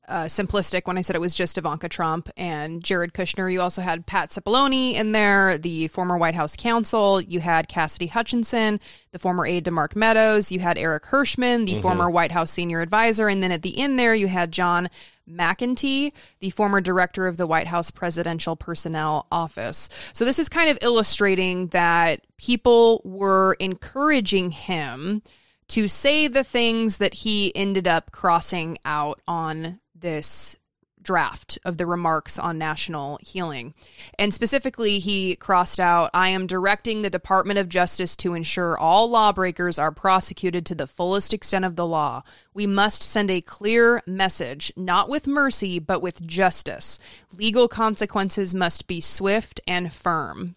uh, 0.09 0.25
simplistic 0.25 0.87
when 0.87 0.99
I 0.99 1.03
said 1.03 1.17
it 1.17 1.21
was 1.21 1.35
just 1.35 1.59
Ivanka 1.59 1.89
Trump 1.89 2.29
and 2.37 2.83
Jared 2.83 3.13
Kushner. 3.15 3.53
You 3.53 3.61
also 3.61 3.83
had 3.83 4.07
Pat 4.07 4.31
Cipollone 4.31 4.95
in 4.95 5.13
there, 5.13 5.59
the 5.59 5.89
former 5.89 6.17
White 6.19 6.35
House 6.35 6.57
counsel. 6.57 7.21
You 7.21 7.41
had 7.41 7.69
Cassidy 7.69 8.07
Hutchinson, 8.09 8.81
the 9.13 9.19
former 9.19 9.47
aide 9.47 9.65
to 9.67 9.71
Mark 9.71 9.97
Meadows. 9.97 10.53
You 10.53 10.61
had 10.61 10.79
Eric 10.79 11.07
Herschmann, 11.07 11.65
the 11.65 11.75
Mhm. 11.75 11.83
former 11.83 12.11
White 12.11 12.33
House 12.33 12.51
senior 12.51 12.81
advisor. 12.81 13.29
And 13.29 13.43
then 13.43 13.53
at 13.53 13.63
the 13.63 13.79
end 13.79 13.99
there, 13.99 14.15
you 14.15 14.29
had 14.29 14.53
John 14.53 14.89
McEntee, 15.29 16.13
the 16.41 16.51
former 16.51 16.81
director 16.81 17.27
of 17.27 17.37
the 17.37 17.47
White 17.47 17.67
House 17.69 17.91
Presidential 17.91 18.57
Personnel 18.57 19.27
Office. 19.33 19.89
So 20.13 20.25
this 20.25 20.39
is 20.39 20.49
kind 20.49 20.69
of 20.69 20.79
illustrating 20.83 21.69
that 21.69 22.21
people 22.37 23.01
were 23.05 23.57
encouraging 23.61 24.51
him 24.51 25.23
to 25.69 25.89
say 25.89 26.29
the 26.29 26.45
things 26.45 26.99
that 26.99 27.15
he 27.15 27.55
ended 27.57 27.89
up 27.89 28.13
crossing 28.13 28.77
out 28.85 29.21
on 29.27 29.81
this 30.05 30.57
draft 31.03 31.59
of 31.65 31.77
the 31.77 31.87
remarks 31.87 32.39
on 32.39 32.59
national 32.59 33.19
healing. 33.23 33.75
And 34.19 34.35
specifically, 34.35 34.99
he 34.99 35.37
crossed 35.37 35.79
out 35.79 36.11
I 36.13 36.29
am 36.29 36.47
directing 36.47 37.03
the 37.03 37.11
Department 37.11 37.59
of 37.59 37.69
Justice 37.69 38.17
to 38.17 38.35
ensure 38.35 38.79
all 38.79 39.09
lawbreakers 39.09 39.79
are 39.79 39.93
prosecuted 39.93 40.67
to 40.67 40.75
the 40.75 40.87
fullest 40.87 41.33
extent 41.33 41.65
of 41.65 41.77
the 41.77 41.87
law. 41.87 42.23
We 42.53 42.67
must 42.67 43.03
send 43.03 43.31
a 43.31 43.41
clear 43.41 44.03
message, 44.07 44.73
not 44.77 45.09
with 45.09 45.27
mercy, 45.27 45.79
but 45.79 46.01
with 46.01 46.27
justice. 46.27 46.99
Legal 47.37 47.69
consequences 47.69 48.55
must 48.55 48.87
be 48.87 49.01
swift 49.01 49.61
and 49.67 49.93
firm. 49.93 50.55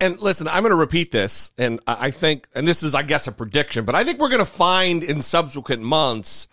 And 0.00 0.18
listen, 0.18 0.48
I'm 0.48 0.62
going 0.64 0.70
to 0.70 0.76
repeat 0.76 1.12
this, 1.12 1.52
and 1.56 1.78
I 1.86 2.10
think, 2.10 2.48
and 2.54 2.66
this 2.66 2.82
is, 2.82 2.96
I 2.96 3.02
guess, 3.02 3.28
a 3.28 3.32
prediction, 3.32 3.84
but 3.84 3.94
I 3.94 4.02
think 4.02 4.18
we're 4.18 4.28
going 4.28 4.40
to 4.40 4.44
find 4.44 5.04
in 5.04 5.22
subsequent 5.22 5.82
months 5.82 6.48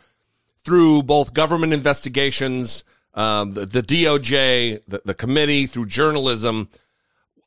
through 0.65 1.03
both 1.03 1.33
government 1.33 1.71
investigations, 1.73 2.83
um, 3.13 3.51
the, 3.51 3.65
the 3.65 3.81
DOJ, 3.83 4.81
the, 4.87 5.01
the 5.05 5.13
committee, 5.13 5.67
through 5.67 5.85
journalism. 5.85 6.69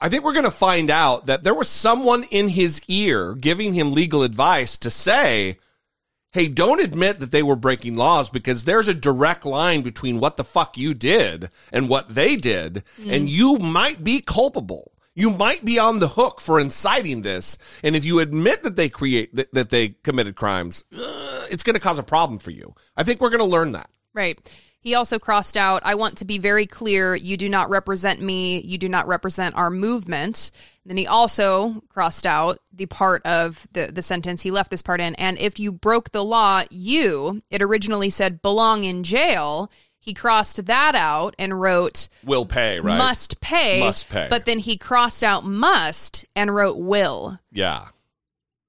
I 0.01 0.09
think 0.09 0.23
we're 0.25 0.33
going 0.33 0.45
to 0.45 0.51
find 0.53 0.91
out 0.91 1.27
that 1.27 1.43
there 1.43 1.55
was 1.55 1.69
someone 1.69 2.23
in 2.31 2.49
his 2.49 2.81
ear 2.87 3.35
giving 3.35 3.75
him 3.75 3.93
legal 3.93 4.23
advice 4.23 4.77
to 4.79 4.91
say, 4.91 5.59
hey, 6.31 6.47
don't 6.47 6.81
admit 6.81 7.19
that 7.19 7.33
they 7.33 7.43
were 7.43 7.57
breaking 7.57 7.97
laws 7.97 8.31
because 8.31 8.63
there's 8.65 8.87
a 8.87 8.95
direct 8.95 9.45
line 9.45 9.83
between 9.83 10.21
what 10.21 10.37
the 10.37 10.45
fuck 10.45 10.79
you 10.79 10.95
did 10.95 11.49
and 11.73 11.89
what 11.89 12.15
they 12.15 12.37
did, 12.37 12.85
Mm. 13.01 13.13
and 13.13 13.29
you 13.29 13.57
might 13.57 14.05
be 14.05 14.21
culpable. 14.21 14.93
You 15.15 15.31
might 15.31 15.65
be 15.65 15.81
on 15.81 15.99
the 15.99 16.07
hook 16.09 16.41
for 16.41 16.61
inciting 16.61 17.23
this, 17.23 17.59
and 17.83 17.97
if 17.97 18.05
you 18.05 18.21
admit 18.21 18.63
that 18.63 18.77
they 18.77 18.89
create 18.89 19.35
that, 19.35 19.53
that 19.53 19.71
they 19.71 19.89
committed 20.05 20.37
crimes, 20.37 20.85
it's 21.51 21.63
going 21.63 21.75
to 21.75 21.81
cause 21.81 21.99
a 21.99 22.03
problem 22.03 22.39
for 22.39 22.51
you. 22.51 22.75
I 22.97 23.03
think 23.03 23.21
we're 23.21 23.31
going 23.31 23.39
to 23.41 23.45
learn 23.45 23.73
that. 23.73 23.91
Right. 24.15 24.39
He 24.81 24.95
also 24.95 25.19
crossed 25.19 25.57
out, 25.57 25.83
I 25.85 25.97
want 25.97 26.19
to 26.19 26.25
be 26.25 26.39
very 26.39 26.65
clear, 26.65 27.15
you 27.15 27.37
do 27.37 27.49
not 27.49 27.69
represent 27.69 28.21
me, 28.21 28.61
you 28.61 28.79
do 28.79 28.89
not 28.89 29.09
represent 29.09 29.57
our 29.57 29.71
movement. 29.71 30.53
And 30.85 30.91
then 30.91 30.97
he 30.97 31.07
also 31.07 31.83
crossed 31.89 32.25
out 32.25 32.61
the 32.73 32.87
part 32.87 33.27
of 33.27 33.67
the, 33.73 33.87
the 33.93 34.03
sentence, 34.03 34.43
he 34.43 34.53
left 34.53 34.71
this 34.71 34.83
part 34.83 35.01
in, 35.01 35.17
and 35.17 35.37
if 35.39 35.59
you 35.59 35.73
broke 35.73 36.13
the 36.13 36.25
law, 36.25 36.63
you, 36.71 37.43
it 37.51 37.61
originally 37.61 38.09
said 38.09 38.41
belong 38.41 38.85
in 38.85 39.03
jail. 39.03 39.71
He 39.99 40.15
crossed 40.15 40.67
that 40.67 40.95
out 40.95 41.35
and 41.41 41.61
wrote 41.61 42.09
Will 42.25 42.47
pay, 42.47 42.79
right? 42.79 42.97
must 42.97 43.41
pay. 43.41 43.81
Must 43.81 44.09
pay. 44.09 44.29
But 44.31 44.47
then 44.47 44.61
he 44.61 44.79
crossed 44.79 45.25
out 45.25 45.45
must 45.45 46.25
and 46.37 46.55
wrote 46.55 46.79
will. 46.79 47.39
yeah. 47.51 47.89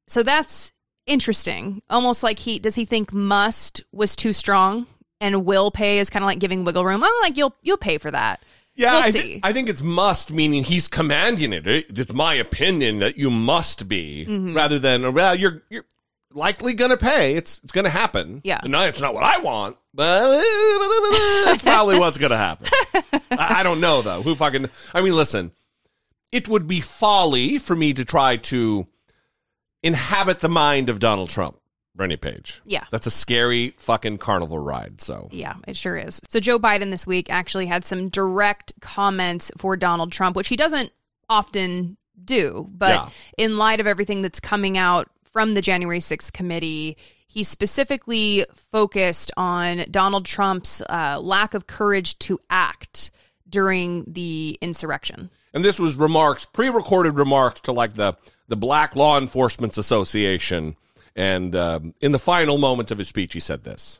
So 0.07 0.23
that's 0.23 0.73
interesting. 1.09 1.81
Almost 1.89 2.23
like 2.23 2.39
he 2.39 2.59
does 2.59 2.75
he 2.75 2.85
think 2.85 3.11
must 3.13 3.81
was 3.91 4.15
too 4.15 4.33
strong 4.33 4.87
and 5.21 5.45
will 5.45 5.71
pay 5.71 5.99
is 5.99 6.09
kind 6.09 6.23
of 6.23 6.27
like 6.27 6.39
giving 6.39 6.63
wiggle 6.63 6.85
room. 6.85 7.03
I'm 7.03 7.11
like 7.21 7.35
you'll 7.37 7.53
you'll 7.61 7.77
pay 7.77 7.97
for 7.97 8.11
that. 8.11 8.41
Yeah, 8.75 8.93
we'll 8.93 9.03
I, 9.03 9.09
see. 9.09 9.19
thi- 9.19 9.39
I 9.43 9.51
think 9.51 9.67
it's 9.67 9.81
must, 9.81 10.31
meaning 10.31 10.63
he's 10.63 10.87
commanding 10.87 11.51
it. 11.51 11.67
It- 11.67 11.97
It's 11.99 12.13
my 12.13 12.35
opinion 12.35 12.99
that 12.99 13.17
you 13.17 13.29
must 13.29 13.89
be, 13.89 14.25
Mhm. 14.29 14.55
rather 14.55 14.79
than 14.79 15.13
well, 15.13 15.35
you're 15.35 15.63
you're 15.69 15.83
likely 16.33 16.73
gonna 16.73 16.95
pay. 16.95 17.35
It's 17.35 17.59
it's 17.63 17.73
gonna 17.73 17.89
happen. 17.89 18.39
Yeah. 18.45 18.61
no, 18.63 18.81
it's 18.83 19.01
not 19.01 19.13
what 19.13 19.23
I 19.23 19.39
want, 19.39 19.75
but 19.93 20.39
it's 20.43 21.63
probably 21.63 21.99
what's 21.99 22.17
gonna 22.17 22.37
happen. 22.37 22.69
I, 23.31 23.59
I 23.59 23.63
don't 23.63 23.81
know 23.81 24.01
though. 24.01 24.21
Who 24.21 24.35
fucking? 24.35 24.69
I 24.93 25.01
mean, 25.01 25.13
listen, 25.15 25.51
it 26.31 26.47
would 26.47 26.67
be 26.67 26.79
folly 26.79 27.57
for 27.57 27.75
me 27.75 27.93
to 27.95 28.05
try 28.05 28.37
to 28.37 28.87
inhabit 29.83 30.39
the 30.39 30.49
mind 30.49 30.89
of 30.89 30.99
Donald 30.99 31.29
Trump 31.29 31.57
Brittany 31.95 32.17
Page. 32.17 32.61
Yeah. 32.65 32.85
That's 32.91 33.07
a 33.07 33.11
scary 33.11 33.73
fucking 33.77 34.17
carnival 34.19 34.59
ride. 34.59 35.01
So 35.01 35.27
Yeah, 35.31 35.55
it 35.67 35.75
sure 35.77 35.97
is. 35.97 36.19
So 36.29 36.39
Joe 36.39 36.59
Biden 36.59 36.91
this 36.91 37.05
week 37.07 37.29
actually 37.29 37.65
had 37.65 37.83
some 37.85 38.09
direct 38.09 38.73
comments 38.81 39.51
for 39.57 39.75
Donald 39.75 40.11
Trump, 40.11 40.35
which 40.35 40.47
he 40.47 40.55
doesn't 40.55 40.91
often 41.29 41.97
do. 42.23 42.67
But 42.71 42.89
Yeah. 42.93 43.09
in 43.37 43.57
light 43.57 43.79
of 43.79 43.87
everything 43.87 44.21
that's 44.21 44.39
coming 44.39 44.77
out 44.77 45.09
from 45.23 45.53
the 45.53 45.61
January 45.61 45.99
6th 45.99 46.31
committee, 46.33 46.97
he 47.27 47.43
specifically 47.43 48.45
focused 48.53 49.29
on 49.37 49.85
Donald 49.91 50.25
Trump's 50.25 50.81
uh, 50.89 51.19
lack 51.21 51.53
of 51.53 51.67
courage 51.67 52.17
to 52.19 52.39
act 52.49 53.11
during 53.47 54.03
the 54.07 54.57
insurrection. 54.61 55.29
And 55.53 55.63
this 55.65 55.79
was 55.79 55.95
remarks, 55.97 56.45
pre-recorded 56.45 57.15
remarks 57.15 57.59
to 57.61 57.71
like 57.71 57.93
the 57.93 58.13
the 58.49 58.57
Black 58.57 58.95
Law 58.95 59.17
Enforcement 59.17 59.77
Association. 59.77 60.75
And 61.15 61.55
um, 61.55 61.93
in 62.01 62.11
the 62.11 62.19
final 62.19 62.57
moments 62.57 62.91
of 62.91 62.97
his 62.97 63.07
speech, 63.07 63.33
he 63.33 63.39
said 63.39 63.63
this. 63.63 63.99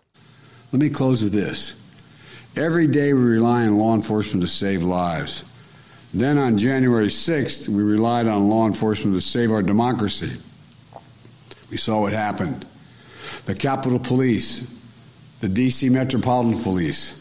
Let 0.74 0.82
me 0.82 0.89
close 0.89 1.24
with 1.24 1.34
this. 1.34 1.76
Every 2.56 2.88
day 2.88 3.14
we 3.14 3.22
rely 3.22 3.64
on 3.64 3.78
law 3.78 3.95
enforcement 3.95 4.41
to 4.43 4.47
save 4.47 4.84
lives. 4.84 5.45
Then 6.14 6.38
on 6.38 6.58
January 6.58 7.08
6th, 7.08 7.70
we 7.70 7.84
relied 7.84 8.28
on 8.28 8.50
law 8.50 8.66
enforcement 8.66 9.16
to 9.16 9.22
save 9.22 9.52
our 9.52 9.62
democracy. 9.62 10.36
We 11.70 11.78
saw 11.78 12.02
what 12.02 12.14
happened. 12.14 12.66
The 13.45 13.54
Capitol 13.54 14.00
Police, 14.00 14.68
the 15.39 15.50
D.C. 15.50 15.89
Metropolitan 15.89 16.62
Police, 16.64 17.16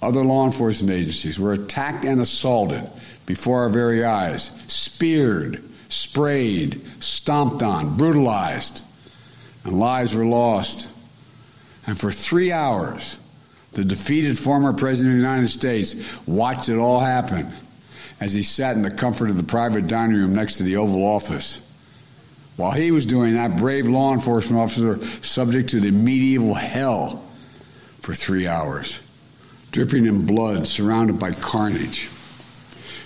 other 0.00 0.24
law 0.24 0.46
enforcement 0.46 0.92
agencies 0.92 1.38
were 1.38 1.52
attacked 1.52 2.04
and 2.04 2.20
assaulted 2.20 2.88
before 3.26 3.62
our 3.62 3.68
very 3.68 4.04
eyes, 4.04 4.50
speared, 4.66 5.62
sprayed, 5.92 6.80
stomped 7.02 7.62
on, 7.62 7.96
brutalized, 7.98 8.82
and 9.64 9.78
lives 9.78 10.14
were 10.14 10.24
lost. 10.24 10.88
And 11.86 11.98
for 11.98 12.10
three 12.10 12.50
hours, 12.50 13.18
the 13.72 13.84
defeated 13.84 14.38
former 14.38 14.72
President 14.72 15.14
of 15.14 15.20
the 15.20 15.28
United 15.28 15.48
States 15.48 16.26
watched 16.26 16.70
it 16.70 16.78
all 16.78 17.00
happen 17.00 17.46
as 18.20 18.32
he 18.32 18.42
sat 18.42 18.74
in 18.74 18.82
the 18.82 18.90
comfort 18.90 19.28
of 19.28 19.36
the 19.36 19.42
private 19.42 19.86
dining 19.86 20.16
room 20.16 20.34
next 20.34 20.56
to 20.56 20.62
the 20.62 20.76
Oval 20.76 21.04
Office. 21.04 21.60
While 22.56 22.72
he 22.72 22.90
was 22.90 23.04
doing 23.04 23.34
that, 23.34 23.58
brave 23.58 23.86
law 23.86 24.14
enforcement 24.14 24.62
officer 24.62 25.04
subject 25.22 25.70
to 25.70 25.80
the 25.80 25.90
medieval 25.90 26.54
hell 26.54 27.22
for 28.00 28.14
three 28.14 28.46
hours, 28.46 29.00
dripping 29.72 30.06
in 30.06 30.24
blood, 30.24 30.66
surrounded 30.66 31.18
by 31.18 31.32
carnage. 31.32 32.08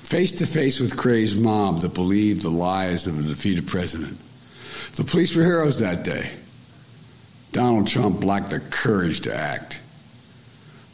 Face 0.06 0.30
to 0.30 0.46
face 0.46 0.78
with 0.78 0.96
crazed 0.96 1.42
mob 1.42 1.80
that 1.80 1.92
believed 1.92 2.42
the 2.42 2.48
lies 2.48 3.08
of 3.08 3.18
a 3.18 3.22
defeated 3.24 3.66
president. 3.66 4.16
The 4.94 5.02
police 5.02 5.34
were 5.34 5.42
heroes 5.42 5.80
that 5.80 6.04
day. 6.04 6.30
Donald 7.50 7.88
Trump 7.88 8.22
lacked 8.22 8.50
the 8.50 8.60
courage 8.60 9.22
to 9.22 9.34
act. 9.34 9.82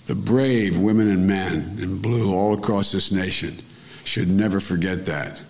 The 0.07 0.15
brave 0.15 0.79
women 0.79 1.11
and 1.11 1.27
men 1.27 1.77
in 1.79 2.01
blue 2.01 2.35
all 2.35 2.55
across 2.55 2.91
this 2.91 3.13
nation 3.13 3.59
should 4.05 4.31
never 4.31 4.61
forget 4.61 5.05
that. 5.05 5.43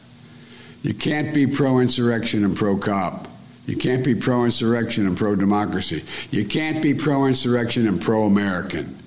You 0.82 0.92
can't 0.92 1.32
be 1.32 1.46
pro 1.46 1.78
insurrection 1.78 2.44
and 2.44 2.56
pro 2.56 2.76
cop. 2.76 3.28
You 3.66 3.76
can't 3.76 4.04
be 4.04 4.16
pro 4.16 4.44
insurrection 4.44 5.06
and 5.06 5.16
pro 5.16 5.36
democracy. 5.36 6.02
You 6.32 6.44
can't 6.46 6.82
be 6.82 6.94
pro 6.94 7.26
insurrection 7.26 7.86
and 7.86 8.02
pro 8.02 8.24
American. 8.24 8.98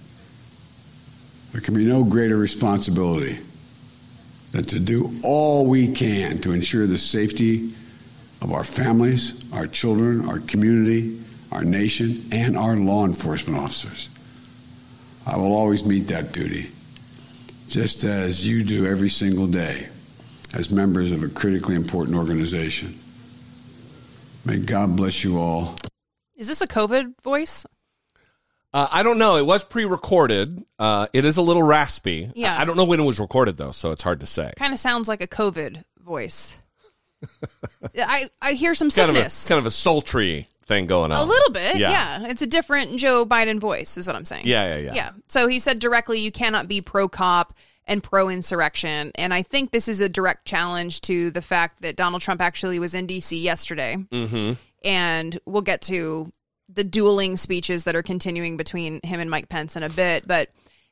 There 1.52 1.60
can 1.60 1.74
be 1.74 1.84
no 1.84 2.06
greater 2.06 2.38
responsibility 2.38 3.40
than 4.56 4.64
to 4.64 4.80
do 4.80 5.20
all 5.22 5.66
we 5.66 5.92
can 5.92 6.40
to 6.40 6.54
ensure 6.54 6.88
the 6.88 6.98
safety 6.98 7.74
of 8.42 8.54
our 8.54 8.64
families, 8.64 9.52
our 9.52 9.68
children, 9.68 10.30
our 10.30 10.40
community, 10.40 11.20
our 11.52 11.66
nation, 11.66 12.24
and 12.32 12.56
our 12.56 12.78
law 12.78 13.06
enforcement 13.06 13.60
officers. 13.60 14.10
I 15.28 15.36
will 15.36 15.54
always 15.54 15.86
meet 15.86 16.08
that 16.08 16.32
duty, 16.32 16.70
just 17.68 18.06
as 18.06 18.48
you 18.48 18.64
do 18.64 18.86
every 18.86 19.10
single 19.10 19.48
day 19.48 19.90
as 20.54 20.72
members 20.72 21.12
of 21.12 21.22
a 21.22 21.28
critically 21.28 21.76
important 21.76 22.16
organization. 22.16 22.98
May 24.46 24.60
God 24.60 24.96
bless 24.96 25.22
you 25.26 25.38
all. 25.38 25.76
Is 26.38 26.48
this 26.48 26.62
a 26.62 26.68
COVID 26.68 27.22
voice? 27.22 27.66
Uh, 28.76 28.90
I 28.92 29.04
don't 29.04 29.18
know. 29.18 29.38
It 29.38 29.46
was 29.46 29.64
pre-recorded. 29.64 30.66
Uh, 30.78 31.08
it 31.14 31.24
is 31.24 31.38
a 31.38 31.42
little 31.42 31.64
raspy. 31.64 32.30
Yeah. 32.36 32.58
I, 32.58 32.64
I 32.64 32.66
don't 32.66 32.76
know 32.76 32.84
when 32.84 33.00
it 33.00 33.04
was 33.04 33.22
recorded 33.22 33.56
though, 33.56 33.72
so 33.72 33.94
it's 33.94 34.04
hard 34.04 34.20
to 34.20 34.26
say. 34.26 34.52
Kind 34.58 34.74
of 34.74 34.80
sounds 34.80 35.08
like 35.08 35.22
a 35.22 35.28
COVID 35.28 35.86
voice. 36.04 36.58
I 37.98 38.30
I 38.42 38.52
hear 38.52 38.76
some 38.76 38.90
Kind 38.92 39.12
of 39.12 39.16
a 39.16 39.20
sickness. 39.20 39.48
kind 39.48 39.60
of 39.60 39.66
a 39.66 39.72
sultry 39.72 40.50
thing 40.68 40.88
going 40.88 41.14
on. 41.14 41.18
A 41.18 41.24
little 41.24 41.54
bit, 41.54 41.78
yeah. 41.78 42.28
It's 42.28 42.42
a 42.42 42.48
different 42.48 42.98
Joe 42.98 43.26
Biden 43.26 43.60
voice, 43.62 43.98
is 43.98 44.08
what 44.08 44.16
I'm 44.18 44.26
saying. 44.26 44.46
Yeah, 44.46 44.76
yeah, 44.76 44.88
yeah. 44.88 44.94
Yeah. 44.94 45.10
So 45.28 45.48
he 45.48 45.60
said 45.60 45.80
directly, 45.80 46.20
you 46.20 46.32
cannot 46.32 46.68
be 46.68 46.82
pro 46.82 47.08
cop 47.08 47.54
and 47.88 48.04
pro 48.04 48.28
insurrection. 48.28 49.14
And 49.16 49.34
I 49.34 49.42
think 49.42 49.72
this 49.72 49.88
is 49.88 50.02
a 50.02 50.10
direct 50.10 50.46
challenge 50.46 51.00
to 51.02 51.32
the 51.32 51.42
fact 51.42 51.82
that 51.84 51.96
Donald 51.96 52.22
Trump 52.22 52.42
actually 52.42 52.80
was 52.80 52.94
in 52.94 53.08
D.C. 53.08 53.40
yesterday. 53.40 53.96
Mm-hmm. 54.12 54.54
And 54.84 55.40
we'll 55.46 55.62
get 55.62 55.82
to 55.84 56.34
the 56.70 56.84
dueling 56.84 57.38
speeches 57.38 57.84
that 57.84 57.96
are 57.96 58.04
continuing 58.04 58.58
between 58.58 59.00
him 59.04 59.20
and 59.20 59.30
Mike 59.30 59.50
Pence 59.50 59.76
in 59.76 59.84
a 59.84 59.90
bit. 59.90 60.28
But 60.28 60.50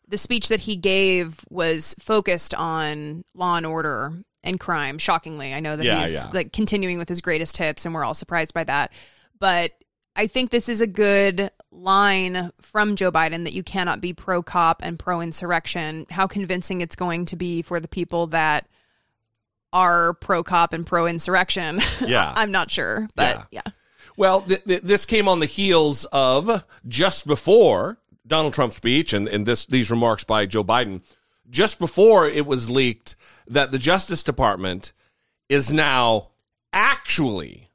the 0.07 0.17
speech 0.17 0.49
that 0.49 0.61
he 0.61 0.75
gave 0.75 1.39
was 1.49 1.95
focused 1.99 2.53
on 2.53 3.23
law 3.33 3.57
and 3.57 3.65
order 3.65 4.13
and 4.43 4.59
crime. 4.59 4.97
Shockingly, 4.97 5.53
I 5.53 5.59
know 5.61 5.75
that 5.75 5.85
Yeah, 5.85 6.01
he's 6.01 6.13
yeah. 6.13 6.31
like 6.33 6.51
continuing 6.53 6.97
with 6.97 7.09
his 7.09 7.21
greatest 7.21 7.57
hits, 7.57 7.85
and 7.85 7.93
we're 7.95 8.03
all 8.03 8.13
surprised 8.13 8.53
by 8.53 8.65
that. 8.65 8.91
But 9.39 9.71
I 10.15 10.27
think 10.27 10.51
this 10.51 10.69
is 10.69 10.81
a 10.81 10.87
good 10.87 11.49
line 11.71 12.51
from 12.61 12.95
Joe 12.95 13.11
Biden 13.11 13.45
that 13.45 13.53
you 13.53 13.63
cannot 13.63 13.99
be 13.99 14.13
pro 14.13 14.43
cop 14.43 14.81
and 14.83 14.99
pro 14.99 15.21
insurrection. 15.21 16.05
How 16.09 16.27
convincing 16.27 16.81
it's 16.81 16.95
going 16.95 17.25
to 17.27 17.35
be 17.35 17.61
for 17.63 17.79
the 17.79 17.87
people 17.87 18.27
that 18.27 18.67
are 19.71 20.13
pro 20.15 20.43
cop 20.43 20.73
and 20.73 20.85
pro 20.85 21.07
insurrection. 21.07 21.79
Yeah. 22.05 22.31
I'm 22.35 22.51
not 22.51 22.69
sure, 22.69 23.07
but 23.15 23.47
yeah. 23.49 23.61
Well, 24.15 24.41
th- 24.41 24.63
th- 24.63 24.81
this 24.81 25.05
came 25.05 25.27
on 25.27 25.39
the 25.39 25.45
heels 25.45 26.05
of 26.05 26.65
just 26.87 27.25
before 27.25 27.97
Donald 28.25 28.53
Trump's 28.53 28.77
speech 28.77 29.13
and, 29.13 29.27
and 29.27 29.45
this 29.45 29.65
these 29.65 29.91
remarks 29.91 30.23
by 30.23 30.45
Joe 30.45 30.63
Biden, 30.63 31.01
just 31.49 31.79
before 31.79 32.27
it 32.27 32.45
was 32.45 32.69
leaked 32.69 33.15
that 33.47 33.71
the 33.71 33.79
Justice 33.79 34.23
Department 34.23 34.93
is 35.49 35.73
now 35.73 36.29
actually 36.71 37.69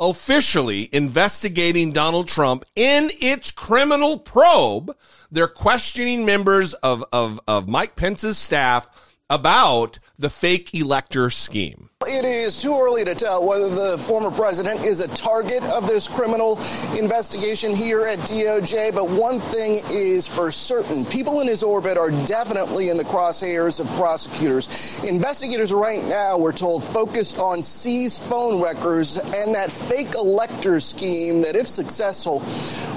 officially 0.00 0.88
investigating 0.92 1.92
Donald 1.92 2.28
Trump 2.28 2.64
in 2.74 3.10
its 3.20 3.50
criminal 3.50 4.18
probe. 4.18 4.96
They're 5.30 5.46
questioning 5.48 6.26
members 6.26 6.74
of, 6.74 7.04
of, 7.12 7.40
of 7.46 7.68
Mike 7.68 7.96
Pence's 7.96 8.36
staff 8.36 8.88
about 9.30 9.98
the 10.18 10.30
fake 10.30 10.74
elector 10.74 11.30
scheme. 11.30 11.90
It 12.06 12.26
is 12.26 12.60
too 12.60 12.78
early 12.78 13.04
to 13.04 13.14
tell 13.14 13.42
whether 13.44 13.68
the 13.68 13.96
former 13.98 14.30
president 14.30 14.84
is 14.84 15.00
a 15.00 15.08
target 15.08 15.62
of 15.64 15.86
this 15.86 16.06
criminal 16.06 16.58
investigation 16.98 17.74
here 17.74 18.06
at 18.06 18.18
DOJ, 18.20 18.94
but 18.94 19.08
one 19.08 19.40
thing 19.40 19.82
is 19.90 20.28
for 20.28 20.50
certain 20.50 21.06
people 21.06 21.40
in 21.40 21.48
his 21.48 21.62
orbit 21.62 21.96
are 21.96 22.10
definitely 22.26 22.90
in 22.90 22.98
the 22.98 23.04
crosshairs 23.04 23.80
of 23.80 23.86
prosecutors. 23.96 25.00
Investigators 25.04 25.72
right 25.72 26.04
now, 26.04 26.36
we're 26.36 26.52
told, 26.52 26.84
focused 26.84 27.38
on 27.38 27.62
seized 27.62 28.22
phone 28.22 28.60
records 28.60 29.16
and 29.16 29.54
that 29.54 29.70
fake 29.70 30.14
elector 30.14 30.80
scheme 30.80 31.40
that, 31.40 31.56
if 31.56 31.66
successful, 31.66 32.40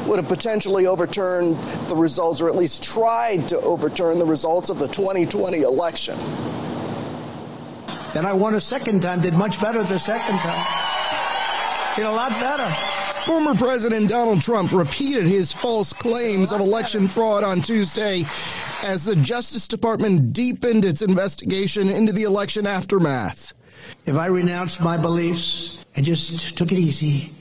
would 0.06 0.18
have 0.18 0.28
potentially 0.28 0.86
overturned 0.86 1.58
the 1.88 1.96
results 1.96 2.42
or 2.42 2.50
at 2.50 2.56
least 2.56 2.84
tried 2.84 3.48
to 3.48 3.60
overturn 3.62 4.20
the 4.20 4.26
results 4.26 4.70
of 4.70 4.80
the 4.80 4.88
2020 4.88 5.62
election. 5.62 6.18
Then 8.14 8.26
I 8.26 8.34
won 8.34 8.56
a 8.56 8.62
second 8.62 9.02
time, 9.02 9.22
did 9.22 9.34
much 9.34 9.62
better 9.62 9.84
the 9.84 10.00
second 10.00 10.40
time. 10.40 10.66
Did 11.96 12.06
a 12.06 12.12
lot 12.12 12.32
better. 12.40 12.70
Former 13.26 13.56
President 13.56 14.08
Donald 14.08 14.42
Trump 14.42 14.72
repeated 14.72 15.26
his 15.26 15.52
false 15.52 15.92
claims 15.92 16.52
of 16.52 16.62
election 16.62 17.08
fraud 17.08 17.44
on 17.44 17.62
Tuesday 17.62 18.24
as 18.84 19.04
the 19.04 19.16
Justice 19.18 19.68
Department 19.68 20.32
deepened 20.32 20.86
its 20.86 21.02
investigation 21.02 21.90
into 21.90 22.14
the 22.14 22.24
election 22.24 22.66
aftermath. 22.66 23.54
If 24.06 24.16
I 24.16 24.28
renounced 24.28 24.82
my 24.82 24.96
beliefs 24.96 25.84
and 25.96 26.06
just 26.06 26.58
took 26.58 26.72
it 26.72 26.78
easy, 26.78 27.32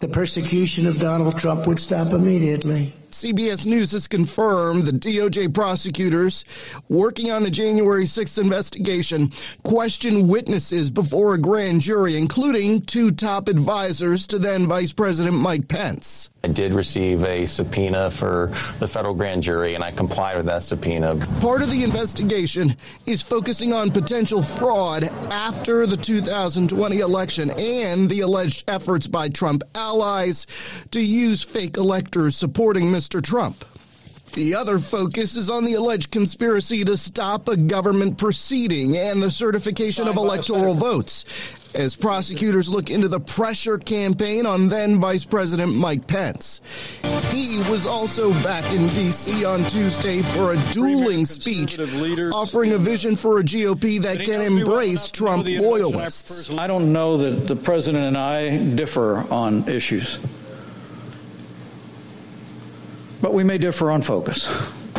the 0.00 0.08
persecution 0.08 0.86
of 0.86 0.98
Donald 0.98 1.38
Trump 1.38 1.66
would 1.68 1.78
stop 1.78 2.12
immediately. 2.12 2.92
CBS 3.16 3.64
News 3.64 3.92
has 3.92 4.06
confirmed 4.06 4.84
the 4.84 4.92
DOJ 4.92 5.54
prosecutors 5.54 6.44
working 6.90 7.30
on 7.30 7.44
the 7.44 7.50
January 7.50 8.04
6th 8.04 8.38
investigation 8.38 9.32
questioned 9.64 10.28
witnesses 10.28 10.90
before 10.90 11.32
a 11.32 11.38
grand 11.38 11.80
jury, 11.80 12.16
including 12.16 12.82
two 12.82 13.10
top 13.10 13.48
advisors 13.48 14.26
to 14.26 14.38
then 14.38 14.66
Vice 14.66 14.92
President 14.92 15.34
Mike 15.34 15.66
Pence. 15.66 16.28
I 16.44 16.48
did 16.48 16.74
receive 16.74 17.24
a 17.24 17.44
subpoena 17.46 18.08
for 18.10 18.52
the 18.78 18.86
federal 18.86 19.14
grand 19.14 19.42
jury, 19.42 19.74
and 19.74 19.82
I 19.82 19.90
complied 19.90 20.36
with 20.36 20.46
that 20.46 20.62
subpoena. 20.62 21.16
Part 21.40 21.62
of 21.62 21.70
the 21.70 21.82
investigation 21.82 22.76
is 23.06 23.20
focusing 23.20 23.72
on 23.72 23.90
potential 23.90 24.42
fraud 24.42 25.04
after 25.32 25.86
the 25.86 25.96
2020 25.96 26.98
election 27.00 27.50
and 27.50 28.08
the 28.08 28.20
alleged 28.20 28.62
efforts 28.68 29.08
by 29.08 29.28
Trump 29.28 29.64
allies 29.74 30.86
to 30.92 31.00
use 31.00 31.42
fake 31.42 31.78
electors 31.78 32.36
supporting 32.36 32.84
Mr. 32.84 33.05
Trump. 33.08 33.64
The 34.32 34.54
other 34.54 34.78
focus 34.78 35.34
is 35.34 35.48
on 35.48 35.64
the 35.64 35.74
alleged 35.74 36.10
conspiracy 36.10 36.84
to 36.84 36.96
stop 36.96 37.48
a 37.48 37.56
government 37.56 38.18
proceeding 38.18 38.96
and 38.96 39.22
the 39.22 39.30
certification 39.30 40.08
of 40.08 40.16
electoral 40.16 40.74
votes 40.74 41.56
as 41.74 41.96
prosecutors 41.96 42.68
look 42.68 42.90
into 42.90 43.08
the 43.08 43.20
pressure 43.20 43.78
campaign 43.78 44.46
on 44.46 44.68
then 44.68 45.00
Vice 45.00 45.24
President 45.24 45.74
Mike 45.74 46.06
Pence. 46.06 46.60
He 47.30 47.58
was 47.70 47.86
also 47.86 48.32
back 48.42 48.70
in 48.72 48.88
D.C. 48.88 49.44
on 49.44 49.64
Tuesday 49.64 50.22
for 50.22 50.52
a 50.52 50.56
dueling 50.72 51.24
speech 51.26 51.78
offering 52.32 52.72
a 52.72 52.78
vision 52.78 53.14
for 53.16 53.38
a 53.38 53.42
GOP 53.42 54.00
that 54.02 54.24
can 54.24 54.40
embrace 54.40 55.10
Trump 55.10 55.46
loyalists. 55.46 56.50
I 56.50 56.66
don't 56.66 56.92
know 56.92 57.16
that 57.18 57.46
the 57.46 57.56
president 57.56 58.04
and 58.04 58.18
I 58.18 58.56
differ 58.74 59.26
on 59.32 59.68
issues, 59.68 60.18
but 63.20 63.32
we 63.32 63.44
may 63.44 63.58
differ 63.58 63.90
on 63.90 64.02
focus. 64.02 64.46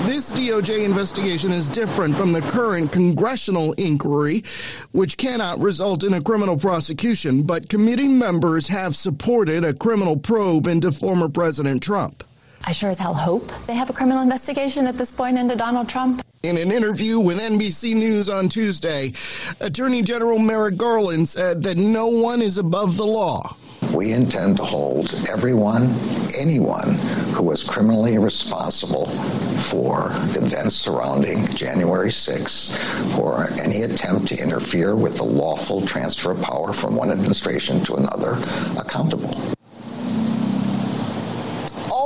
This 0.06 0.32
DOJ 0.32 0.86
investigation 0.86 1.52
is 1.52 1.68
different 1.68 2.16
from 2.16 2.32
the 2.32 2.42
current 2.42 2.92
congressional 2.92 3.74
inquiry, 3.74 4.44
which 4.94 5.18
cannot 5.18 5.60
result 5.60 6.04
in 6.04 6.14
a 6.14 6.22
criminal 6.22 6.58
prosecution, 6.58 7.44
but 7.44 7.68
committee 7.68 8.08
members 8.08 8.68
have 8.68 8.96
supported 8.96 9.66
a 9.66 9.74
criminal 9.74 10.16
probe 10.16 10.68
into 10.68 10.92
former 10.92 11.28
President 11.28 11.84
Trump. 11.84 12.24
I 12.66 12.72
sure 12.72 12.90
as 12.90 13.00
hell 13.00 13.14
hope 13.14 13.52
they 13.66 13.76
have 13.76 13.90
a 13.90 13.94
criminal 13.94 14.22
investigation 14.22 14.88
at 14.88 14.98
this 14.98 15.12
point 15.12 15.38
into 15.38 15.56
Donald 15.56 15.90
Trump. 15.90 16.22
In 16.44 16.58
an 16.58 16.72
interview 16.72 17.20
with 17.20 17.40
NBC 17.40 17.96
News 17.96 18.30
on 18.30 18.48
Tuesday, 18.48 19.12
Attorney 19.60 20.04
General 20.04 20.40
Merrick 20.40 20.78
Garland 20.78 21.28
said 21.28 21.64
that 21.64 21.78
no 21.78 22.08
one 22.08 22.42
is 22.42 22.58
above 22.58 22.96
the 22.96 23.06
law. 23.06 23.58
We 23.98 24.14
intend 24.14 24.58
to 24.58 24.64
hold 24.64 25.12
everyone, 25.28 25.92
anyone 26.38 27.00
who 27.34 27.42
was 27.42 27.64
criminally 27.64 28.20
responsible 28.20 29.08
for 29.72 30.10
the 30.34 30.46
events 30.46 30.76
surrounding 30.76 31.48
January 31.48 32.12
6 32.12 32.78
for 33.16 33.50
any 33.60 33.82
attempt 33.82 34.28
to 34.28 34.38
interfere 34.38 34.96
with 34.96 35.18
the 35.18 35.24
lawful 35.24 35.82
transfer 35.82 36.30
of 36.30 36.44
power 36.44 36.74
from 36.74 36.96
one 36.96 37.10
administration 37.10 37.84
to 37.86 37.96
another 37.96 38.38
accountable. 38.80 39.57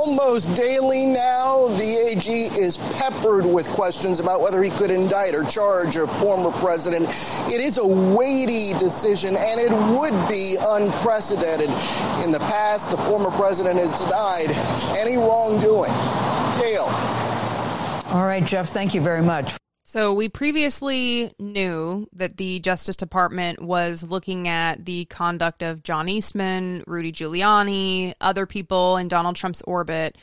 Almost 0.04 0.52
daily 0.56 1.06
now, 1.06 1.68
the 1.68 2.08
AG 2.08 2.28
is 2.28 2.76
peppered 2.76 3.46
with 3.46 3.68
questions 3.68 4.18
about 4.18 4.40
whether 4.40 4.60
he 4.60 4.68
could 4.70 4.90
indict 4.90 5.32
or 5.32 5.44
charge 5.44 5.94
a 5.94 6.08
former 6.08 6.50
president. 6.50 7.08
It 7.48 7.60
is 7.60 7.78
a 7.78 7.86
weighty 7.86 8.72
decision, 8.78 9.36
and 9.36 9.60
it 9.60 9.70
would 9.70 10.28
be 10.28 10.56
unprecedented. 10.56 11.70
In 12.24 12.32
the 12.32 12.40
past, 12.40 12.90
the 12.90 12.96
former 12.96 13.30
president 13.30 13.78
has 13.78 13.96
denied 13.96 14.50
any 14.98 15.18
wrongdoing. 15.18 15.92
Gayle. 16.60 16.90
All 18.12 18.26
right, 18.26 18.44
Jeff, 18.44 18.70
thank 18.70 18.94
you 18.94 19.00
very 19.00 19.22
much. 19.22 19.61
So, 19.84 20.14
we 20.14 20.28
previously 20.28 21.34
knew 21.40 22.06
that 22.12 22.36
the 22.36 22.60
Justice 22.60 22.96
Department 22.96 23.60
was 23.60 24.04
looking 24.04 24.46
at 24.46 24.84
the 24.86 25.06
conduct 25.06 25.62
of 25.62 25.82
John 25.82 26.08
Eastman, 26.08 26.84
Rudy 26.86 27.12
Giuliani, 27.12 28.14
other 28.20 28.46
people 28.46 28.96
in 28.96 29.08
Donald 29.08 29.34
Trump's 29.34 29.62
orbit, 29.62 30.16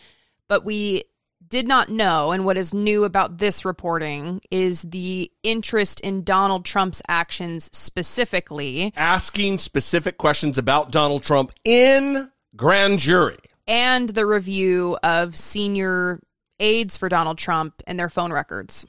but 0.47 0.63
we 0.63 1.03
did 1.49 1.67
not 1.67 1.89
know, 1.89 2.31
and 2.31 2.45
what 2.45 2.57
is 2.57 2.73
new 2.73 3.03
about 3.03 3.37
this 3.39 3.65
reporting 3.65 4.39
is 4.51 4.83
the 4.83 5.31
interest 5.43 5.99
in 6.01 6.23
Donald 6.23 6.63
Trump's 6.63 7.01
actions 7.07 7.69
specifically. 7.73 8.93
Asking 8.95 9.57
specific 9.57 10.17
questions 10.17 10.57
about 10.57 10.91
Donald 10.91 11.23
Trump 11.23 11.51
in 11.65 12.31
grand 12.55 12.99
jury. 12.99 13.37
And 13.67 14.09
the 14.09 14.25
review 14.25 14.97
of 15.03 15.37
senior 15.37 16.19
aides 16.59 16.97
for 16.97 17.09
Donald 17.09 17.37
Trump 17.37 17.81
and 17.87 17.99
their 17.99 18.09
phone 18.09 18.31
records. 18.31 18.85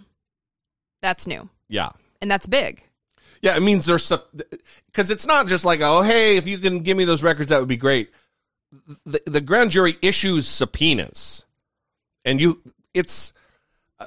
That's 1.00 1.26
new. 1.26 1.48
Yeah. 1.68 1.90
And 2.20 2.30
that's 2.30 2.46
big. 2.46 2.82
Yeah, 3.42 3.56
it 3.56 3.60
means 3.60 3.86
there's 3.86 4.12
because 4.86 5.10
it's 5.10 5.26
not 5.26 5.46
just 5.46 5.64
like, 5.64 5.80
oh, 5.80 6.02
hey, 6.02 6.36
if 6.36 6.46
you 6.46 6.58
can 6.58 6.80
give 6.80 6.96
me 6.96 7.04
those 7.04 7.22
records, 7.22 7.48
that 7.48 7.58
would 7.58 7.68
be 7.68 7.76
great. 7.76 8.10
The, 9.04 9.22
the 9.26 9.40
grand 9.40 9.70
jury 9.70 9.96
issues 10.02 10.46
subpoenas, 10.46 11.44
and 12.24 12.40
you, 12.40 12.60
it's 12.92 13.32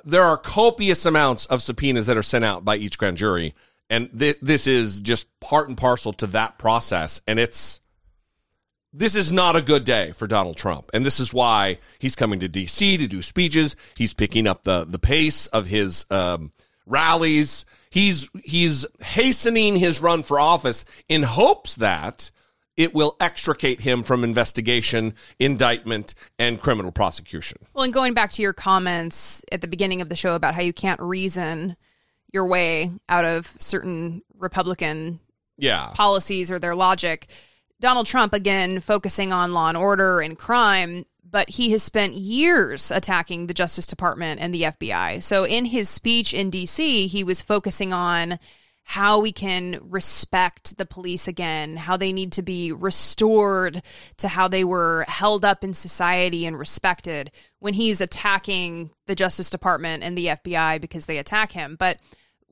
there 0.03 0.23
are 0.23 0.37
copious 0.37 1.05
amounts 1.05 1.45
of 1.47 1.61
subpoenas 1.61 2.05
that 2.05 2.17
are 2.17 2.23
sent 2.23 2.45
out 2.45 2.63
by 2.63 2.77
each 2.77 2.97
grand 2.97 3.17
jury, 3.17 3.55
and 3.89 4.09
th- 4.17 4.37
this 4.41 4.67
is 4.67 5.01
just 5.01 5.27
part 5.39 5.67
and 5.67 5.77
parcel 5.77 6.13
to 6.13 6.27
that 6.27 6.59
process, 6.59 7.21
and 7.27 7.39
it's 7.39 7.79
this 8.93 9.15
is 9.15 9.31
not 9.31 9.55
a 9.55 9.61
good 9.61 9.83
day 9.83 10.11
for 10.11 10.27
Donald 10.27 10.57
Trump, 10.57 10.91
and 10.93 11.03
this 11.03 11.19
is 11.19 11.33
why 11.33 11.79
he's 11.97 12.15
coming 12.15 12.39
to 12.39 12.47
D.C. 12.47 12.97
to 12.97 13.07
do 13.07 13.23
speeches. 13.23 13.75
He's 13.97 14.13
picking 14.13 14.45
up 14.45 14.63
the 14.63 14.85
the 14.85 14.99
pace 14.99 15.47
of 15.47 15.65
his 15.65 16.05
um, 16.11 16.51
rallies. 16.85 17.65
He's 17.89 18.29
he's 18.43 18.85
hastening 19.01 19.75
his 19.75 20.01
run 20.01 20.23
for 20.23 20.39
office 20.39 20.85
in 21.07 21.23
hopes 21.23 21.75
that 21.75 22.31
it 22.75 22.93
will 22.93 23.15
extricate 23.19 23.81
him 23.81 24.03
from 24.03 24.23
investigation, 24.23 25.13
indictment, 25.39 26.15
and 26.39 26.59
criminal 26.59 26.91
prosecution. 26.91 27.59
Well, 27.73 27.83
and 27.83 27.93
going 27.93 28.13
back 28.13 28.31
to 28.31 28.41
your 28.41 28.53
comments 28.53 29.45
at 29.51 29.61
the 29.61 29.67
beginning 29.67 30.01
of 30.01 30.09
the 30.09 30.15
show 30.15 30.33
about 30.35 30.55
how 30.55 30.61
you 30.61 30.73
can't 30.73 30.99
reason 30.99 31.75
your 32.31 32.47
way 32.47 32.91
out 33.07 33.25
of 33.25 33.55
certain 33.59 34.23
Republican 34.37 35.19
yeah. 35.57 35.91
policies 35.93 36.49
or 36.49 36.57
their 36.57 36.75
logic. 36.75 37.27
Donald 37.79 38.07
Trump, 38.07 38.33
again, 38.33 38.79
focusing 38.79 39.31
on 39.31 39.53
law 39.53 39.69
and 39.69 39.77
order 39.77 40.19
and 40.19 40.37
crime, 40.37 41.05
but 41.33 41.49
he 41.49 41.71
has 41.71 41.81
spent 41.81 42.13
years 42.13 42.91
attacking 42.91 43.47
the 43.47 43.55
Justice 43.55 43.87
Department 43.87 44.39
and 44.39 44.53
the 44.53 44.61
FBI. 44.61 45.21
So 45.23 45.45
in 45.45 45.65
his 45.65 45.89
speech 45.89 46.31
in 46.31 46.51
DC, 46.51 47.07
he 47.07 47.23
was 47.23 47.41
focusing 47.41 47.91
on 47.91 48.37
how 48.83 49.19
we 49.19 49.31
can 49.31 49.79
respect 49.81 50.77
the 50.77 50.85
police 50.85 51.27
again, 51.27 51.75
how 51.75 51.97
they 51.97 52.13
need 52.13 52.33
to 52.33 52.43
be 52.43 52.71
restored 52.71 53.81
to 54.17 54.27
how 54.27 54.47
they 54.47 54.63
were 54.63 55.05
held 55.07 55.43
up 55.43 55.63
in 55.63 55.73
society 55.73 56.45
and 56.45 56.59
respected 56.59 57.31
when 57.57 57.73
he's 57.73 57.99
attacking 57.99 58.91
the 59.07 59.15
Justice 59.15 59.49
Department 59.49 60.03
and 60.03 60.15
the 60.15 60.27
FBI 60.27 60.79
because 60.79 61.07
they 61.07 61.17
attack 61.17 61.53
him. 61.53 61.75
But 61.79 61.97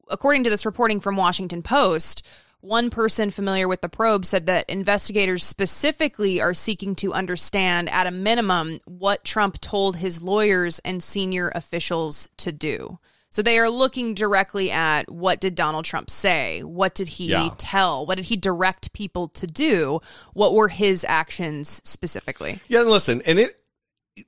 according 0.10 0.44
to 0.46 0.50
this 0.50 0.66
reporting 0.66 1.00
from 1.00 1.18
Washington 1.18 1.62
Post, 1.62 2.26
one 2.62 2.90
person 2.90 3.30
familiar 3.32 3.68
with 3.68 3.82
the 3.82 3.90
probe 3.90 4.26
said 4.26 4.46
that 4.46 4.70
investigators 4.70 5.44
specifically 5.44 6.40
are 6.42 6.54
seeking 6.54 6.96
to 6.96 7.14
understand, 7.14 7.90
at 7.90 8.08
a 8.08 8.12
minimum, 8.12 8.80
what 8.86 9.24
Trump 9.24 9.60
told 9.62 9.98
his 9.98 10.22
lawyers 10.22 10.80
and 10.86 11.04
senior 11.04 11.52
officials 11.56 12.30
to 12.38 12.52
do. 12.52 13.00
So 13.30 13.42
they 13.42 13.58
are 13.60 13.70
looking 13.70 14.14
directly 14.14 14.72
at 14.72 15.10
what 15.10 15.40
did 15.40 15.56
Donald 15.56 15.86
Trump 15.86 16.10
say? 16.10 16.64
What 16.64 16.94
did 16.94 17.08
he 17.08 17.28
Yeah. 17.28 17.50
tell? 17.58 18.06
What 18.06 18.16
did 18.16 18.26
he 18.26 18.36
direct 18.36 18.92
people 18.94 19.30
to 19.30 19.48
do? 19.48 20.02
What 20.34 20.54
were 20.54 20.68
his 20.68 21.06
actions 21.08 21.82
specifically? 21.86 22.60
Yeah, 22.68 22.82
and 22.82 22.90
listen, 22.90 23.22
and 23.26 23.40
it 23.40 23.56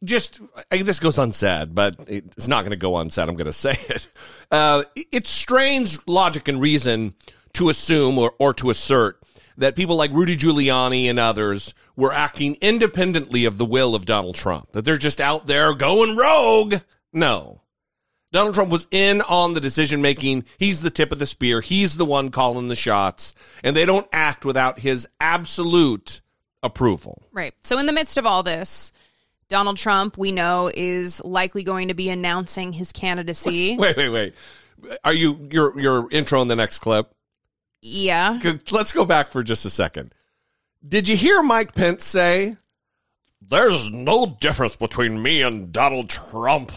just 0.06 0.40
I, 0.72 0.82
this 0.84 1.00
goes 1.00 1.18
unsaid, 1.20 1.76
but 1.76 1.98
it's 2.08 2.48
not 2.48 2.62
going 2.62 2.72
to 2.72 2.78
go 2.78 2.98
unsaid. 2.98 3.28
I'm 3.28 3.36
going 3.36 3.46
to 3.48 3.52
say 3.54 3.78
it. 3.90 4.08
Uh, 4.50 4.84
it 4.96 5.28
strains 5.28 6.00
logic 6.08 6.48
and 6.48 6.62
reason 6.62 7.14
to 7.54 7.70
assume 7.70 8.18
or, 8.18 8.34
or 8.40 8.54
to 8.56 8.70
assert 8.70 9.22
that 9.58 9.76
people 9.76 9.96
like 9.96 10.12
Rudy 10.12 10.36
Giuliani 10.36 11.06
and 11.06 11.20
others 11.20 11.74
were 11.96 12.12
acting 12.12 12.58
independently 12.62 13.46
of 13.46 13.58
the 13.58 13.66
will 13.66 13.96
of 13.96 14.06
Donald 14.06 14.36
Trump. 14.36 14.72
That 14.72 14.86
they're 14.86 14.98
just 14.98 15.22
out 15.22 15.46
there 15.46 15.74
going 15.74 16.18
rogue. 16.18 16.76
No. 17.12 17.62
Donald 18.32 18.56
Trump 18.56 18.72
was 18.72 18.88
in 18.90 19.22
on 19.22 19.54
the 19.54 19.62
decision 19.62 20.02
making. 20.02 20.46
He's 20.58 20.82
the 20.82 20.90
tip 20.90 21.12
of 21.12 21.20
the 21.20 21.28
spear. 21.28 21.62
He's 21.62 21.98
the 21.98 22.06
one 22.06 22.32
calling 22.32 22.68
the 22.68 22.76
shots, 22.76 23.36
and 23.64 23.76
they 23.76 23.86
don't 23.86 24.08
act 24.12 24.44
without 24.44 24.80
his 24.80 25.08
absolute 25.20 26.22
approval. 26.64 27.22
Right. 27.32 27.54
So, 27.62 27.78
in 27.78 27.86
the 27.86 27.94
midst 27.94 28.18
of 28.18 28.26
all 28.26 28.42
this, 28.42 28.92
Donald 29.50 29.78
Trump, 29.78 30.18
we 30.18 30.32
know, 30.32 30.72
is 30.74 31.24
likely 31.24 31.64
going 31.64 31.90
to 31.90 31.94
be 31.94 32.10
announcing 32.10 32.74
his 32.74 32.92
candidacy. 32.92 33.78
Wait, 33.78 33.96
wait, 33.96 34.10
wait. 34.10 34.34
Are 35.04 35.14
you 35.14 35.48
your 35.52 35.80
your 35.80 36.12
intro 36.12 36.42
in 36.42 36.48
the 36.48 36.56
next 36.56 36.80
clip? 36.80 37.14
Yeah. 37.86 38.40
Let's 38.72 38.94
go 38.94 39.04
back 39.04 39.30
for 39.30 39.44
just 39.44 39.66
a 39.66 39.70
second. 39.70 40.14
Did 40.88 41.08
you 41.10 41.18
hear 41.18 41.44
Mike 41.44 41.76
Pence 41.76 42.06
say 42.06 42.56
there's 43.42 43.90
no 43.92 44.38
difference 44.40 44.78
between 44.78 45.22
me 45.22 45.42
and 45.42 45.72
Donald 45.74 46.10
Trump. 46.10 46.72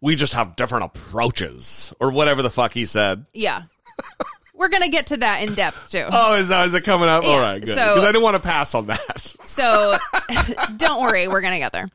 We 0.00 0.16
just 0.16 0.32
have 0.34 0.56
different 0.56 0.86
approaches, 0.86 1.92
or 2.00 2.10
whatever 2.12 2.40
the 2.42 2.50
fuck 2.50 2.72
he 2.72 2.86
said. 2.86 3.26
Yeah. 3.34 3.62
We're 4.54 4.68
going 4.68 4.82
to 4.84 4.88
get 4.88 5.08
to 5.08 5.18
that 5.18 5.42
in 5.46 5.54
depth 5.54 5.90
too. 5.90 6.04
Oh, 6.10 6.34
is 6.34 6.48
that 6.48 6.66
is 6.68 6.74
it 6.74 6.82
coming 6.82 7.08
up? 7.08 7.22
Yeah, 7.24 7.30
All 7.30 7.40
right, 7.40 7.60
good. 7.60 7.68
so- 7.76 7.94
Because 7.94 8.04
I 8.04 8.06
didn't 8.08 8.22
want 8.22 8.34
to 8.36 8.40
pass 8.40 8.74
on 8.74 8.86
that. 8.86 9.20
So 9.44 9.96
don't 10.76 11.02
worry, 11.02 11.28
we're 11.28 11.40
going 11.42 11.52
to 11.52 11.58
get 11.58 11.72
there. 11.72 11.88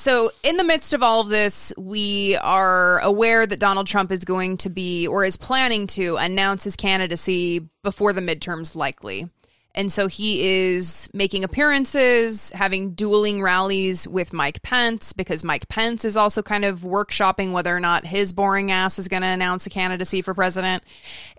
So, 0.00 0.30
in 0.42 0.56
the 0.56 0.64
midst 0.64 0.94
of 0.94 1.02
all 1.02 1.20
of 1.20 1.28
this, 1.28 1.74
we 1.76 2.34
are 2.36 3.00
aware 3.00 3.46
that 3.46 3.58
Donald 3.58 3.86
Trump 3.86 4.10
is 4.10 4.24
going 4.24 4.56
to 4.56 4.70
be, 4.70 5.06
or 5.06 5.26
is 5.26 5.36
planning 5.36 5.86
to, 5.88 6.16
announce 6.16 6.64
his 6.64 6.74
candidacy 6.74 7.68
before 7.82 8.14
the 8.14 8.22
midterms, 8.22 8.74
likely. 8.74 9.28
And 9.74 9.92
so 9.92 10.06
he 10.06 10.48
is 10.48 11.06
making 11.12 11.44
appearances, 11.44 12.50
having 12.52 12.92
dueling 12.94 13.42
rallies 13.42 14.08
with 14.08 14.32
Mike 14.32 14.62
Pence, 14.62 15.12
because 15.12 15.44
Mike 15.44 15.68
Pence 15.68 16.06
is 16.06 16.16
also 16.16 16.42
kind 16.42 16.64
of 16.64 16.80
workshopping 16.80 17.52
whether 17.52 17.76
or 17.76 17.78
not 17.78 18.06
his 18.06 18.32
boring 18.32 18.70
ass 18.70 18.98
is 18.98 19.06
going 19.06 19.20
to 19.20 19.28
announce 19.28 19.66
a 19.66 19.70
candidacy 19.70 20.22
for 20.22 20.32
president. 20.32 20.82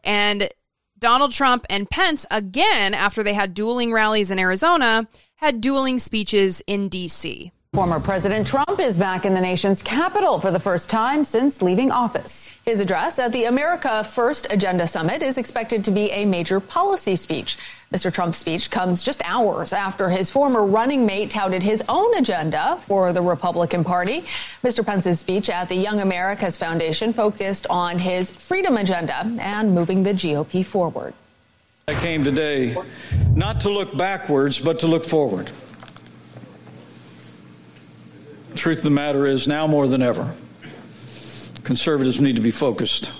And 0.04 0.52
Donald 1.00 1.32
Trump 1.32 1.66
and 1.68 1.90
Pence, 1.90 2.28
again, 2.30 2.94
after 2.94 3.24
they 3.24 3.34
had 3.34 3.56
dueling 3.56 3.92
rallies 3.92 4.30
in 4.30 4.38
Arizona, 4.38 5.08
had 5.38 5.62
dueling 5.62 5.98
speeches 5.98 6.62
in 6.68 6.90
D.C. 6.90 7.52
Former 7.74 8.02
President 8.02 8.46
Trump 8.46 8.82
is 8.82 8.98
back 8.98 9.26
in 9.26 9.34
the 9.34 9.40
nation's 9.40 9.82
capital 9.82 10.42
for 10.42 10.52
the 10.52 10.60
first 10.60 10.90
time 10.90 11.24
since 11.24 11.62
leaving 11.62 11.90
office. 11.90 12.50
His 12.66 12.82
address 12.82 13.18
at 13.18 13.32
the 13.32 13.46
America 13.46 14.04
First 14.04 14.46
Agenda 14.50 14.86
Summit 14.86 15.24
is 15.24 15.38
expected 15.38 15.86
to 15.86 15.92
be 15.92 16.12
a 16.12 16.26
major 16.26 16.60
policy 16.60 17.16
speech. 17.16 17.58
Mr. 17.94 18.12
Trump's 18.12 18.40
speech 18.40 18.70
comes 18.70 19.02
just 19.02 19.22
hours 19.24 19.72
after 19.72 20.10
his 20.10 20.30
former 20.30 20.66
running 20.66 21.06
mate 21.06 21.32
touted 21.32 21.64
his 21.64 21.82
own 21.88 22.14
agenda 22.18 22.78
for 22.88 23.14
the 23.14 23.22
Republican 23.22 23.86
Party. 23.86 24.26
Mr. 24.66 24.86
Pence's 24.86 25.22
speech 25.22 25.50
at 25.50 25.70
the 25.70 25.76
Young 25.76 26.02
Americas 26.02 26.58
Foundation 26.58 27.14
focused 27.14 27.68
on 27.70 27.98
his 27.98 28.30
freedom 28.30 28.76
agenda 28.76 29.22
and 29.40 29.74
moving 29.74 30.04
the 30.04 30.12
GOP 30.12 30.66
forward. 30.66 31.14
I 31.88 31.96
came 31.96 32.26
today 32.26 32.76
not 33.34 33.62
to 33.62 33.70
look 33.70 33.96
backwards, 33.96 34.60
but 34.60 34.78
to 34.82 34.88
look 34.88 35.06
forward. 35.06 35.50
Truth 38.56 38.80
of 38.80 38.84
the 38.84 38.90
matter 38.90 39.26
is, 39.26 39.48
now 39.48 39.66
more 39.66 39.88
than 39.88 40.02
ever, 40.02 40.34
conservatives 41.64 42.20
need 42.20 42.36
to 42.36 42.42
be 42.42 42.52
focused 42.52 43.12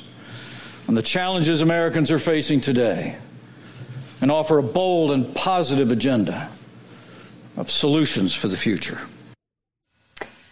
on 0.88 0.96
the 0.96 1.02
challenges 1.02 1.62
Americans 1.62 2.12
are 2.12 2.20
facing 2.20 2.60
today 2.60 3.16
and 4.20 4.32
offer 4.32 4.58
a 4.58 4.64
bold 4.64 5.12
and 5.12 5.34
positive 5.36 5.92
agenda 5.92 6.50
of 7.58 7.72
solutions 7.72 8.36
for 8.36 8.48
the 8.48 8.58
future. 8.58 9.00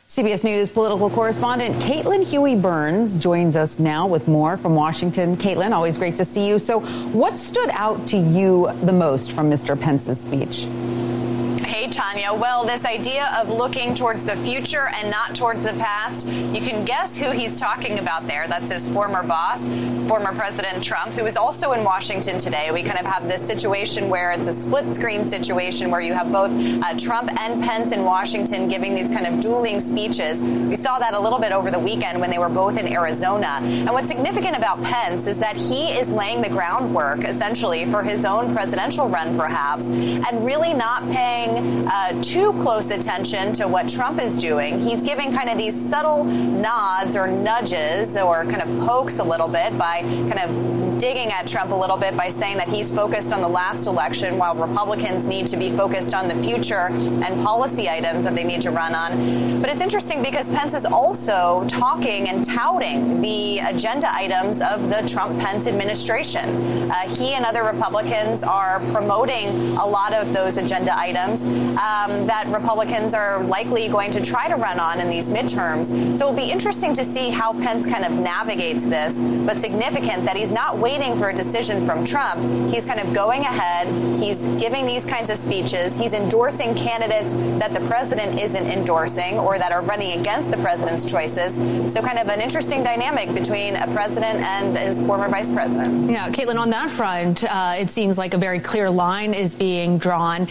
CBS 0.08 0.44
News 0.44 0.70
political 0.70 1.10
correspondent 1.10 1.76
Caitlin 1.84 2.26
Huey 2.26 2.56
Burns 2.56 3.20
joins 3.20 3.56
us 3.56 3.78
now 3.78 4.08
with 4.08 4.28
more 4.28 4.58
from 4.58 4.74
Washington. 4.74 5.38
Caitlin, 5.38 5.72
always 5.72 5.98
great 5.98 6.16
to 6.16 6.26
see 6.26 6.48
you. 6.48 6.58
So, 6.58 6.80
what 7.12 7.38
stood 7.38 7.70
out 7.74 8.08
to 8.08 8.18
you 8.18 8.72
the 8.84 8.92
most 8.92 9.34
from 9.34 9.52
Mr. 9.52 9.80
Pence's 9.80 10.20
speech? 10.20 10.66
Hey, 11.80 11.88
Tanya. 11.88 12.34
Well, 12.34 12.66
this 12.66 12.84
idea 12.84 13.34
of 13.40 13.48
looking 13.48 13.96
towards 13.96 14.26
the 14.26 14.36
future 14.44 14.90
and 14.96 15.10
not 15.10 15.34
towards 15.34 15.64
the 15.64 15.72
past, 15.72 16.28
you 16.28 16.60
can 16.60 16.84
guess 16.84 17.18
who 17.18 17.32
he's 17.32 17.56
talking 17.56 18.00
about 18.00 18.28
there. 18.28 18.50
That's 18.50 18.70
his 18.70 18.90
former 18.90 19.24
boss, 19.24 19.66
former 20.06 20.34
President 20.34 20.84
Trump, 20.84 21.14
who 21.14 21.26
is 21.26 21.38
also 21.38 21.72
in 21.72 21.86
Washington 21.86 22.38
today. 22.38 22.70
We 22.72 22.84
kind 22.84 23.00
of 23.00 23.06
have 23.06 23.30
this 23.30 23.42
situation 23.48 24.10
where 24.10 24.32
it's 24.32 24.50
a 24.50 24.54
split 24.54 24.94
screen 24.94 25.24
situation 25.24 25.90
where 25.90 26.02
you 26.02 26.14
have 26.14 26.34
both 26.34 26.52
uh, 26.52 26.98
Trump 26.98 27.32
and 27.40 27.64
Pence 27.64 27.94
in 27.94 28.04
Washington 28.04 28.68
giving 28.68 28.94
these 28.94 29.10
kind 29.10 29.26
of 29.26 29.40
dueling 29.40 29.80
speeches. 29.80 30.44
We 30.44 30.76
saw 30.76 31.00
that 31.00 31.14
a 31.14 31.20
little 31.20 31.40
bit 31.40 31.54
over 31.54 31.72
the 31.72 31.80
weekend 31.80 32.20
when 32.20 32.30
they 32.30 32.40
were 32.40 32.50
both 32.50 32.78
in 32.78 32.92
Arizona. 32.92 33.60
And 33.62 33.92
what's 33.92 34.10
significant 34.10 34.58
about 34.58 34.84
Pence 34.84 35.28
is 35.28 35.38
that 35.38 35.56
he 35.56 35.94
is 35.94 36.12
laying 36.12 36.42
the 36.42 36.50
groundwork 36.50 37.24
essentially 37.24 37.86
for 37.86 38.04
his 38.04 38.26
own 38.26 38.54
presidential 38.54 39.08
run, 39.08 39.38
perhaps, 39.38 39.92
and 39.92 40.46
really 40.46 40.74
not 40.74 41.04
paying 41.12 41.69
uh, 41.92 42.22
too 42.22 42.52
close 42.54 42.92
attention 42.92 43.54
to 43.54 43.68
what 43.68 43.90
Trump 43.90 44.22
is 44.22 44.38
doing. 44.38 44.80
He's 44.80 45.04
giving 45.04 45.32
kind 45.32 45.50
of 45.50 45.58
these 45.58 45.90
subtle 45.90 46.24
nods 46.24 47.16
or 47.16 47.28
nudges 47.28 48.18
or 48.18 48.46
kind 48.46 48.62
of 48.62 48.88
pokes 48.88 49.20
a 49.20 49.24
little 49.24 49.48
bit 49.48 49.78
by 49.78 50.02
kind 50.02 50.40
of 50.40 51.00
digging 51.00 51.32
at 51.32 51.48
Trump 51.48 51.72
a 51.72 51.76
little 51.76 51.96
bit 51.96 52.16
by 52.18 52.28
saying 52.28 52.58
that 52.58 52.68
he's 52.68 52.92
focused 52.92 53.32
on 53.32 53.42
the 53.42 53.48
last 53.48 53.88
election 53.88 54.38
while 54.38 54.54
Republicans 54.54 55.28
need 55.28 55.48
to 55.48 55.56
be 55.56 55.70
focused 55.70 56.14
on 56.14 56.28
the 56.28 56.36
future 56.44 56.90
and 56.90 57.42
policy 57.42 57.90
items 57.90 58.26
that 58.26 58.36
they 58.36 58.44
need 58.44 58.62
to 58.62 58.70
run 58.70 58.94
on. 58.94 59.62
But 59.62 59.70
it's 59.70 59.82
interesting 59.82 60.22
because 60.22 60.50
Pence 60.50 60.74
is 60.74 60.86
also 60.86 61.66
talking 61.70 62.28
and 62.28 62.44
touting 62.44 63.22
the 63.22 63.60
agenda 63.60 64.14
items 64.14 64.62
of 64.62 64.90
the 64.90 65.08
Trump 65.08 65.40
Pence 65.40 65.68
administration. 65.68 66.92
Uh, 66.92 66.96
he 67.16 67.34
and 67.34 67.46
other 67.46 67.64
Republicans 67.64 68.44
are 68.44 68.80
promoting 68.92 69.48
a 69.78 69.88
lot 69.88 70.14
of 70.14 70.34
those 70.34 70.58
agenda 70.58 70.98
items 70.98 71.44
um, 71.78 72.26
that 72.28 72.45
Republicans 72.47 73.14
are 73.14 73.43
likely 73.43 73.88
going 73.88 74.12
to 74.12 74.22
try 74.22 74.47
to 74.47 74.55
run 74.55 74.80
on 74.80 74.99
in 74.99 75.10
these 75.10 75.30
midterms. 75.30 75.88
So 76.18 76.28
it'll 76.28 76.34
be 76.34 76.51
interesting 76.51 76.93
to 76.95 77.05
see 77.05 77.30
how 77.30 77.53
Pence 77.53 77.86
kind 77.86 78.05
of 78.05 78.12
navigates 78.14 78.86
this, 78.86 79.20
but 79.20 79.60
significant 79.60 80.26
that 80.26 80.36
he's 80.36 80.51
not 80.51 80.78
waiting 80.78 81.18
for 81.18 81.30
a 81.30 81.36
decision 81.36 81.86
from 81.86 82.05
Trump. 82.05 82.39
He's 82.74 82.86
kind 82.86 82.99
of 82.99 83.14
going 83.14 83.41
ahead. 83.41 83.88
He's 84.20 84.45
giving 84.60 84.86
these 84.86 85.05
kinds 85.05 85.30
of 85.30 85.38
speeches. 85.38 85.95
He's 85.95 86.14
endorsing 86.14 86.76
candidates 86.76 87.34
that 87.60 87.74
the 87.74 87.82
president 87.88 88.39
isn't 88.39 88.66
endorsing 88.66 89.39
or 89.39 89.57
that 89.57 89.72
are 89.72 89.82
running 89.82 90.20
against 90.20 90.51
the 90.51 90.57
president's 90.57 91.10
choices. 91.10 91.55
So 91.93 92.01
kind 92.01 92.20
of 92.20 92.28
an 92.28 92.41
interesting 92.41 92.84
dynamic 92.84 93.34
between 93.34 93.76
a 93.76 93.88
president 93.93 94.39
and 94.39 94.78
his 94.78 95.01
former 95.01 95.28
vice 95.30 95.51
president. 95.51 96.10
Yeah, 96.10 96.30
Caitlin, 96.30 96.60
on 96.60 96.70
that 96.72 96.91
front, 96.91 97.43
uh, 97.43 97.76
it 97.78 97.89
seems 97.89 98.18
like 98.18 98.34
a 98.34 98.38
very 98.38 98.60
clear 98.60 98.89
line 98.89 99.34
is 99.34 99.53
being 99.53 99.97
drawn. 99.97 100.47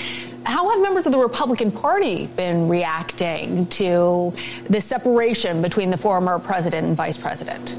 How 0.49 0.71
have 0.71 0.81
members 0.81 1.05
of 1.05 1.13
the 1.13 1.19
Republican 1.19 1.71
Party 1.71 2.27
been 2.29 2.71
reacting 2.71 3.67
to 3.67 4.33
the 4.71 4.81
separation 4.81 5.61
between 5.61 5.91
the 5.91 5.99
former 5.99 6.39
president 6.39 6.87
and 6.87 6.97
vice 6.97 7.19
president? 7.19 7.77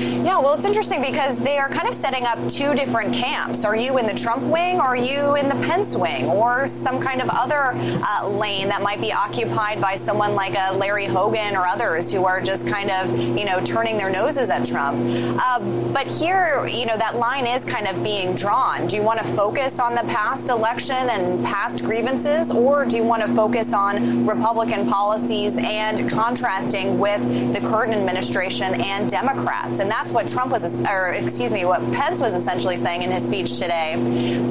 Yeah, 0.00 0.38
well, 0.38 0.54
it's 0.54 0.64
interesting 0.64 1.02
because 1.02 1.38
they 1.38 1.58
are 1.58 1.68
kind 1.68 1.86
of 1.86 1.94
setting 1.94 2.24
up 2.24 2.38
two 2.48 2.74
different 2.74 3.12
camps. 3.12 3.66
Are 3.66 3.76
you 3.76 3.98
in 3.98 4.06
the 4.06 4.14
Trump 4.14 4.42
wing 4.44 4.76
or 4.76 4.88
are 4.88 4.96
you 4.96 5.36
in 5.36 5.46
the 5.46 5.54
Pence 5.66 5.94
wing 5.94 6.24
or 6.24 6.66
some 6.66 6.98
kind 6.98 7.20
of 7.20 7.28
other 7.28 7.72
uh, 7.74 8.26
lane 8.26 8.68
that 8.68 8.82
might 8.82 9.00
be 9.00 9.12
occupied 9.12 9.78
by 9.78 9.96
someone 9.96 10.34
like 10.34 10.56
a 10.56 10.72
Larry 10.74 11.04
Hogan 11.04 11.54
or 11.54 11.66
others 11.66 12.10
who 12.10 12.24
are 12.24 12.40
just 12.40 12.66
kind 12.66 12.90
of, 12.90 13.18
you 13.18 13.44
know, 13.44 13.60
turning 13.62 13.98
their 13.98 14.08
noses 14.08 14.48
at 14.48 14.64
Trump? 14.64 14.98
Uh, 15.38 15.58
but 15.92 16.06
here, 16.06 16.66
you 16.66 16.86
know, 16.86 16.96
that 16.96 17.16
line 17.16 17.46
is 17.46 17.66
kind 17.66 17.86
of 17.86 18.02
being 18.02 18.34
drawn. 18.34 18.86
Do 18.86 18.96
you 18.96 19.02
want 19.02 19.20
to 19.20 19.28
focus 19.28 19.78
on 19.78 19.94
the 19.94 20.04
past 20.04 20.48
election 20.48 21.10
and 21.10 21.44
past 21.44 21.84
grievances 21.84 22.50
or 22.50 22.86
do 22.86 22.96
you 22.96 23.04
want 23.04 23.22
to 23.22 23.28
focus 23.34 23.74
on 23.74 24.26
Republican 24.26 24.88
policies 24.88 25.58
and 25.58 26.08
contrasting 26.08 26.98
with 26.98 27.20
the 27.52 27.60
current 27.60 27.92
administration 27.92 28.80
and 28.80 29.10
Democrats? 29.10 29.80
And 29.80 29.89
that's 29.90 30.12
what 30.12 30.28
Trump 30.28 30.52
was, 30.52 30.82
or 30.82 31.08
excuse 31.08 31.52
me, 31.52 31.64
what 31.64 31.80
Pence 31.92 32.20
was 32.20 32.34
essentially 32.34 32.76
saying 32.76 33.02
in 33.02 33.10
his 33.10 33.24
speech 33.24 33.58
today. 33.58 33.96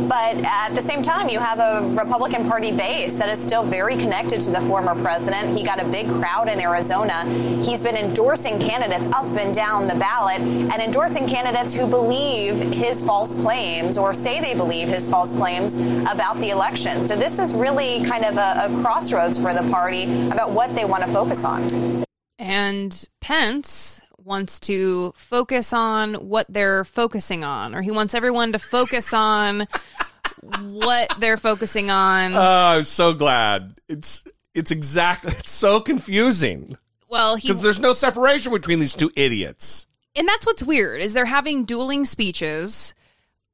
But 0.08 0.38
at 0.44 0.70
the 0.76 0.82
same 0.82 1.02
time, 1.02 1.30
you 1.30 1.40
have 1.40 1.60
a 1.60 1.88
Republican 1.96 2.48
Party 2.48 2.72
base 2.72 3.16
that 3.18 3.30
is 3.30 3.42
still 3.42 3.64
very 3.64 3.96
connected 3.96 4.42
to 4.42 4.52
the 4.52 4.62
former 4.62 4.96
president. 5.02 5.58
He 5.58 5.64
got 5.64 5.82
a 5.82 5.86
big 5.86 6.08
crowd 6.10 6.50
in 6.50 6.60
Arizona. 6.60 7.24
He's 7.64 7.82
been 7.82 7.96
endorsing 7.96 8.60
candidates 8.60 9.08
up 9.08 9.26
and 9.38 9.54
down 9.54 9.88
the 9.88 9.96
ballot 9.96 10.42
and 10.42 10.82
endorsing 10.82 11.28
candidates 11.28 11.74
who 11.74 11.88
believe 11.88 12.56
his 12.74 13.02
false 13.02 13.36
claims 13.36 13.98
or 13.98 14.14
say 14.14 14.42
they 14.42 14.56
believe 14.56 14.88
his 14.88 15.08
false 15.08 15.32
claims 15.32 15.76
about 16.02 16.38
the 16.40 16.50
election. 16.50 17.02
So 17.06 17.16
this 17.16 17.40
is 17.40 17.54
really 17.54 18.04
kind 18.04 18.26
of 18.26 18.38
a, 18.38 18.66
a 18.66 18.82
crossroads 18.82 19.38
for 19.38 19.54
the 19.54 19.70
party 19.70 20.04
about 20.28 20.52
what 20.52 20.74
they 20.76 20.86
want 20.86 21.04
to 21.04 21.12
focus 21.12 21.44
on. 21.44 22.04
And 22.38 23.06
Pence 23.22 24.02
wants 24.30 24.60
to 24.62 25.12
focus 25.18 25.74
on 25.74 26.14
what 26.14 26.46
they're 26.48 26.86
focusing 26.86 27.44
on, 27.44 27.74
or 27.76 27.82
he 27.82 27.90
wants 27.92 28.14
everyone 28.14 28.54
to 28.54 28.60
focus 28.60 29.12
on 29.14 29.68
what 30.70 31.14
they're 31.20 31.36
focusing 31.36 31.90
on. 31.90 32.34
Oh, 32.36 32.40
I'm 32.40 32.84
so 32.84 33.12
glad. 33.14 33.76
It's 33.90 34.24
it's 34.54 34.72
exactly 34.72 35.32
it's 35.34 35.50
so 35.52 35.80
confusing. 35.82 36.78
Well, 37.10 37.36
Because 37.38 37.64
there's 37.64 37.80
no 37.80 37.94
separation 37.94 38.54
between 38.54 38.80
these 38.80 38.94
two 38.94 39.12
idiots. 39.16 39.88
and 40.16 40.28
that's 40.28 40.46
what's 40.46 40.62
weird 40.64 41.02
is 41.02 41.14
they're 41.14 41.26
having 41.26 41.66
dueling 41.66 42.06
speeches. 42.06 42.94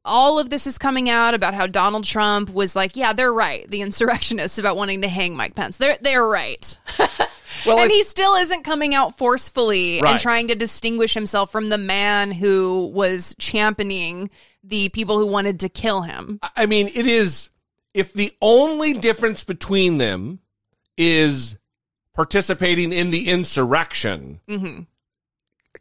All 0.04 0.38
of 0.38 0.50
this 0.52 0.68
is 0.68 0.78
coming 0.78 1.10
out 1.10 1.34
about 1.34 1.54
how 1.56 1.66
Donald 1.66 2.04
Trump 2.04 2.52
was 2.54 2.76
like, 2.76 2.96
yeah, 2.96 3.14
they're 3.14 3.34
right. 3.34 3.68
The 3.68 3.82
insurrectionists 3.82 4.58
about 4.60 4.76
wanting 4.78 5.02
to 5.02 5.08
hang 5.08 5.36
Mike 5.38 5.56
Pence. 5.56 5.78
They're 5.78 5.98
they're 6.02 6.28
right. 6.28 6.78
Well, 7.66 7.80
and 7.80 7.92
he 7.92 8.04
still 8.04 8.36
isn't 8.36 8.64
coming 8.64 8.94
out 8.94 9.18
forcefully 9.18 10.02
Right. 10.02 10.12
and 10.12 10.20
trying 10.20 10.48
to 10.50 10.56
distinguish 10.56 11.14
himself 11.14 11.52
from 11.52 11.70
the 11.70 11.78
man 11.78 12.32
who 12.32 12.88
was 12.94 13.36
championing 13.40 14.30
the 14.64 14.90
people 14.90 15.20
who 15.20 15.26
wanted 15.28 15.60
to 15.62 15.70
kill 15.70 16.02
him. 16.02 16.40
I 16.56 16.66
mean, 16.66 16.90
it 16.94 17.08
is 17.08 17.50
if 17.94 18.14
the 18.14 18.34
only 18.42 18.94
difference 18.94 19.44
between 19.44 19.98
them 19.98 20.40
is 20.98 21.58
participating 22.14 22.92
in 22.94 23.12
the 23.12 23.30
insurrection. 23.30 24.40
Mm-hmm. 24.48 24.84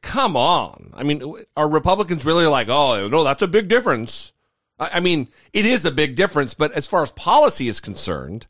Come 0.03 0.37
on. 0.37 0.93
I 0.95 1.03
mean, 1.03 1.23
are 1.57 1.69
Republicans 1.69 2.25
really 2.25 2.47
like, 2.47 2.69
oh, 2.69 3.09
no, 3.09 3.25
that's 3.25 3.43
a 3.43 3.49
big 3.49 3.69
difference? 3.69 4.33
I 4.79 4.91
I 4.95 5.01
mean, 5.01 5.29
it 5.53 5.67
is 5.67 5.85
a 5.85 5.91
big 5.93 6.17
difference, 6.17 6.55
but 6.55 6.73
as 6.73 6.87
far 6.87 7.03
as 7.03 7.11
policy 7.13 7.69
is 7.69 7.81
concerned, 7.81 8.47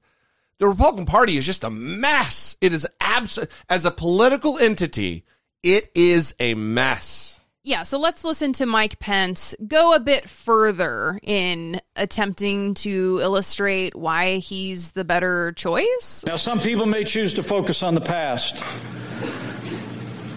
the 0.59 0.69
Republican 0.69 1.07
Party 1.07 1.37
is 1.37 1.47
just 1.47 1.65
a 1.65 1.71
mess. 1.71 2.57
It 2.61 2.73
is 2.73 2.87
abs- 3.01 3.39
as 3.69 3.85
a 3.85 3.91
political 3.91 4.59
entity, 4.59 5.25
it 5.63 5.91
is 5.95 6.35
a 6.39 6.55
mess. 6.55 7.41
Yeah, 7.67 7.85
so 7.85 7.99
let's 7.99 8.25
listen 8.25 8.53
to 8.55 8.67
Mike 8.67 8.99
Pence 8.99 9.55
go 9.67 9.95
a 9.95 9.99
bit 9.99 10.29
further 10.29 11.19
in 11.23 11.81
attempting 11.97 12.75
to 12.75 13.21
illustrate 13.23 13.97
why 13.97 14.37
he's 14.37 14.93
the 14.93 15.03
better 15.03 15.53
choice. 15.53 16.23
Now, 16.27 16.37
some 16.37 16.61
people 16.61 16.85
may 16.85 17.05
choose 17.05 17.33
to 17.35 17.43
focus 17.43 17.83
on 17.83 17.95
the 17.95 18.03
past, 18.03 18.63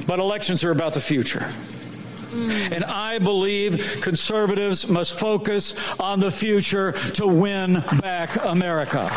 but 0.08 0.20
elections 0.20 0.64
are 0.64 0.72
about 0.72 0.94
the 0.94 1.02
future. 1.02 1.54
Mm. 2.32 2.72
And 2.72 2.86
I 2.86 3.20
believe 3.20 4.00
conservatives 4.02 4.88
must 4.88 5.20
focus 5.20 5.76
on 6.00 6.22
the 6.22 6.32
future 6.32 6.94
to 7.16 7.28
win 7.28 7.84
back 8.00 8.42
America. 8.46 9.10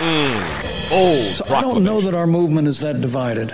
Oh, 0.00 1.32
So 1.34 1.54
I 1.54 1.60
don't 1.60 1.82
know 1.82 2.00
that 2.00 2.14
our 2.14 2.26
movement 2.26 2.68
is 2.68 2.80
that 2.80 3.00
divided. 3.00 3.52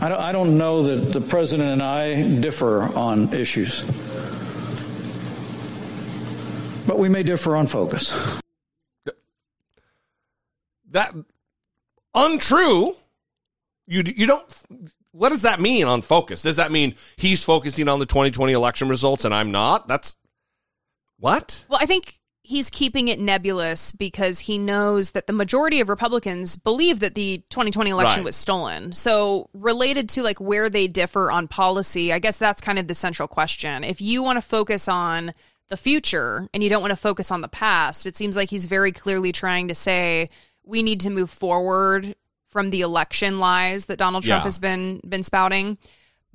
I 0.00 0.08
don't, 0.08 0.20
I 0.20 0.32
don't 0.32 0.58
know 0.58 0.82
that 0.84 1.12
the 1.12 1.20
president 1.20 1.70
and 1.70 1.82
I 1.82 2.22
differ 2.40 2.82
on 2.96 3.32
issues. 3.32 3.82
But 6.86 6.98
we 6.98 7.08
may 7.08 7.22
differ 7.22 7.56
on 7.56 7.66
focus. 7.66 8.12
That 10.90 11.14
untrue. 12.14 12.94
You 13.86 14.02
you 14.04 14.26
don't. 14.26 14.44
What 15.12 15.28
does 15.30 15.42
that 15.42 15.60
mean 15.60 15.86
on 15.86 16.02
focus? 16.02 16.42
Does 16.42 16.56
that 16.56 16.72
mean 16.72 16.96
he's 17.16 17.44
focusing 17.44 17.88
on 17.88 17.98
the 17.98 18.06
2020 18.06 18.52
election 18.52 18.88
results 18.88 19.24
and 19.24 19.34
I'm 19.34 19.50
not? 19.52 19.88
That's 19.88 20.16
what? 21.18 21.64
Well, 21.68 21.78
I 21.80 21.86
think 21.86 22.18
he's 22.44 22.70
keeping 22.70 23.06
it 23.08 23.20
nebulous 23.20 23.92
because 23.92 24.40
he 24.40 24.58
knows 24.58 25.12
that 25.12 25.26
the 25.28 25.32
majority 25.32 25.80
of 25.80 25.88
Republicans 25.88 26.56
believe 26.56 26.98
that 27.00 27.14
the 27.14 27.38
2020 27.50 27.90
election 27.90 28.18
Right. 28.20 28.24
was 28.24 28.34
stolen. 28.36 28.92
So, 28.92 29.48
related 29.54 30.08
to 30.10 30.22
like 30.22 30.40
where 30.40 30.68
they 30.68 30.88
differ 30.88 31.30
on 31.30 31.46
policy, 31.46 32.12
I 32.12 32.18
guess 32.18 32.38
that's 32.38 32.60
kind 32.60 32.78
of 32.80 32.88
the 32.88 32.94
central 32.96 33.28
question. 33.28 33.84
If 33.84 34.00
you 34.00 34.22
want 34.24 34.38
to 34.38 34.42
focus 34.42 34.88
on 34.88 35.34
the 35.68 35.76
future 35.76 36.48
and 36.52 36.62
you 36.64 36.68
don't 36.68 36.82
want 36.82 36.90
to 36.90 36.96
focus 36.96 37.30
on 37.30 37.42
the 37.42 37.48
past, 37.48 38.06
it 38.06 38.16
seems 38.16 38.36
like 38.36 38.50
he's 38.50 38.64
very 38.66 38.90
clearly 38.92 39.30
trying 39.32 39.68
to 39.68 39.74
say 39.74 40.28
we 40.64 40.82
need 40.82 41.00
to 41.00 41.10
move 41.10 41.30
forward 41.30 42.14
from 42.50 42.70
the 42.70 42.80
election 42.82 43.38
lies 43.38 43.86
that 43.86 43.98
Donald 43.98 44.24
Trump 44.24 44.40
Yeah. 44.40 44.44
has 44.44 44.58
been 44.58 45.00
been 45.08 45.22
spouting. 45.22 45.78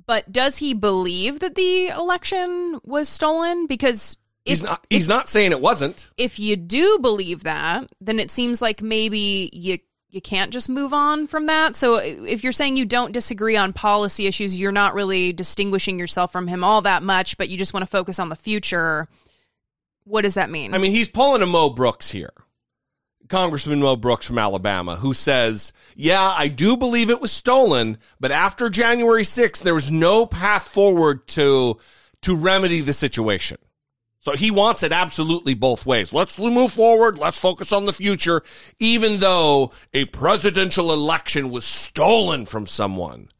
But 0.06 0.32
does 0.32 0.56
he 0.56 0.72
believe 0.72 1.40
that 1.40 1.54
the 1.54 1.88
election 1.88 2.80
was 2.82 3.08
stolen? 3.10 3.66
Because 3.66 4.16
He's 4.48 4.62
not. 4.62 4.86
He's 4.90 5.08
not 5.08 5.28
saying 5.28 5.52
it 5.52 5.60
wasn't. 5.60 6.08
if 6.16 6.38
you 6.38 6.56
do 6.56 6.98
believe 7.00 7.44
that, 7.44 7.90
then 8.00 8.18
it 8.18 8.30
seems 8.30 8.60
like 8.62 8.82
maybe 8.82 9.50
you 9.52 9.78
you 10.10 10.20
can't 10.22 10.52
just 10.52 10.68
move 10.68 10.92
on 10.94 11.26
from 11.26 11.46
that. 11.46 11.76
So 11.76 11.96
if 11.96 12.42
you're 12.42 12.52
saying 12.52 12.76
you 12.76 12.86
don't 12.86 13.12
disagree 13.12 13.56
on 13.56 13.72
policy 13.72 14.26
issues, 14.26 14.58
you're 14.58 14.72
not 14.72 14.94
really 14.94 15.32
distinguishing 15.32 15.98
yourself 15.98 16.32
from 16.32 16.46
him 16.46 16.64
all 16.64 16.80
that 16.82 17.02
much, 17.02 17.36
but 17.36 17.48
you 17.50 17.58
just 17.58 17.74
want 17.74 17.82
to 17.82 17.86
focus 17.86 18.18
on 18.18 18.30
the 18.30 18.36
future. 18.36 19.06
What 20.04 20.22
does 20.22 20.34
that 20.34 20.48
mean? 20.48 20.72
I 20.72 20.78
mean, 20.78 20.92
he's 20.92 21.08
pulling 21.10 21.42
a 21.42 21.46
Mo 21.46 21.68
Brooks 21.70 22.10
here. 22.10 22.32
Congressman 23.28 23.80
Mo 23.80 23.96
Brooks 23.96 24.26
from 24.26 24.38
Alabama, 24.38 24.96
who 24.96 25.12
says, 25.12 25.74
Yeah, 25.94 26.32
I 26.34 26.48
do 26.48 26.78
believe 26.78 27.10
it 27.10 27.20
was 27.20 27.30
stolen, 27.30 27.98
but 28.18 28.30
after 28.30 28.70
January 28.70 29.22
6th, 29.24 29.60
there 29.60 29.74
was 29.74 29.90
no 29.90 30.24
path 30.24 30.68
forward 30.68 31.28
to, 31.28 31.78
to 32.22 32.34
remedy 32.34 32.80
the 32.80 32.94
situation. 32.94 33.58
So 34.28 34.36
he 34.36 34.50
wants 34.50 34.82
it 34.82 34.92
absolutely 34.92 35.54
both 35.54 35.86
ways. 35.86 36.12
Let's 36.12 36.38
move 36.38 36.74
forward. 36.74 37.16
Let's 37.16 37.38
focus 37.38 37.72
on 37.72 37.86
the 37.86 37.94
future, 37.94 38.42
even 38.78 39.20
though 39.20 39.72
a 39.94 40.04
presidential 40.04 40.92
election 40.92 41.48
was 41.48 41.64
stolen 41.64 42.44
from 42.44 42.66
someone. 42.66 43.30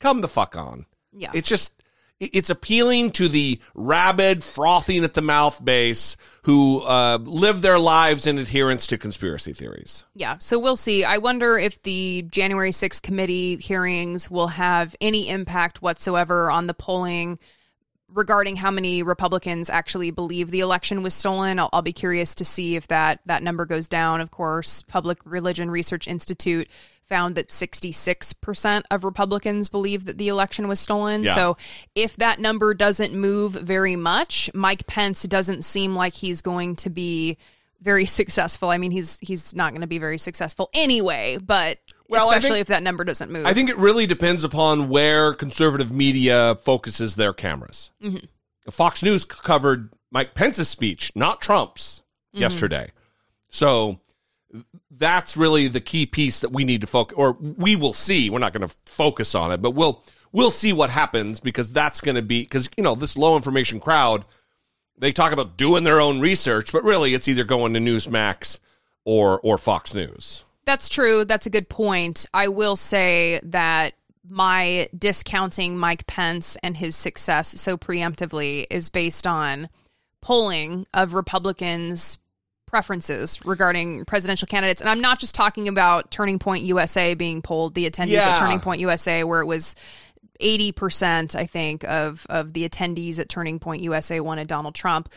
Come 0.00 0.20
the 0.20 0.26
fuck 0.26 0.56
on. 0.56 0.86
Yeah. 1.12 1.30
It's 1.32 1.48
just, 1.48 1.80
it's 2.18 2.50
appealing 2.50 3.12
to 3.12 3.28
the 3.28 3.60
rabid, 3.76 4.42
frothing 4.42 5.04
at 5.04 5.14
the 5.14 5.22
mouth 5.22 5.64
base 5.64 6.16
who 6.42 6.80
uh, 6.80 7.18
live 7.22 7.62
their 7.62 7.78
lives 7.78 8.26
in 8.26 8.36
adherence 8.36 8.88
to 8.88 8.98
conspiracy 8.98 9.52
theories. 9.52 10.06
Yeah, 10.12 10.38
so 10.40 10.58
we'll 10.58 10.74
see. 10.74 11.04
I 11.04 11.18
wonder 11.18 11.56
if 11.56 11.80
the 11.84 12.22
January 12.22 12.72
6th 12.72 13.00
committee 13.00 13.58
hearings 13.58 14.28
will 14.28 14.48
have 14.48 14.96
any 15.00 15.28
impact 15.28 15.82
whatsoever 15.82 16.50
on 16.50 16.66
the 16.66 16.74
polling 16.74 17.38
regarding 18.14 18.56
how 18.56 18.70
many 18.70 19.02
Republicans 19.02 19.70
actually 19.70 20.10
believe 20.10 20.50
the 20.50 20.60
election 20.60 21.02
was 21.02 21.14
stolen. 21.14 21.58
I'll, 21.58 21.70
I'll 21.72 21.82
be 21.82 21.92
curious 21.92 22.34
to 22.36 22.44
see 22.44 22.76
if 22.76 22.88
that 22.88 23.20
that 23.26 23.42
number 23.42 23.64
goes 23.66 23.86
down. 23.86 24.20
Of 24.20 24.30
course, 24.30 24.82
Public 24.82 25.18
Religion 25.24 25.70
Research 25.70 26.06
Institute 26.06 26.68
found 27.08 27.34
that 27.34 27.48
66% 27.48 28.82
of 28.90 29.04
Republicans 29.04 29.68
believe 29.68 30.06
that 30.06 30.16
the 30.16 30.28
election 30.28 30.66
was 30.66 30.80
stolen. 30.80 31.24
Yeah. 31.24 31.34
So 31.34 31.56
if 31.94 32.16
that 32.16 32.38
number 32.38 32.72
doesn't 32.72 33.12
move 33.12 33.52
very 33.52 33.96
much, 33.96 34.50
Mike 34.54 34.86
Pence 34.86 35.24
doesn't 35.24 35.62
seem 35.62 35.94
like 35.94 36.14
he's 36.14 36.40
going 36.40 36.76
to 36.76 36.90
be 36.90 37.36
very 37.82 38.06
successful. 38.06 38.70
I 38.70 38.78
mean, 38.78 38.92
he's 38.92 39.18
he's 39.20 39.54
not 39.54 39.72
going 39.72 39.82
to 39.82 39.86
be 39.86 39.98
very 39.98 40.18
successful 40.18 40.70
anyway, 40.72 41.38
but 41.38 41.78
Well, 42.12 42.28
especially 42.30 42.50
think- 42.50 42.60
if 42.62 42.66
that 42.68 42.82
number 42.82 43.04
doesn't 43.04 43.30
move. 43.30 43.46
I 43.46 43.54
think 43.54 43.70
it 43.70 43.76
really 43.76 44.06
depends 44.06 44.44
upon 44.44 44.88
where 44.88 45.34
conservative 45.34 45.90
media 45.90 46.56
focuses 46.64 47.14
their 47.16 47.32
cameras. 47.32 47.90
Mhm. 48.02 48.28
Fox 48.70 49.02
News 49.02 49.24
covered 49.24 49.90
Mike 50.10 50.34
Pence's 50.34 50.68
speech, 50.68 51.10
not 51.14 51.40
Trump's, 51.40 52.02
Mhm. 52.34 52.40
yesterday. 52.40 52.92
So 53.48 53.98
that's 54.90 55.36
really 55.36 55.66
the 55.68 55.80
key 55.80 56.06
piece 56.06 56.40
that 56.40 56.52
we 56.52 56.64
need 56.64 56.80
to 56.82 56.86
focus, 56.86 57.16
or 57.16 57.32
we 57.40 57.74
will 57.76 57.94
see. 57.94 58.28
We're 58.30 58.38
not 58.38 58.52
going 58.52 58.68
to 58.68 58.74
focus 58.86 59.34
on 59.34 59.50
it, 59.52 59.62
but 59.62 59.72
we'll 59.72 60.04
we'll 60.30 60.50
see 60.50 60.72
what 60.72 60.88
happens 60.90 61.40
because 61.40 61.70
that's 61.70 62.00
going 62.00 62.14
to 62.14 62.22
be 62.22 62.42
because 62.42 62.68
you 62.76 62.82
know 62.84 62.94
this 62.94 63.16
low 63.16 63.36
information 63.36 63.80
crowd. 63.80 64.24
They 64.96 65.12
talk 65.12 65.32
about 65.32 65.56
doing 65.56 65.84
their 65.84 66.00
own 66.00 66.20
research, 66.20 66.72
but 66.72 66.84
really 66.84 67.14
it's 67.14 67.26
either 67.28 67.44
going 67.44 67.74
to 67.74 67.80
Newsmax 67.80 68.60
or 69.04 69.40
or 69.40 69.58
Fox 69.58 69.94
News. 69.94 70.44
That's 70.64 70.88
true. 70.88 71.24
That's 71.24 71.46
a 71.46 71.50
good 71.50 71.68
point. 71.68 72.26
I 72.32 72.48
will 72.48 72.76
say 72.76 73.40
that 73.44 73.94
my 74.28 74.88
discounting 74.96 75.76
Mike 75.76 76.06
Pence 76.06 76.56
and 76.62 76.76
his 76.76 76.94
success 76.94 77.60
so 77.60 77.76
preemptively 77.76 78.66
is 78.70 78.88
based 78.88 79.26
on 79.26 79.68
polling 80.20 80.86
of 80.94 81.14
Republicans' 81.14 82.18
preferences 82.66 83.44
regarding 83.44 84.04
presidential 84.04 84.46
candidates. 84.46 84.80
And 84.80 84.88
I'm 84.88 85.00
not 85.00 85.18
just 85.18 85.34
talking 85.34 85.66
about 85.68 86.10
Turning 86.10 86.38
Point 86.38 86.64
USA 86.64 87.14
being 87.14 87.42
polled, 87.42 87.74
the 87.74 87.90
attendees 87.90 88.12
Yeah. 88.12 88.30
at 88.30 88.38
Turning 88.38 88.60
Point 88.60 88.80
USA, 88.80 89.24
where 89.24 89.40
it 89.40 89.46
was 89.46 89.74
80%, 90.40 91.34
I 91.34 91.46
think, 91.46 91.84
of, 91.84 92.26
of 92.30 92.52
the 92.52 92.68
attendees 92.68 93.18
at 93.18 93.28
Turning 93.28 93.58
Point 93.58 93.82
USA 93.82 94.20
wanted 94.20 94.46
Donald 94.48 94.74
Trump. 94.74 95.08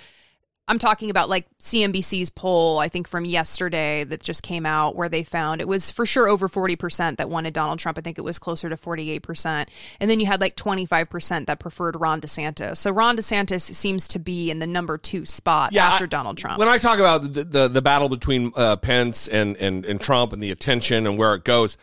I'm 0.68 0.80
talking 0.80 1.12
about 1.12 1.30
like 1.30 1.46
CNBC's 1.60 2.32
poll, 2.32 2.80
I 2.80 2.90
think 2.90 3.08
from 3.08 3.24
yesterday 3.24 4.04
that 4.06 4.24
just 4.24 4.42
came 4.42 4.66
out, 4.66 4.96
where 4.96 5.08
they 5.10 5.22
found 5.24 5.62
it 5.62 5.68
was 5.68 5.92
for 5.92 6.08
sure 6.08 6.28
over 6.28 6.50
40% 6.50 7.18
that 7.18 7.30
wanted 7.30 7.54
Donald 7.54 7.78
Trump. 7.78 8.00
I 8.00 8.02
think 8.02 8.18
it 8.18 8.24
was 8.24 8.40
closer 8.40 8.68
to 8.70 8.76
48%. 8.76 9.68
And 10.00 10.10
then 10.10 10.20
you 10.20 10.26
had 10.26 10.42
like 10.42 10.56
25% 10.56 11.46
that 11.46 11.60
preferred 11.60 12.00
Ron 12.00 12.20
DeSantis. 12.20 12.78
So 12.78 12.90
Ron 12.90 13.16
DeSantis 13.16 13.62
seems 13.76 14.08
to 14.08 14.18
be 14.20 14.50
in 14.50 14.58
the 14.58 14.66
number 14.66 14.98
two 14.98 15.24
spot 15.26 15.76
after 15.76 16.06
I- 16.06 16.08
Donald 16.08 16.38
Trump. 16.40 16.58
When 16.58 16.68
I 16.68 16.80
talk 16.80 16.98
about 16.98 17.32
the 17.34 17.44
the, 17.44 17.68
the 17.68 17.82
battle 17.84 18.10
between 18.10 18.52
uh, 18.56 18.78
Pence 18.78 19.28
and, 19.28 19.56
and 19.58 19.86
and 19.86 20.02
Trump 20.02 20.34
and 20.34 20.42
the 20.42 20.50
attention 20.50 21.06
and 21.06 21.16
where 21.18 21.36
it 21.36 21.44
goes, 21.44 21.78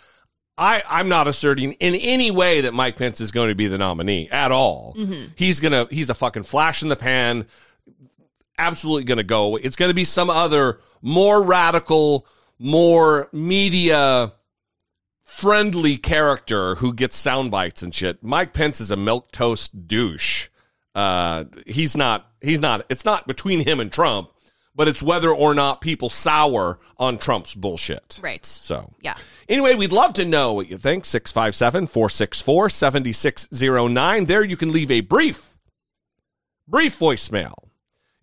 I 0.59 0.83
I'm 0.89 1.09
not 1.09 1.29
asserting 1.29 1.75
in 1.75 1.95
any 1.95 2.33
way 2.33 2.63
that 2.63 2.75
Mike 2.75 2.97
Pence 2.97 3.21
is 3.21 3.31
going 3.31 3.49
to 3.49 3.55
be 3.55 3.69
the 3.69 3.79
nominee 3.79 4.29
at 4.31 4.51
all. 4.51 4.95
Mhm. 4.99 5.31
He's 5.37 5.61
gonna 5.61 5.87
he's 5.91 6.11
a 6.11 6.15
fucking 6.15 6.43
flash 6.43 6.83
in 6.83 6.89
the 6.89 6.97
pan. 6.97 7.47
Absolutely 8.63 9.05
gonna 9.05 9.25
go. 9.25 9.57
It's 9.57 9.77
gonna 9.77 9.93
be 9.93 10.05
some 10.05 10.31
other 10.31 10.79
more 11.01 11.43
radical, 11.43 12.27
more 12.59 13.29
media 13.33 14.35
friendly 15.25 15.97
character 15.97 16.77
who 16.77 16.93
gets 16.95 17.17
sound 17.17 17.51
bites 17.51 17.83
and 17.83 17.93
shit. 17.95 18.23
Mike 18.23 18.53
Pence 18.53 18.81
is 18.81 18.91
a 18.91 18.97
milk 18.97 19.33
toast 19.33 19.89
douche. 19.89 20.49
Uh, 20.95 21.45
he's 21.67 21.97
not. 21.97 22.31
He's 22.41 22.61
not. 22.61 22.87
It's 22.89 23.05
not 23.05 23.27
between 23.27 23.67
him 23.67 23.81
and 23.81 23.91
Trump, 23.93 24.31
but 24.77 24.89
it's 24.89 25.03
whether 25.03 25.31
or 25.31 25.55
not 25.55 25.81
people 25.81 26.09
sour 26.09 26.79
on 26.99 27.19
Trump's 27.19 27.55
bullshit. 27.55 28.21
Right. 28.23 28.45
So 28.45 28.93
Yeah. 29.01 29.17
Anyway, 29.49 29.75
we'd 29.75 29.93
love 29.93 30.15
to 30.15 30.25
know 30.25 30.53
what 30.53 30.69
you 30.69 30.77
think. 30.77 31.05
657 31.05 31.89
464 31.89 32.71
7609. 32.71 34.25
There 34.27 34.45
you 34.45 34.57
can 34.57 34.71
leave 34.71 34.91
a 34.91 35.01
brief, 35.01 35.57
brief 36.69 36.99
voicemail. 36.99 37.55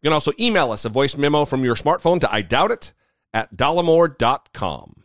You 0.01 0.07
can 0.07 0.13
also 0.13 0.31
email 0.39 0.71
us 0.71 0.85
a 0.85 0.89
voice 0.89 1.17
memo 1.17 1.43
from 1.43 1.65
your 1.65 1.75
smartphone 1.75 2.21
to 2.21 2.33
I 2.33 2.41
doubt 2.41 2.71
it 2.71 2.93
at 3.33 3.55
dollemore.com. 3.55 4.95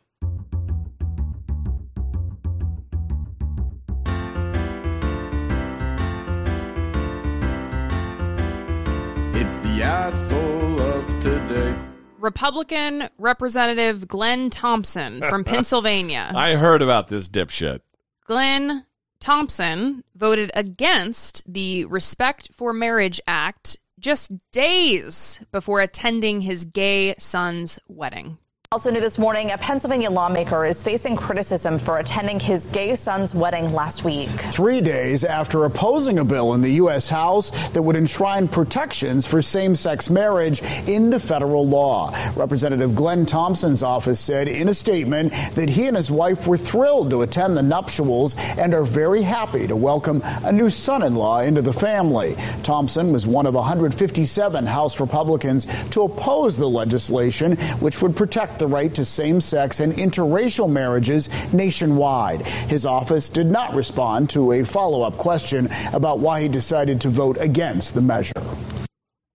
It's 9.37 9.63
the 9.63 9.83
asshole 9.83 10.81
of 10.81 11.19
today. 11.19 11.77
Republican 12.19 13.09
Representative 13.19 14.07
Glenn 14.07 14.49
Thompson 14.49 15.21
from 15.29 15.43
Pennsylvania. 15.45 16.31
I 16.35 16.55
heard 16.55 16.81
about 16.81 17.09
this 17.09 17.29
dipshit. 17.29 17.81
Glenn 18.25 18.87
Thompson 19.21 20.05
voted 20.15 20.51
against 20.55 21.53
the 21.53 21.85
Respect 21.87 22.51
for 22.53 22.73
Marriage 22.73 23.21
Act 23.27 23.77
just 24.05 24.31
days 24.53 25.41
before 25.51 25.81
attending 25.81 26.43
his 26.43 26.67
gay 26.67 27.15
son's 27.19 27.79
wedding. 27.89 28.37
Also 28.73 28.91
new 28.91 29.01
this 29.01 29.19
morning, 29.19 29.53
a 29.53 29.59
Pennsylvania 29.59 30.11
lawmaker 30.11 30.65
is 30.65 30.83
facing 30.83 31.15
criticism 31.15 31.79
for 31.79 31.99
attending 31.99 32.41
his 32.41 32.67
gay 32.67 32.97
son's 32.97 33.33
wedding 33.33 33.73
last 33.73 34.03
week. 34.05 34.29
Three 34.51 34.81
days 34.81 35.23
after 35.23 35.65
opposing 35.65 36.19
a 36.19 36.25
bill 36.25 36.55
in 36.55 36.61
the 36.61 36.73
U.S. 36.73 37.09
House 37.09 37.51
that 37.69 37.83
would 37.83 37.95
enshrine 37.95 38.49
protections 38.49 39.27
for 39.27 39.43
same 39.43 39.77
sex 39.77 40.11
marriage 40.11 40.61
into 40.89 41.21
federal 41.21 41.65
law. 41.69 42.13
Representative 42.35 42.97
Glenn 42.97 43.27
Thompson's 43.27 43.85
office 43.85 44.19
said 44.19 44.49
in 44.49 44.69
a 44.69 44.75
statement 44.75 45.33
that 45.55 45.69
he 45.69 45.87
and 45.87 45.97
his 45.97 46.11
wife 46.11 46.49
were 46.49 46.57
thrilled 46.57 47.11
to 47.11 47.23
attend 47.23 47.57
the 47.57 47.63
nuptials 47.63 48.35
and 48.59 48.75
are 48.75 48.83
very 48.83 49.23
happy 49.23 49.69
to 49.69 49.77
welcome 49.77 50.21
a 50.43 50.51
new 50.51 50.69
son 50.69 51.05
in 51.05 51.15
law 51.15 51.39
into 51.39 51.63
the 51.63 51.73
family. 51.73 52.35
Thompson 52.65 53.13
was 53.13 53.25
one 53.25 53.47
of 53.47 53.55
157 53.55 54.67
House 54.67 54.99
Republicans 54.99 55.67
to 55.91 56.03
oppose 56.03 56.57
the 56.57 56.69
legislation, 56.69 57.57
which 57.79 58.03
would 58.03 58.17
protect 58.17 58.59
the 58.59 58.64
right 58.67 58.95
to 58.95 59.05
same 59.05 59.41
sex 59.41 59.81
and 59.81 59.93
interracial 59.95 60.71
marriages 60.71 61.29
nationwide. 61.53 62.47
His 62.47 62.87
office 62.87 63.29
did 63.29 63.47
not 63.47 63.75
respond 63.75 64.31
to 64.31 64.53
a 64.53 64.65
follow 64.65 65.03
up 65.03 65.17
question 65.17 65.69
about 65.93 66.19
why 66.19 66.43
he 66.43 66.49
decided 66.49 67.01
to 67.03 67.09
vote 67.09 67.39
against 67.39 67.95
the 67.95 68.03
measure. 68.03 68.33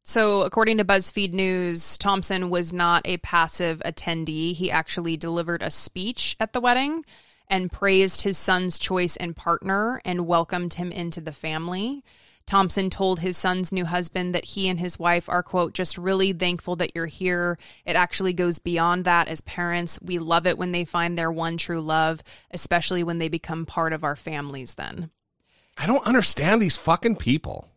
So, 0.03 0.41
according 0.41 0.77
to 0.77 0.85
BuzzFeed 0.85 1.33
News, 1.33 1.95
Thompson 1.97 2.49
was 2.49 2.73
not 2.73 3.03
a 3.05 3.17
passive 3.17 3.79
attendee. 3.85 4.55
He 4.55 4.71
actually 4.71 5.17
delivered 5.17 5.61
a 5.61 5.69
speech 5.69 6.35
at 6.39 6.53
the 6.53 6.59
wedding 6.59 7.05
and 7.47 7.71
praised 7.71 8.21
his 8.21 8.37
son's 8.37 8.79
choice 8.79 9.15
and 9.17 9.35
partner 9.35 10.01
and 10.05 10.25
welcomed 10.25 10.73
him 10.75 10.91
into 10.91 11.21
the 11.21 11.31
family. 11.31 12.03
Thompson 12.49 12.89
told 12.89 13.19
his 13.19 13.37
son's 13.37 13.71
new 13.71 13.85
husband 13.85 14.33
that 14.33 14.43
he 14.43 14.67
and 14.67 14.79
his 14.79 14.97
wife 14.97 15.29
are, 15.29 15.43
quote, 15.43 15.73
just 15.73 15.99
really 15.99 16.33
thankful 16.33 16.75
that 16.77 16.95
you're 16.95 17.05
here. 17.05 17.59
It 17.85 17.95
actually 17.95 18.33
goes 18.33 18.57
beyond 18.57 19.05
that 19.05 19.27
as 19.27 19.39
parents. 19.41 19.99
We 20.01 20.17
love 20.17 20.47
it 20.47 20.57
when 20.57 20.71
they 20.71 20.83
find 20.83 21.15
their 21.15 21.31
one 21.31 21.57
true 21.57 21.79
love, 21.79 22.23
especially 22.49 23.03
when 23.03 23.19
they 23.19 23.29
become 23.29 23.67
part 23.67 23.93
of 23.93 24.03
our 24.03 24.15
families 24.15 24.73
then. 24.73 25.11
I 25.77 25.85
don't 25.85 26.05
understand 26.07 26.59
these 26.59 26.75
fucking 26.75 27.17
people. 27.17 27.69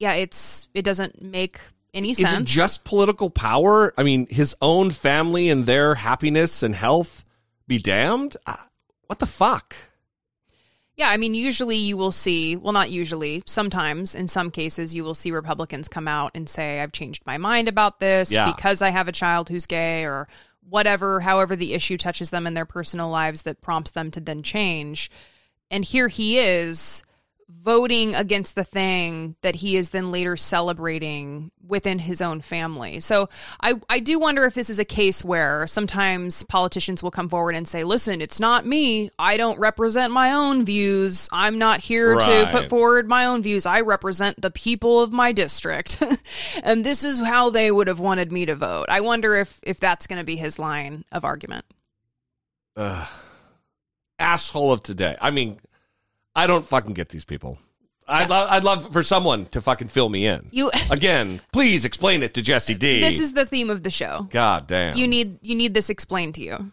Yeah, 0.00 0.14
it's 0.14 0.68
it 0.74 0.82
doesn't 0.82 1.22
make 1.22 1.60
any 1.94 2.10
Is 2.10 2.18
sense. 2.18 2.50
it 2.50 2.52
just 2.52 2.84
political 2.84 3.30
power? 3.30 3.94
I 3.96 4.02
mean, 4.02 4.26
his 4.26 4.56
own 4.60 4.90
family 4.90 5.48
and 5.48 5.66
their 5.66 5.94
happiness 5.94 6.64
and 6.64 6.74
health 6.74 7.24
be 7.68 7.78
damned? 7.78 8.36
Uh, 8.44 8.56
What 9.06 9.20
the 9.20 9.26
fuck? 9.26 9.76
Yeah, 10.96 11.10
I 11.10 11.18
mean, 11.18 11.34
usually 11.34 11.76
you 11.76 11.98
will 11.98 12.10
see, 12.12 12.56
well, 12.56 12.72
not 12.72 12.90
usually, 12.90 13.42
sometimes 13.46 14.14
in 14.14 14.28
some 14.28 14.50
cases, 14.50 14.94
you 14.94 15.04
will 15.04 15.14
see 15.14 15.30
Republicans 15.30 15.88
come 15.88 16.08
out 16.08 16.30
and 16.34 16.48
say, 16.48 16.80
I've 16.80 16.92
changed 16.92 17.22
my 17.26 17.36
mind 17.36 17.68
about 17.68 18.00
this 18.00 18.32
Yeah. 18.32 18.50
because 18.50 18.80
I 18.80 18.88
have 18.88 19.06
a 19.06 19.12
child 19.12 19.50
who's 19.50 19.66
gay 19.66 20.04
or 20.04 20.26
whatever, 20.68 21.20
however 21.20 21.54
the 21.54 21.74
issue 21.74 21.98
touches 21.98 22.30
them 22.30 22.46
in 22.46 22.54
their 22.54 22.64
personal 22.64 23.10
lives 23.10 23.42
that 23.42 23.60
prompts 23.60 23.90
them 23.90 24.10
to 24.12 24.20
then 24.20 24.42
change. 24.42 25.10
And 25.70 25.84
here 25.84 26.08
he 26.08 26.38
is 26.38 27.02
voting 27.48 28.14
against 28.14 28.56
the 28.56 28.64
thing 28.64 29.36
that 29.42 29.56
he 29.56 29.76
is 29.76 29.90
then 29.90 30.10
later 30.10 30.36
celebrating 30.36 31.52
within 31.64 31.98
his 31.98 32.20
own 32.20 32.40
family. 32.40 32.98
So 32.98 33.28
I, 33.60 33.74
I 33.88 34.00
do 34.00 34.18
wonder 34.18 34.44
if 34.44 34.54
this 34.54 34.68
is 34.68 34.78
a 34.78 34.84
case 34.84 35.24
where 35.24 35.66
sometimes 35.66 36.42
politicians 36.44 37.02
will 37.02 37.12
come 37.12 37.28
forward 37.28 37.54
and 37.54 37.66
say, 37.66 37.84
listen, 37.84 38.20
it's 38.20 38.40
not 38.40 38.66
me. 38.66 39.10
I 39.18 39.36
don't 39.36 39.58
represent 39.60 40.12
my 40.12 40.32
own 40.32 40.64
views. 40.64 41.28
I'm 41.30 41.58
not 41.58 41.80
here 41.80 42.16
to 42.16 42.48
put 42.50 42.68
forward 42.68 43.08
my 43.08 43.26
own 43.26 43.42
views. 43.42 43.64
I 43.64 43.80
represent 43.80 44.40
the 44.40 44.50
people 44.50 45.00
of 45.00 45.12
my 45.12 45.30
district. 45.32 46.02
and 46.64 46.84
this 46.84 47.04
is 47.04 47.20
how 47.20 47.50
they 47.50 47.70
would 47.70 47.86
have 47.86 48.00
wanted 48.00 48.32
me 48.32 48.46
to 48.46 48.56
vote. 48.56 48.86
I 48.88 49.00
wonder 49.00 49.36
if 49.36 49.60
if 49.62 49.78
that's 49.78 50.06
going 50.06 50.18
to 50.18 50.24
be 50.24 50.36
his 50.36 50.58
line 50.58 51.04
of 51.12 51.24
argument. 51.24 51.64
Ugh. 52.76 53.08
Asshole 54.18 54.72
of 54.72 54.82
today. 54.82 55.16
I 55.20 55.30
mean, 55.30 55.58
I 56.36 56.46
don't 56.46 56.66
fucking 56.66 56.92
get 56.92 57.08
these 57.08 57.24
people. 57.24 57.58
I'd, 58.06 58.28
lo- 58.28 58.46
I'd 58.48 58.62
love 58.62 58.92
for 58.92 59.02
someone 59.02 59.46
to 59.46 59.60
fucking 59.60 59.88
fill 59.88 60.10
me 60.10 60.26
in. 60.26 60.48
You 60.52 60.70
Again, 60.90 61.40
please 61.52 61.84
explain 61.84 62.22
it 62.22 62.34
to 62.34 62.42
Jesse 62.42 62.74
D. 62.74 63.00
This 63.00 63.18
is 63.18 63.32
the 63.32 63.46
theme 63.46 63.70
of 63.70 63.82
the 63.82 63.90
show. 63.90 64.28
God 64.30 64.66
damn. 64.68 64.96
You 64.96 65.08
need 65.08 65.38
you 65.42 65.56
need 65.56 65.74
this 65.74 65.90
explained 65.90 66.34
to 66.36 66.42
you. 66.42 66.72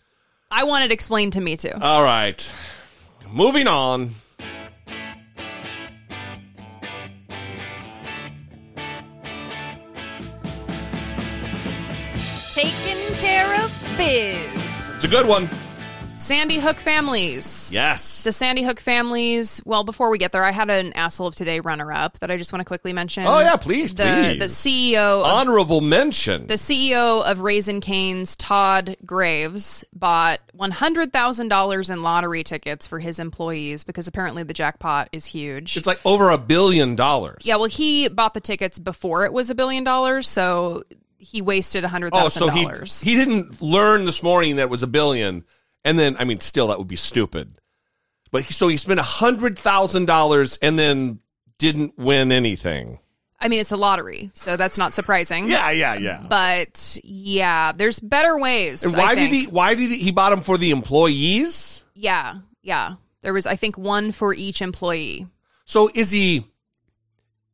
I 0.52 0.66
want 0.66 0.84
it 0.84 0.92
explained 0.92 1.34
to 1.34 1.42
me 1.42 1.58
too. 1.58 1.72
All 1.82 2.04
right. 2.04 2.54
Moving 3.32 3.68
on. 3.68 4.12
Taking 12.52 13.16
care 13.16 13.56
of 13.64 13.72
biz. 13.98 14.92
It's 14.96 15.06
a 15.06 15.08
good 15.08 15.26
one. 15.26 15.50
Sandy 16.24 16.58
Hook 16.58 16.80
families. 16.80 17.70
Yes. 17.74 18.24
The 18.24 18.32
Sandy 18.32 18.64
Hook 18.64 18.80
families. 18.80 19.62
Well, 19.66 19.84
before 19.84 20.10
we 20.10 20.18
get 20.18 20.32
there, 20.32 20.46
I 20.46 20.52
had 20.52 20.70
an 20.70 20.94
asshole 20.94 21.28
of 21.28 21.36
today 21.36 21.60
runner 21.60 21.92
up 21.92 22.20
that 22.20 22.32
I 22.32 22.38
just 22.38 22.54
want 22.54 22.62
to 22.62 22.66
quickly 22.66 22.94
mention. 22.94 23.26
Oh, 23.26 23.40
yeah, 23.40 23.58
please, 23.58 23.94
the, 23.94 24.38
please. 24.38 24.40
The 24.40 24.94
CEO 24.94 25.20
of 25.20 25.26
Honorable 25.26 25.82
mention. 25.82 26.48
The 26.48 26.54
CEO 26.54 27.22
of 27.24 27.42
Raising 27.42 27.82
Cane's, 27.82 28.38
Todd 28.38 28.96
Graves, 29.06 29.84
bought 29.94 30.40
$100,000 30.58 31.90
in 31.92 32.02
lottery 32.02 32.44
tickets 32.44 32.88
for 32.88 33.00
his 33.00 33.20
employees 33.20 33.84
because 33.84 34.08
apparently 34.08 34.44
the 34.44 34.54
jackpot 34.54 35.10
is 35.12 35.26
huge. 35.26 35.76
It's 35.76 35.88
like 35.88 36.00
over 36.06 36.30
a 36.30 36.38
billion 36.38 36.96
dollars. 36.96 37.44
yeah, 37.46 37.58
well, 37.58 37.66
he 37.66 38.08
bought 38.08 38.34
the 38.34 38.40
tickets 38.40 38.80
before 38.80 39.26
it 39.26 39.34
was 39.34 39.50
a 39.50 39.56
billion 39.56 39.84
dollars, 39.84 40.30
so 40.30 40.84
he 41.18 41.42
wasted 41.42 41.84
$100,000. 41.84 42.12
Oh, 42.14 42.30
so 42.30 42.48
he 42.48 42.66
he 43.12 43.18
didn't 43.18 43.62
learn 43.62 44.06
this 44.06 44.24
morning 44.24 44.56
that 44.56 44.64
it 44.64 44.70
was 44.70 44.84
a 44.84 44.88
billion, 44.88 45.44
and 45.86 45.98
then 45.98 46.16
I 46.18 46.24
mean, 46.24 46.40
still 46.40 46.68
that 46.68 46.78
would 46.78 46.88
be 46.88 46.96
stupid. 46.96 47.60
But 48.32 48.44
he, 48.44 48.54
so 48.54 48.68
he 48.68 48.78
spent 48.78 49.00
a 49.00 49.04
hundred 49.04 49.58
thousand 49.60 50.06
dollars 50.06 50.58
and 50.62 50.78
then 50.78 51.20
didn't 51.58 51.98
win 51.98 52.32
anything. 52.32 53.00
I 53.40 53.50
mean, 53.50 53.60
it's 53.60 53.72
a 53.72 53.78
lottery, 53.78 54.32
so 54.34 54.56
that's 54.56 54.78
not 54.78 54.94
surprising. 54.94 55.50
Yeah, 55.50 55.70
yeah, 55.70 55.96
yeah. 55.96 56.24
But 56.28 56.98
yeah, 57.04 57.74
there's 57.74 58.00
better 58.00 58.40
ways. 58.40 58.84
And 58.86 58.96
why 58.96 59.16
did 59.16 59.32
he? 59.32 59.48
Why 59.48 59.76
did 59.76 59.92
he? 59.92 59.98
He 59.98 60.12
bought 60.12 60.30
them 60.30 60.42
for 60.42 60.58
the 60.58 60.72
employees. 60.72 61.84
Yeah, 61.94 62.40
yeah. 62.62 62.96
There 63.22 63.34
was, 63.34 63.46
I 63.46 63.56
think, 63.56 63.78
one 63.78 64.14
for 64.14 64.34
each 64.34 64.62
employee. 64.62 65.28
So 65.66 65.90
is 65.94 66.12
he? 66.12 66.46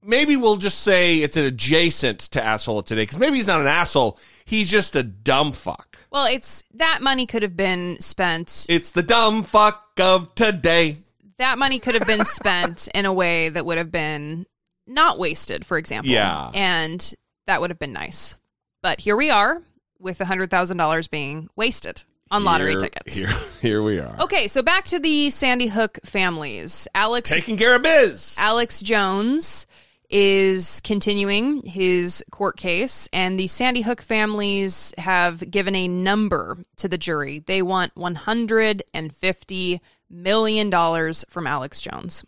Maybe 0.04 0.38
we'll 0.38 0.58
just 0.58 0.80
say 0.80 1.18
it's 1.18 1.38
an 1.38 1.46
adjacent 1.46 2.20
to 2.20 2.44
asshole 2.44 2.84
today 2.84 3.02
because 3.02 3.20
maybe 3.20 3.36
he's 3.38 3.48
not 3.48 3.60
an 3.60 3.68
asshole. 3.68 4.20
He's 4.50 4.68
just 4.72 4.96
a 4.96 5.04
dumb 5.04 5.54
fuck. 5.54 5.98
Well, 6.12 6.26
it's 6.26 6.64
that 6.74 7.04
money 7.04 7.28
could 7.28 7.44
have 7.44 7.56
been 7.56 7.98
spent. 8.00 8.66
It's 8.68 8.90
the 8.90 9.04
dumb 9.04 9.44
fuck 9.44 9.84
of 10.00 10.34
today. 10.34 10.98
That 11.38 11.60
money 11.60 11.78
could 11.78 11.94
have 11.94 12.08
been 12.08 12.26
spent 12.26 12.88
in 12.96 13.06
a 13.06 13.14
way 13.14 13.50
that 13.50 13.64
would 13.64 13.78
have 13.78 13.92
been 13.92 14.48
not 14.88 15.20
wasted, 15.20 15.68
for 15.68 15.78
example. 15.78 16.12
Yeah. 16.12 16.50
And 16.56 17.14
that 17.46 17.62
would 17.62 17.70
have 17.70 17.78
been 17.78 17.94
nice. 17.94 18.36
But 18.82 19.00
here 19.00 19.16
we 19.16 19.30
are 19.30 19.62
with 20.00 20.18
$100,000 20.18 21.10
being 21.12 21.48
wasted 21.56 22.02
on 22.32 22.44
lottery 22.44 22.72
Here- 22.72 22.80
tickets. 22.80 23.14
Here, 23.14 23.30
here 23.62 23.84
we 23.84 24.00
are. 24.00 24.16
Okay, 24.22 24.48
so 24.48 24.64
back 24.64 24.86
to 24.86 24.98
the 24.98 25.30
Sandy 25.30 25.68
Hook 25.68 26.00
families. 26.06 26.88
Alex 26.96 27.30
Taking 27.30 27.56
care 27.56 27.76
of 27.76 27.84
biz. 27.84 28.36
Alex 28.40 28.82
Jones 28.82 29.68
is 30.10 30.82
continuing 30.84 31.62
his 31.64 32.24
court 32.32 32.58
case, 32.58 33.08
and 33.14 33.40
the 33.40 33.48
Sandy 33.48 33.82
Hook 33.82 34.02
families 34.02 34.94
have 34.98 35.50
given 35.52 35.76
a 35.76 35.88
number 35.88 36.58
to 36.78 36.88
the 36.88 36.98
jury. 36.98 37.40
They 37.40 37.62
want 37.62 37.96
$150 37.96 39.80
million 40.10 41.14
from 41.30 41.48
Alex 41.48 41.82
Jones. 41.82 42.24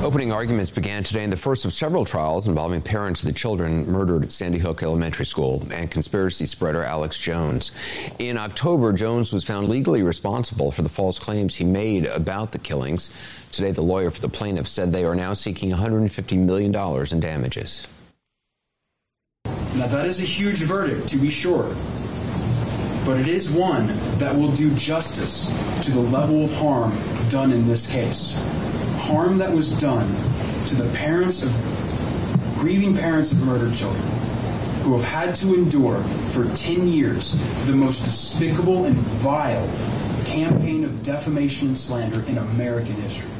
Opening 0.00 0.30
arguments 0.30 0.70
began 0.70 1.02
today 1.02 1.24
in 1.24 1.30
the 1.30 1.36
first 1.36 1.64
of 1.64 1.74
several 1.74 2.04
trials 2.04 2.46
involving 2.46 2.80
parents 2.80 3.20
of 3.20 3.26
the 3.26 3.32
children 3.32 3.84
murdered 3.84 4.22
at 4.22 4.30
Sandy 4.30 4.58
Hook 4.58 4.80
Elementary 4.80 5.26
School 5.26 5.66
and 5.74 5.90
conspiracy 5.90 6.46
spreader 6.46 6.84
Alex 6.84 7.18
Jones. 7.18 7.72
In 8.20 8.38
October, 8.38 8.92
Jones 8.92 9.32
was 9.32 9.42
found 9.42 9.68
legally 9.68 10.04
responsible 10.04 10.70
for 10.70 10.82
the 10.82 10.88
false 10.88 11.18
claims 11.18 11.56
he 11.56 11.64
made 11.64 12.06
about 12.06 12.52
the 12.52 12.60
killings. 12.60 13.10
Today, 13.50 13.72
the 13.72 13.82
lawyer 13.82 14.12
for 14.12 14.20
the 14.20 14.28
plaintiff 14.28 14.68
said 14.68 14.92
they 14.92 15.04
are 15.04 15.16
now 15.16 15.32
seeking 15.32 15.72
$150 15.72 16.38
million 16.38 16.72
in 17.10 17.20
damages. 17.20 17.88
Now, 19.74 19.88
that 19.88 20.06
is 20.06 20.20
a 20.20 20.24
huge 20.24 20.58
verdict, 20.60 21.08
to 21.08 21.18
be 21.18 21.28
sure. 21.28 21.74
but 23.08 23.18
it 23.18 23.26
is 23.26 23.50
one 23.50 23.86
that 24.18 24.36
will 24.36 24.52
do 24.52 24.72
justice 24.74 25.48
to 25.82 25.90
the 25.90 25.98
level 25.98 26.44
of 26.44 26.54
harm 26.56 26.94
done 27.30 27.50
in 27.52 27.66
this 27.66 27.86
case. 27.86 28.38
Harm 28.98 29.38
that 29.38 29.52
was 29.52 29.70
done 29.80 30.06
to 30.66 30.74
the 30.74 30.90
parents 30.96 31.42
of 31.42 31.52
grieving 32.58 32.96
parents 32.96 33.32
of 33.32 33.40
murdered 33.40 33.72
children 33.72 34.02
who 34.82 34.92
have 34.96 35.04
had 35.04 35.34
to 35.36 35.54
endure 35.54 36.02
for 36.28 36.44
10 36.54 36.86
years 36.88 37.32
the 37.66 37.72
most 37.72 38.04
despicable 38.04 38.84
and 38.84 38.96
vile 38.96 39.66
campaign 40.24 40.84
of 40.84 41.02
defamation 41.02 41.68
and 41.68 41.78
slander 41.78 42.22
in 42.28 42.38
American 42.38 42.94
history. 42.94 43.30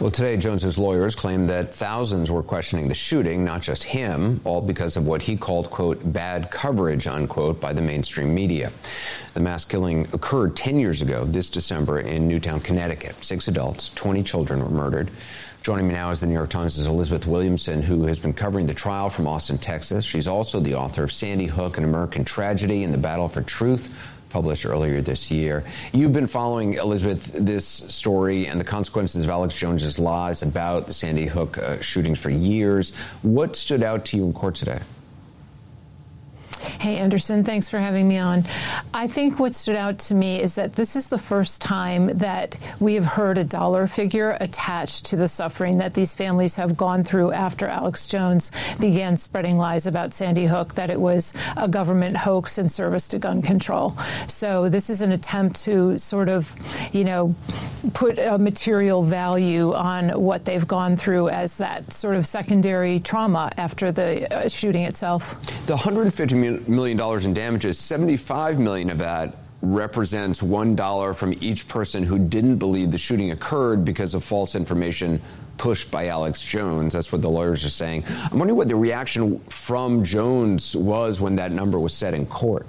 Well, 0.00 0.10
today, 0.10 0.36
Jones's 0.36 0.76
lawyers 0.76 1.14
claim 1.14 1.46
that 1.46 1.72
thousands 1.72 2.28
were 2.28 2.42
questioning 2.42 2.88
the 2.88 2.94
shooting, 2.94 3.44
not 3.44 3.62
just 3.62 3.84
him, 3.84 4.40
all 4.42 4.60
because 4.60 4.96
of 4.96 5.06
what 5.06 5.22
he 5.22 5.36
called, 5.36 5.70
quote, 5.70 6.12
bad 6.12 6.50
coverage, 6.50 7.06
unquote, 7.06 7.60
by 7.60 7.72
the 7.72 7.80
mainstream 7.80 8.34
media. 8.34 8.72
The 9.34 9.40
mass 9.40 9.64
killing 9.64 10.08
occurred 10.12 10.56
10 10.56 10.78
years 10.78 11.00
ago 11.00 11.24
this 11.24 11.48
December 11.48 12.00
in 12.00 12.26
Newtown, 12.26 12.58
Connecticut. 12.58 13.24
Six 13.24 13.46
adults, 13.46 13.90
20 13.94 14.24
children 14.24 14.64
were 14.64 14.68
murdered. 14.68 15.12
Joining 15.62 15.86
me 15.86 15.94
now 15.94 16.10
is 16.10 16.20
the 16.20 16.26
New 16.26 16.34
York 16.34 16.50
Times' 16.50 16.84
Elizabeth 16.84 17.26
Williamson, 17.26 17.80
who 17.80 18.04
has 18.06 18.18
been 18.18 18.34
covering 18.34 18.66
the 18.66 18.74
trial 18.74 19.08
from 19.08 19.28
Austin, 19.28 19.58
Texas. 19.58 20.04
She's 20.04 20.26
also 20.26 20.58
the 20.58 20.74
author 20.74 21.04
of 21.04 21.12
Sandy 21.12 21.46
Hook, 21.46 21.78
an 21.78 21.84
American 21.84 22.24
Tragedy 22.24 22.82
and 22.82 22.92
the 22.92 22.98
Battle 22.98 23.28
for 23.28 23.42
Truth 23.42 24.13
published 24.34 24.66
earlier 24.66 25.00
this 25.00 25.30
year. 25.30 25.62
You've 25.92 26.12
been 26.12 26.26
following, 26.26 26.74
Elizabeth, 26.74 27.32
this 27.34 27.64
story 27.64 28.48
and 28.48 28.60
the 28.60 28.64
consequences 28.64 29.22
of 29.22 29.30
Alex 29.30 29.56
Jones's 29.56 29.96
lies 29.96 30.42
about 30.42 30.88
the 30.88 30.92
Sandy 30.92 31.26
Hook 31.26 31.56
uh, 31.56 31.80
shootings 31.80 32.18
for 32.18 32.30
years. 32.30 32.96
What 33.22 33.54
stood 33.54 33.84
out 33.84 34.04
to 34.06 34.16
you 34.16 34.24
in 34.24 34.32
court 34.32 34.56
today? 34.56 34.80
Hey, 36.64 36.96
Anderson, 36.96 37.44
thanks 37.44 37.68
for 37.68 37.78
having 37.78 38.08
me 38.08 38.18
on. 38.18 38.44
I 38.92 39.06
think 39.06 39.38
what 39.38 39.54
stood 39.54 39.76
out 39.76 39.98
to 40.00 40.14
me 40.14 40.40
is 40.40 40.54
that 40.54 40.74
this 40.74 40.96
is 40.96 41.08
the 41.08 41.18
first 41.18 41.60
time 41.60 42.06
that 42.18 42.56
we 42.80 42.94
have 42.94 43.04
heard 43.04 43.38
a 43.38 43.44
dollar 43.44 43.86
figure 43.86 44.36
attached 44.40 45.06
to 45.06 45.16
the 45.16 45.28
suffering 45.28 45.78
that 45.78 45.94
these 45.94 46.14
families 46.14 46.56
have 46.56 46.76
gone 46.76 47.04
through 47.04 47.32
after 47.32 47.66
Alex 47.66 48.06
Jones 48.06 48.50
began 48.80 49.16
spreading 49.16 49.58
lies 49.58 49.86
about 49.86 50.14
Sandy 50.14 50.46
Hook, 50.46 50.74
that 50.74 50.90
it 50.90 51.00
was 51.00 51.34
a 51.56 51.68
government 51.68 52.16
hoax 52.16 52.58
in 52.58 52.68
service 52.68 53.08
to 53.08 53.18
gun 53.18 53.42
control. 53.42 53.96
So 54.28 54.68
this 54.68 54.90
is 54.90 55.02
an 55.02 55.12
attempt 55.12 55.56
to 55.64 55.98
sort 55.98 56.28
of, 56.28 56.54
you 56.92 57.04
know, 57.04 57.34
put 57.92 58.18
a 58.18 58.38
material 58.38 59.02
value 59.02 59.74
on 59.74 60.10
what 60.10 60.44
they've 60.44 60.66
gone 60.66 60.96
through 60.96 61.28
as 61.28 61.58
that 61.58 61.92
sort 61.92 62.16
of 62.16 62.26
secondary 62.26 63.00
trauma 63.00 63.52
after 63.56 63.92
the 63.92 64.32
uh, 64.34 64.48
shooting 64.48 64.84
itself. 64.84 65.40
The 65.66 65.74
150 65.74 66.34
million 66.34 66.53
dollars 66.96 67.26
in 67.26 67.34
damages, 67.34 67.78
75 67.78 68.58
million 68.58 68.90
of 68.90 68.98
that 68.98 69.36
represents 69.62 70.42
one 70.42 70.76
dollar 70.76 71.14
from 71.14 71.34
each 71.40 71.66
person 71.68 72.02
who 72.02 72.18
didn't 72.18 72.58
believe 72.58 72.90
the 72.90 72.98
shooting 72.98 73.30
occurred 73.30 73.84
because 73.84 74.14
of 74.14 74.22
false 74.22 74.54
information 74.54 75.20
pushed 75.56 75.90
by 75.90 76.08
Alex 76.08 76.42
Jones. 76.42 76.92
That's 76.92 77.12
what 77.12 77.22
the 77.22 77.30
lawyers 77.30 77.64
are 77.64 77.70
saying. 77.70 78.04
I'm 78.08 78.38
wondering 78.38 78.56
what 78.56 78.68
the 78.68 78.76
reaction 78.76 79.38
from 79.48 80.04
Jones 80.04 80.74
was 80.76 81.20
when 81.20 81.36
that 81.36 81.52
number 81.52 81.78
was 81.78 81.94
set 81.94 82.14
in 82.14 82.26
court. 82.26 82.66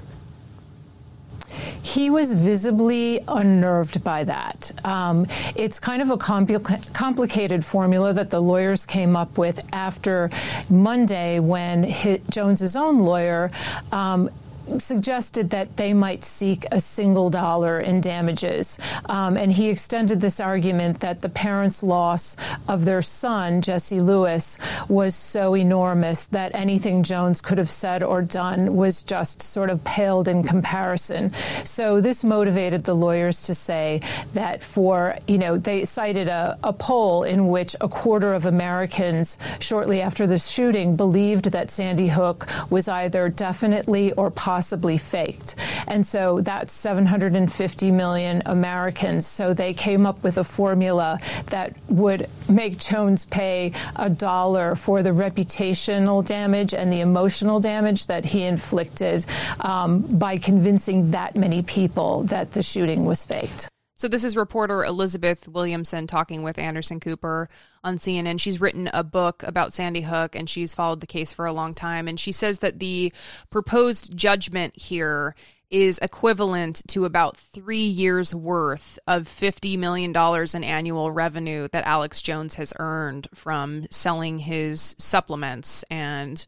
He 1.85 2.09
was 2.09 2.33
visibly 2.33 3.19
unnerved 3.27 4.03
by 4.03 4.23
that. 4.23 4.71
Um, 4.83 5.27
it's 5.55 5.79
kind 5.79 6.01
of 6.01 6.09
a 6.09 6.17
compl- 6.17 6.93
complicated 6.95 7.63
formula 7.63 8.11
that 8.11 8.31
the 8.31 8.41
lawyers 8.41 8.87
came 8.87 9.15
up 9.15 9.37
with 9.37 9.63
after 9.71 10.31
Monday 10.67 11.39
when 11.39 11.83
his, 11.83 12.21
Jones's 12.27 12.75
own 12.75 12.97
lawyer 12.97 13.51
um, 13.91 14.31
suggested 14.79 15.49
that 15.51 15.77
they 15.77 15.93
might 15.93 16.23
seek 16.23 16.65
a 16.71 16.81
single 16.81 17.29
dollar 17.29 17.79
in 17.79 18.01
damages. 18.01 18.77
Um, 19.05 19.37
and 19.37 19.51
he 19.51 19.69
extended 19.69 20.21
this 20.21 20.39
argument 20.39 20.99
that 21.01 21.21
the 21.21 21.29
parents' 21.29 21.83
loss 21.83 22.35
of 22.67 22.85
their 22.85 23.01
son, 23.01 23.61
Jesse 23.61 23.99
Lewis, 23.99 24.57
was 24.89 25.15
so 25.15 25.55
enormous 25.55 26.25
that 26.27 26.55
anything 26.55 27.03
Jones 27.03 27.41
could 27.41 27.57
have 27.57 27.69
said 27.69 28.03
or 28.03 28.21
done 28.21 28.75
was 28.75 29.03
just 29.03 29.41
sort 29.41 29.69
of 29.69 29.83
paled 29.83 30.27
in 30.27 30.43
comparison. 30.43 31.31
So 31.63 32.01
this 32.01 32.23
motivated 32.23 32.83
the 32.83 32.93
lawyers 32.95 33.43
to 33.43 33.53
say 33.53 34.01
that 34.33 34.63
for, 34.63 35.17
you 35.27 35.37
know, 35.37 35.57
they 35.57 35.85
cited 35.85 36.27
a, 36.27 36.57
a 36.63 36.73
poll 36.73 37.23
in 37.23 37.47
which 37.47 37.75
a 37.81 37.87
quarter 37.87 38.33
of 38.33 38.45
Americans 38.45 39.37
shortly 39.59 40.01
after 40.01 40.27
the 40.27 40.39
shooting 40.39 40.95
believed 40.95 41.51
that 41.51 41.69
Sandy 41.69 42.07
Hook 42.07 42.47
was 42.69 42.87
either 42.87 43.29
definitely 43.29 44.11
or 44.13 44.31
possibly 44.31 44.54
possibly 44.55 44.97
faked. 44.97 45.53
And 45.85 46.07
so 46.07 46.39
that's 46.39 46.71
750 46.71 47.91
million 47.91 48.41
Americans. 48.45 49.27
So 49.27 49.53
they 49.53 49.73
came 49.73 50.05
up 50.05 50.23
with 50.23 50.37
a 50.37 50.45
formula 50.45 51.19
that 51.47 51.75
would 51.89 52.29
make 52.47 52.77
Jones 52.77 53.25
pay 53.25 53.73
a 53.97 54.09
dollar 54.09 54.75
for 54.77 55.03
the 55.03 55.09
reputational 55.09 56.25
damage 56.25 56.73
and 56.73 56.87
the 56.89 57.01
emotional 57.01 57.59
damage 57.59 58.05
that 58.05 58.23
he 58.23 58.43
inflicted 58.43 59.25
um, 59.59 59.99
by 60.17 60.37
convincing 60.37 61.11
that 61.11 61.35
many 61.35 61.61
people 61.61 62.23
that 62.23 62.51
the 62.51 62.63
shooting 62.63 63.03
was 63.03 63.25
faked. 63.25 63.67
So 63.97 64.09
this 64.09 64.25
is 64.25 64.35
reporter 64.35 64.83
Elizabeth 64.83 65.47
Williamson 65.47 66.05
talking 66.05 66.43
with 66.43 66.59
Anderson 66.59 66.99
Cooper 66.99 67.47
on 67.81 67.97
CNN. 67.97 68.41
She's 68.41 68.59
written 68.59 68.89
a 68.93 69.05
book 69.05 69.41
about 69.43 69.71
Sandy 69.71 70.01
Hook 70.01 70.35
and 70.35 70.49
she's 70.49 70.75
followed 70.75 70.99
the 70.99 71.07
case 71.07 71.31
for 71.31 71.45
a 71.45 71.53
long 71.53 71.73
time. 71.73 72.09
And 72.09 72.19
she 72.19 72.33
says 72.33 72.59
that 72.59 72.79
the 72.79 73.13
proposed 73.49 74.15
judgment 74.17 74.77
here 74.77 75.33
is 75.69 75.97
equivalent 75.99 76.81
to 76.89 77.05
about 77.05 77.37
three 77.37 77.85
years 77.85 78.35
worth 78.35 78.99
of 79.07 79.23
$50 79.29 79.77
million 79.77 80.13
in 80.13 80.63
annual 80.65 81.11
revenue 81.11 81.69
that 81.69 81.85
Alex 81.85 82.21
Jones 82.21 82.55
has 82.55 82.73
earned 82.79 83.29
from 83.33 83.85
selling 83.91 84.39
his 84.39 84.93
supplements 84.99 85.83
and 85.89 86.45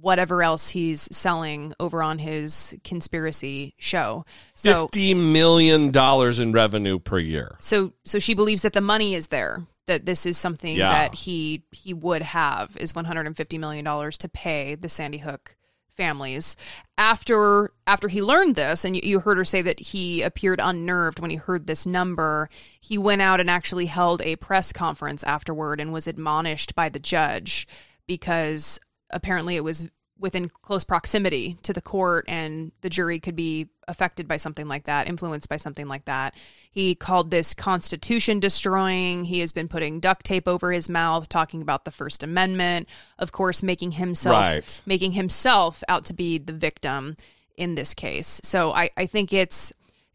whatever 0.00 0.42
else 0.42 0.70
he's 0.70 1.02
selling 1.16 1.72
over 1.80 2.02
on 2.02 2.18
his 2.18 2.76
conspiracy 2.84 3.74
show. 3.78 4.24
So 4.54 4.82
fifty 4.82 5.14
million 5.14 5.90
dollars 5.90 6.38
in 6.38 6.52
revenue 6.52 6.98
per 6.98 7.18
year. 7.18 7.56
So 7.60 7.92
so 8.04 8.18
she 8.18 8.34
believes 8.34 8.62
that 8.62 8.72
the 8.72 8.80
money 8.80 9.14
is 9.14 9.28
there. 9.28 9.66
That 9.86 10.04
this 10.04 10.26
is 10.26 10.36
something 10.36 10.74
Yeah. 10.76 10.90
that 10.90 11.14
he 11.14 11.62
he 11.70 11.94
would 11.94 12.22
have 12.22 12.76
is 12.78 12.94
one 12.94 13.04
hundred 13.04 13.26
and 13.26 13.36
fifty 13.36 13.56
million 13.58 13.84
dollars 13.84 14.18
to 14.18 14.28
pay 14.28 14.74
the 14.74 14.88
Sandy 14.88 15.18
Hook 15.18 15.56
families 15.88 16.56
after 16.98 17.72
after 17.86 18.08
he 18.08 18.20
learned 18.20 18.54
this 18.54 18.84
and 18.84 18.96
you, 18.96 19.02
you 19.02 19.20
heard 19.20 19.38
her 19.38 19.46
say 19.46 19.62
that 19.62 19.80
he 19.80 20.20
appeared 20.20 20.60
unnerved 20.62 21.20
when 21.20 21.30
he 21.30 21.36
heard 21.36 21.66
this 21.66 21.86
number 21.86 22.50
he 22.80 22.98
went 22.98 23.22
out 23.22 23.40
and 23.40 23.48
actually 23.48 23.86
held 23.86 24.20
a 24.20 24.36
press 24.36 24.74
conference 24.74 25.24
afterward 25.24 25.80
and 25.80 25.94
was 25.94 26.06
admonished 26.06 26.74
by 26.74 26.90
the 26.90 26.98
judge 26.98 27.66
because 28.06 28.78
apparently 29.10 29.56
it 29.56 29.64
was 29.64 29.88
within 30.18 30.48
close 30.48 30.82
proximity 30.82 31.58
to 31.62 31.72
the 31.72 31.80
court 31.80 32.24
and 32.26 32.72
the 32.80 32.88
jury 32.88 33.20
could 33.20 33.36
be 33.36 33.68
affected 33.86 34.26
by 34.26 34.36
something 34.38 34.66
like 34.66 34.84
that 34.84 35.06
influenced 35.08 35.48
by 35.48 35.58
something 35.58 35.86
like 35.88 36.06
that 36.06 36.34
he 36.70 36.94
called 36.94 37.30
this 37.30 37.52
constitution 37.52 38.40
destroying 38.40 39.24
he 39.24 39.40
has 39.40 39.52
been 39.52 39.68
putting 39.68 40.00
duct 40.00 40.24
tape 40.24 40.48
over 40.48 40.72
his 40.72 40.88
mouth 40.88 41.28
talking 41.28 41.60
about 41.60 41.84
the 41.84 41.90
first 41.90 42.22
amendment 42.22 42.88
of 43.18 43.30
course 43.30 43.62
making 43.62 43.92
himself 43.92 44.32
Right. 44.34 44.82
making 44.86 45.12
himself 45.12 45.84
out 45.88 46.06
to 46.06 46.14
be 46.14 46.38
the 46.38 46.52
victim 46.52 47.16
in 47.56 47.74
this 47.74 47.92
case 47.92 48.40
so 48.42 48.72
i, 48.72 48.88
I 48.96 49.04
think 49.06 49.32
it's 49.34 49.72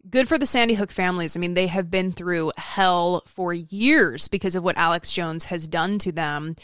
good 0.09 0.27
for 0.27 0.39
the 0.39 0.47
Sandy 0.47 0.73
Hook 0.73 0.89
families. 0.89 1.37
I 1.37 1.39
mean, 1.39 1.53
they 1.53 1.67
have 1.67 1.91
been 1.91 2.11
through 2.11 2.53
hell 2.57 3.21
for 3.27 3.53
years 3.53 4.27
because 4.27 4.55
of 4.55 4.63
what 4.63 4.75
Alex 4.75 5.13
Jones 5.13 5.45
has 5.45 5.67
done 5.67 5.99
to 5.99 6.11
them 6.11 6.55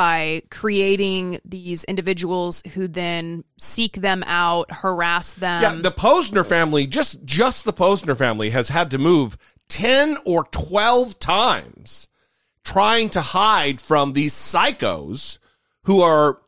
by 0.00 0.40
creating 0.48 1.38
these 1.44 1.84
individuals 1.84 2.62
who 2.72 2.88
then 2.88 3.44
seek 3.58 3.96
them 3.96 4.24
out, 4.26 4.72
harass 4.72 5.34
them. 5.34 5.62
Yeah, 5.62 5.74
the 5.74 5.92
Pozner 5.92 6.46
family, 6.46 6.86
just 6.86 7.22
just 7.26 7.66
the 7.66 7.72
Pozner 7.74 8.16
family 8.16 8.48
has 8.48 8.70
had 8.70 8.90
to 8.92 8.98
move 8.98 9.36
10 9.68 10.16
or 10.24 10.44
12 10.44 11.18
times 11.18 12.08
trying 12.64 13.10
to 13.10 13.20
hide 13.20 13.82
from 13.82 14.14
these 14.14 14.32
psychos 14.32 15.36
who 15.82 16.00
are 16.00 16.38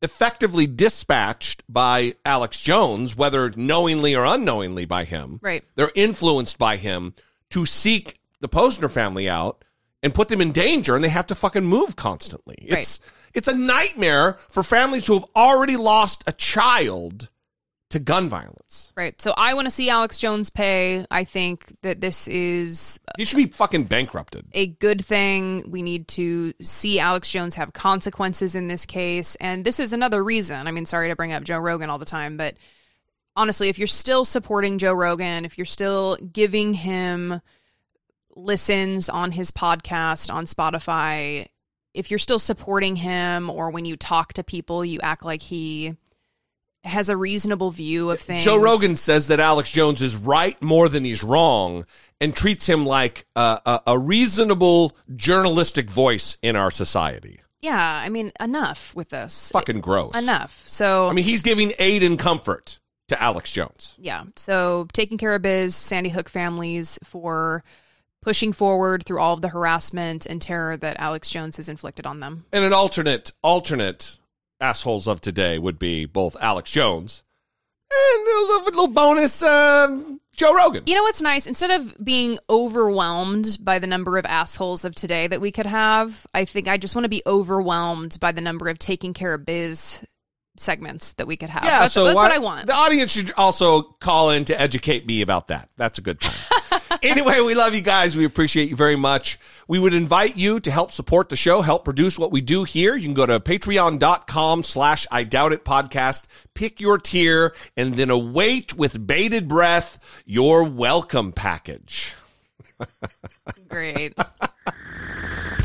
effectively 0.00 0.68
dispatched 0.68 1.64
by 1.68 2.14
Alex 2.24 2.60
Jones, 2.60 3.16
whether 3.16 3.50
knowingly 3.56 4.14
or 4.14 4.24
unknowingly 4.24 4.84
by 4.84 5.02
him. 5.02 5.40
Right. 5.42 5.64
They're 5.74 5.90
influenced 5.96 6.58
by 6.58 6.76
him 6.76 7.14
to 7.50 7.66
seek 7.66 8.20
the 8.40 8.48
Pozner 8.48 8.88
family 8.88 9.28
out 9.28 9.64
and 10.02 10.14
put 10.14 10.28
them 10.28 10.40
in 10.40 10.52
danger 10.52 10.94
and 10.94 11.04
they 11.04 11.08
have 11.08 11.26
to 11.26 11.34
fucking 11.34 11.64
move 11.64 11.96
constantly. 11.96 12.56
It's 12.58 13.00
it's 13.34 13.48
a 13.48 13.54
nightmare 13.54 14.38
for 14.48 14.62
families 14.62 15.06
who 15.06 15.14
have 15.14 15.24
already 15.36 15.76
lost 15.76 16.24
a 16.26 16.32
child 16.32 17.28
to 17.90 17.98
gun 17.98 18.28
violence. 18.28 18.92
Right. 18.96 19.20
So 19.20 19.34
I 19.36 19.54
want 19.54 19.66
to 19.66 19.70
see 19.70 19.90
Alex 19.90 20.18
Jones 20.20 20.48
pay. 20.48 21.04
I 21.10 21.24
think 21.24 21.64
that 21.82 22.00
this 22.00 22.28
is 22.28 23.00
He 23.18 23.24
should 23.24 23.36
be 23.36 23.46
fucking 23.48 23.84
bankrupted. 23.84 24.46
a 24.52 24.68
good 24.68 25.04
thing. 25.04 25.70
We 25.70 25.82
need 25.82 26.06
to 26.08 26.54
see 26.62 27.00
Alex 27.00 27.30
Jones 27.30 27.56
have 27.56 27.72
consequences 27.72 28.54
in 28.54 28.68
this 28.68 28.86
case. 28.86 29.34
And 29.36 29.64
this 29.64 29.80
is 29.80 29.92
another 29.92 30.22
reason. 30.22 30.68
I 30.68 30.70
mean, 30.70 30.86
sorry 30.86 31.08
to 31.08 31.16
bring 31.16 31.32
up 31.32 31.42
Joe 31.42 31.58
Rogan 31.58 31.90
all 31.90 31.98
the 31.98 32.04
time, 32.04 32.36
but 32.36 32.56
honestly, 33.34 33.68
if 33.68 33.78
you're 33.78 33.88
still 33.88 34.24
supporting 34.24 34.78
Joe 34.78 34.92
Rogan, 34.94 35.44
if 35.44 35.58
you're 35.58 35.64
still 35.64 36.16
giving 36.16 36.74
him 36.74 37.40
listens 38.44 39.08
on 39.08 39.32
his 39.32 39.50
podcast 39.50 40.32
on 40.32 40.46
Spotify, 40.46 41.46
if 41.94 42.10
you're 42.10 42.18
still 42.18 42.38
supporting 42.38 42.96
him 42.96 43.50
or 43.50 43.70
when 43.70 43.84
you 43.84 43.96
talk 43.96 44.34
to 44.34 44.44
people, 44.44 44.84
you 44.84 45.00
act 45.02 45.24
like 45.24 45.42
he 45.42 45.96
has 46.84 47.08
a 47.08 47.16
reasonable 47.16 47.70
view 47.70 48.10
of 48.10 48.20
things. 48.20 48.44
Joe 48.44 48.56
Rogan 48.56 48.96
says 48.96 49.28
that 49.28 49.38
Alex 49.40 49.70
Jones 49.70 50.00
is 50.00 50.16
right 50.16 50.60
more 50.62 50.88
than 50.88 51.04
he's 51.04 51.22
wrong 51.22 51.84
and 52.20 52.34
treats 52.34 52.66
him 52.66 52.86
like 52.86 53.26
a, 53.36 53.60
a, 53.66 53.80
a 53.88 53.98
reasonable 53.98 54.96
journalistic 55.14 55.90
voice 55.90 56.38
in 56.42 56.56
our 56.56 56.70
society. 56.70 57.40
Yeah, 57.60 57.78
I 57.78 58.08
mean, 58.08 58.32
enough 58.40 58.94
with 58.94 59.10
this. 59.10 59.50
Fucking 59.50 59.82
gross. 59.82 60.16
Enough. 60.16 60.64
So 60.66 61.08
I 61.08 61.12
mean, 61.12 61.24
he's 61.24 61.42
giving 61.42 61.72
aid 61.78 62.02
and 62.02 62.18
comfort 62.18 62.78
to 63.08 63.22
Alex 63.22 63.52
Jones. 63.52 63.94
Yeah. 63.98 64.24
So 64.36 64.86
taking 64.94 65.18
care 65.18 65.34
of 65.34 65.42
Biz, 65.42 65.74
Sandy 65.76 66.08
Hook 66.08 66.30
families 66.30 66.98
for 67.04 67.62
pushing 68.22 68.52
forward 68.52 69.04
through 69.04 69.20
all 69.20 69.34
of 69.34 69.40
the 69.40 69.48
harassment 69.48 70.26
and 70.26 70.40
terror 70.42 70.76
that 70.76 70.98
Alex 71.00 71.30
Jones 71.30 71.56
has 71.56 71.68
inflicted 71.68 72.06
on 72.06 72.20
them. 72.20 72.44
And 72.52 72.64
an 72.64 72.72
alternate 72.72 73.32
alternate 73.42 74.16
assholes 74.60 75.06
of 75.06 75.20
today 75.20 75.58
would 75.58 75.78
be 75.78 76.04
both 76.04 76.36
Alex 76.40 76.70
Jones 76.70 77.22
and 77.90 78.22
a 78.28 78.40
little, 78.40 78.64
little 78.64 78.88
bonus 78.88 79.42
uh, 79.42 79.98
Joe 80.34 80.54
Rogan. 80.54 80.84
You 80.86 80.94
know 80.94 81.02
what's 81.02 81.22
nice? 81.22 81.46
Instead 81.46 81.70
of 81.70 81.96
being 82.04 82.38
overwhelmed 82.48 83.58
by 83.60 83.78
the 83.78 83.86
number 83.86 84.16
of 84.18 84.26
assholes 84.26 84.84
of 84.84 84.94
today 84.94 85.26
that 85.26 85.40
we 85.40 85.50
could 85.50 85.66
have, 85.66 86.26
I 86.34 86.44
think 86.44 86.68
I 86.68 86.76
just 86.76 86.94
want 86.94 87.04
to 87.04 87.08
be 87.10 87.22
overwhelmed 87.26 88.18
by 88.20 88.32
the 88.32 88.40
number 88.40 88.68
of 88.68 88.78
taking 88.78 89.12
care 89.12 89.34
of 89.34 89.44
biz 89.44 90.04
segments 90.56 91.12
that 91.14 91.26
we 91.26 91.36
could 91.36 91.50
have. 91.50 91.64
Yeah, 91.64 91.80
that's, 91.80 91.94
so 91.94 92.04
that's 92.04 92.16
why- 92.16 92.22
what 92.22 92.32
I 92.32 92.38
want. 92.38 92.66
The 92.66 92.74
audience 92.74 93.12
should 93.12 93.32
also 93.36 93.82
call 93.82 94.30
in 94.30 94.44
to 94.46 94.60
educate 94.60 95.06
me 95.06 95.22
about 95.22 95.48
that. 95.48 95.70
That's 95.76 95.98
a 95.98 96.02
good 96.02 96.20
time. 96.20 96.36
anyway, 97.02 97.40
we 97.40 97.54
love 97.54 97.74
you 97.74 97.80
guys. 97.80 98.16
We 98.16 98.24
appreciate 98.24 98.68
you 98.68 98.76
very 98.76 98.96
much. 98.96 99.38
We 99.68 99.78
would 99.78 99.94
invite 99.94 100.36
you 100.36 100.60
to 100.60 100.70
help 100.70 100.92
support 100.92 101.28
the 101.28 101.36
show, 101.36 101.62
help 101.62 101.84
produce 101.84 102.18
what 102.18 102.32
we 102.32 102.40
do 102.40 102.64
here. 102.64 102.96
You 102.96 103.06
can 103.06 103.14
go 103.14 103.26
to 103.26 103.40
patreon.com 103.40 104.62
slash 104.62 105.06
I 105.10 105.24
doubt 105.24 105.52
it 105.52 105.64
podcast, 105.64 106.26
pick 106.54 106.80
your 106.80 106.98
tier, 106.98 107.54
and 107.76 107.94
then 107.94 108.10
await 108.10 108.74
with 108.74 109.06
bated 109.06 109.48
breath 109.48 110.22
your 110.24 110.64
welcome 110.64 111.32
package. 111.32 112.14
Great. 113.68 114.14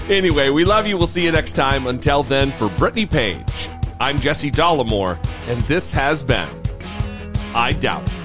Anyway, 0.07 0.51
we 0.51 0.65
love 0.65 0.85
you. 0.85 0.97
We'll 0.97 1.07
see 1.07 1.23
you 1.23 1.31
next 1.31 1.53
time. 1.53 1.87
Until 1.87 2.21
then, 2.21 2.51
for 2.51 2.69
Brittany 2.77 3.07
Page, 3.07 3.69
I'm 3.99 4.19
Jesse 4.19 4.51
Dollemore, 4.51 5.17
and 5.49 5.59
this 5.63 5.91
has 5.93 6.23
been 6.23 6.47
I 7.55 7.73
Doubt 7.73 8.07
It. 8.07 8.24